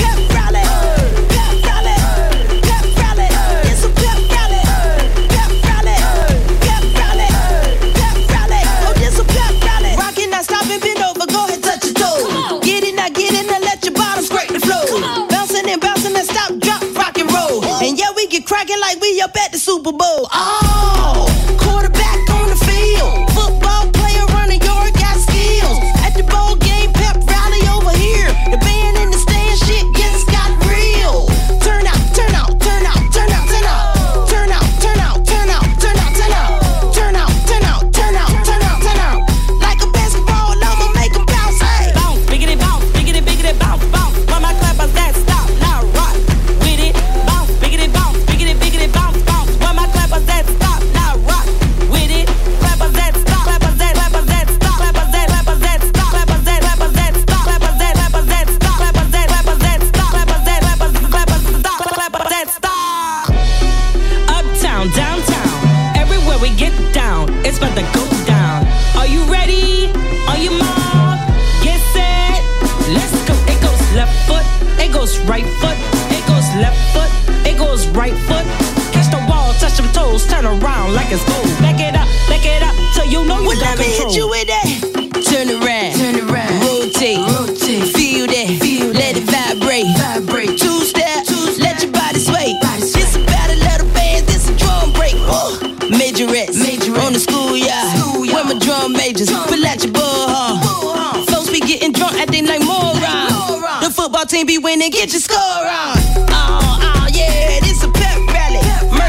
Oh, 106.29 106.79
oh, 106.83 107.09
yeah, 107.13 107.61
this 107.61 107.83
a 107.83 107.89
pep 107.89 108.19
rally. 108.29 108.61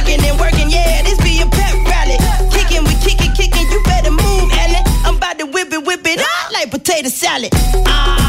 And 0.10 0.40
working, 0.40 0.70
yeah, 0.70 1.02
this 1.04 1.18
be 1.22 1.42
a 1.42 1.46
pep 1.46 1.76
rally. 1.86 2.18
Kicking, 2.52 2.84
we 2.86 2.94
kicking, 3.04 3.34
kicking, 3.34 3.68
you 3.70 3.82
better 3.84 4.12
move, 4.12 4.52
I'm 5.06 5.18
about 5.18 5.38
to 5.40 5.46
whip 5.46 5.74
it, 5.74 5.86
whip 5.86 6.06
it 6.06 6.20
up 6.20 6.52
like 6.54 6.72
potato 6.72 7.10
salad. 7.10 7.50
Ah. 7.86 8.27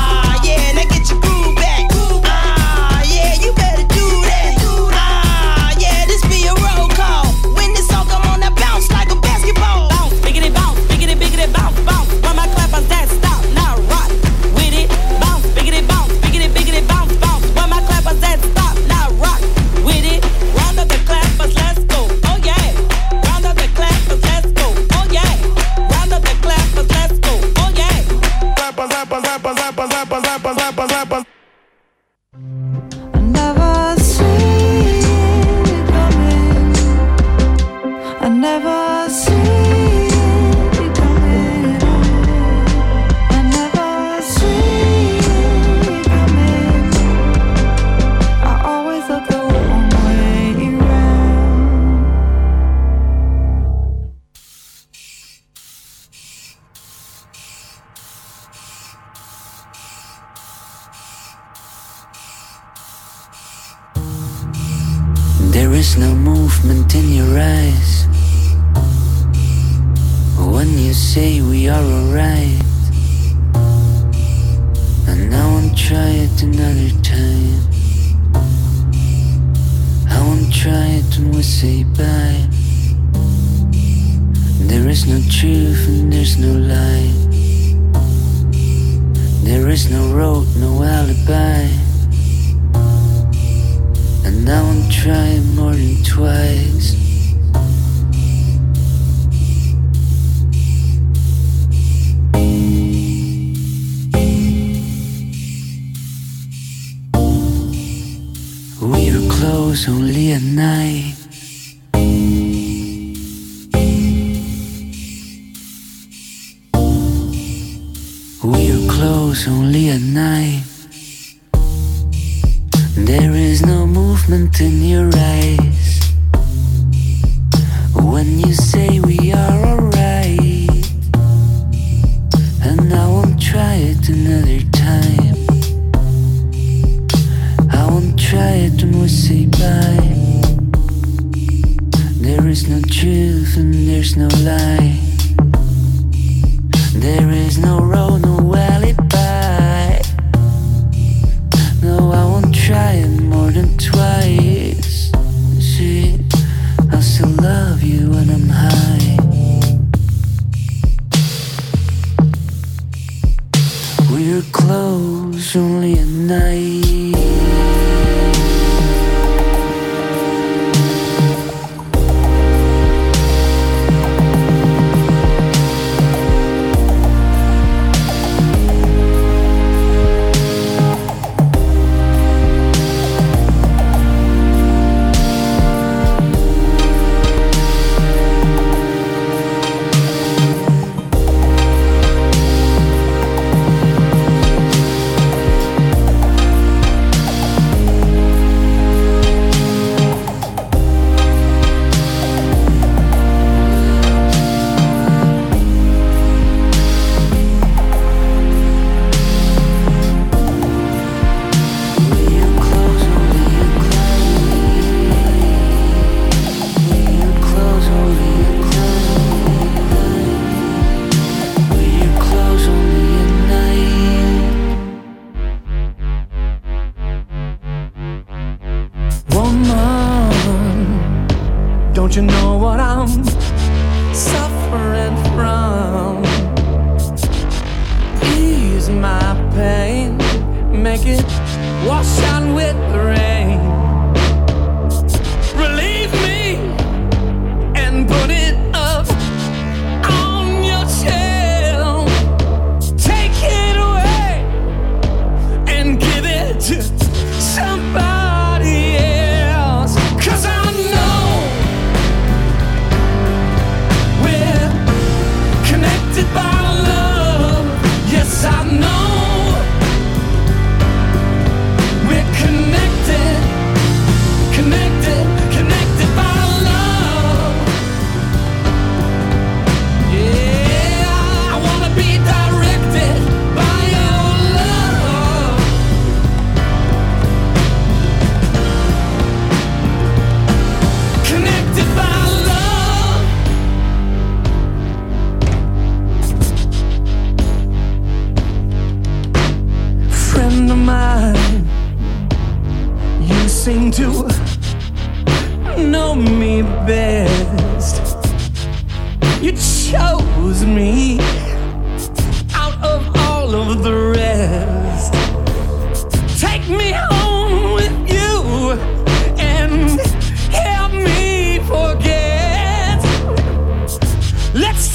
Good 110.38 110.52
night. 110.54 110.77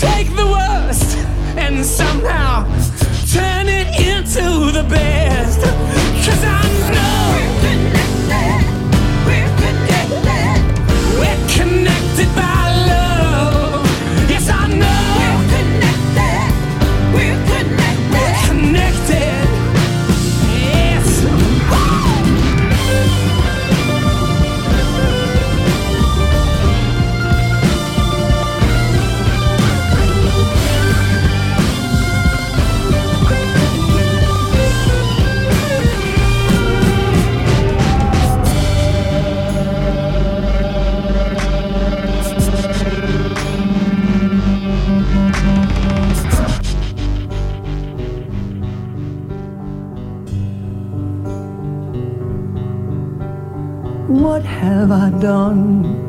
Take 0.05 0.29
the 0.35 0.47
worst 0.57 1.17
and 1.57 1.85
somehow 1.85 2.65
turn 3.33 3.67
it 3.67 3.87
into 4.11 4.71
the 4.71 4.85
best. 4.89 5.61
Cause 6.25 6.43
I 6.43 6.61
know 6.93 7.23
we're 7.33 7.55
connected, 7.63 8.63
we're 9.27 9.53
connected, 9.63 10.59
we're 11.19 11.41
connected 11.55 12.35
by. 12.35 12.62
Done? 55.23 56.02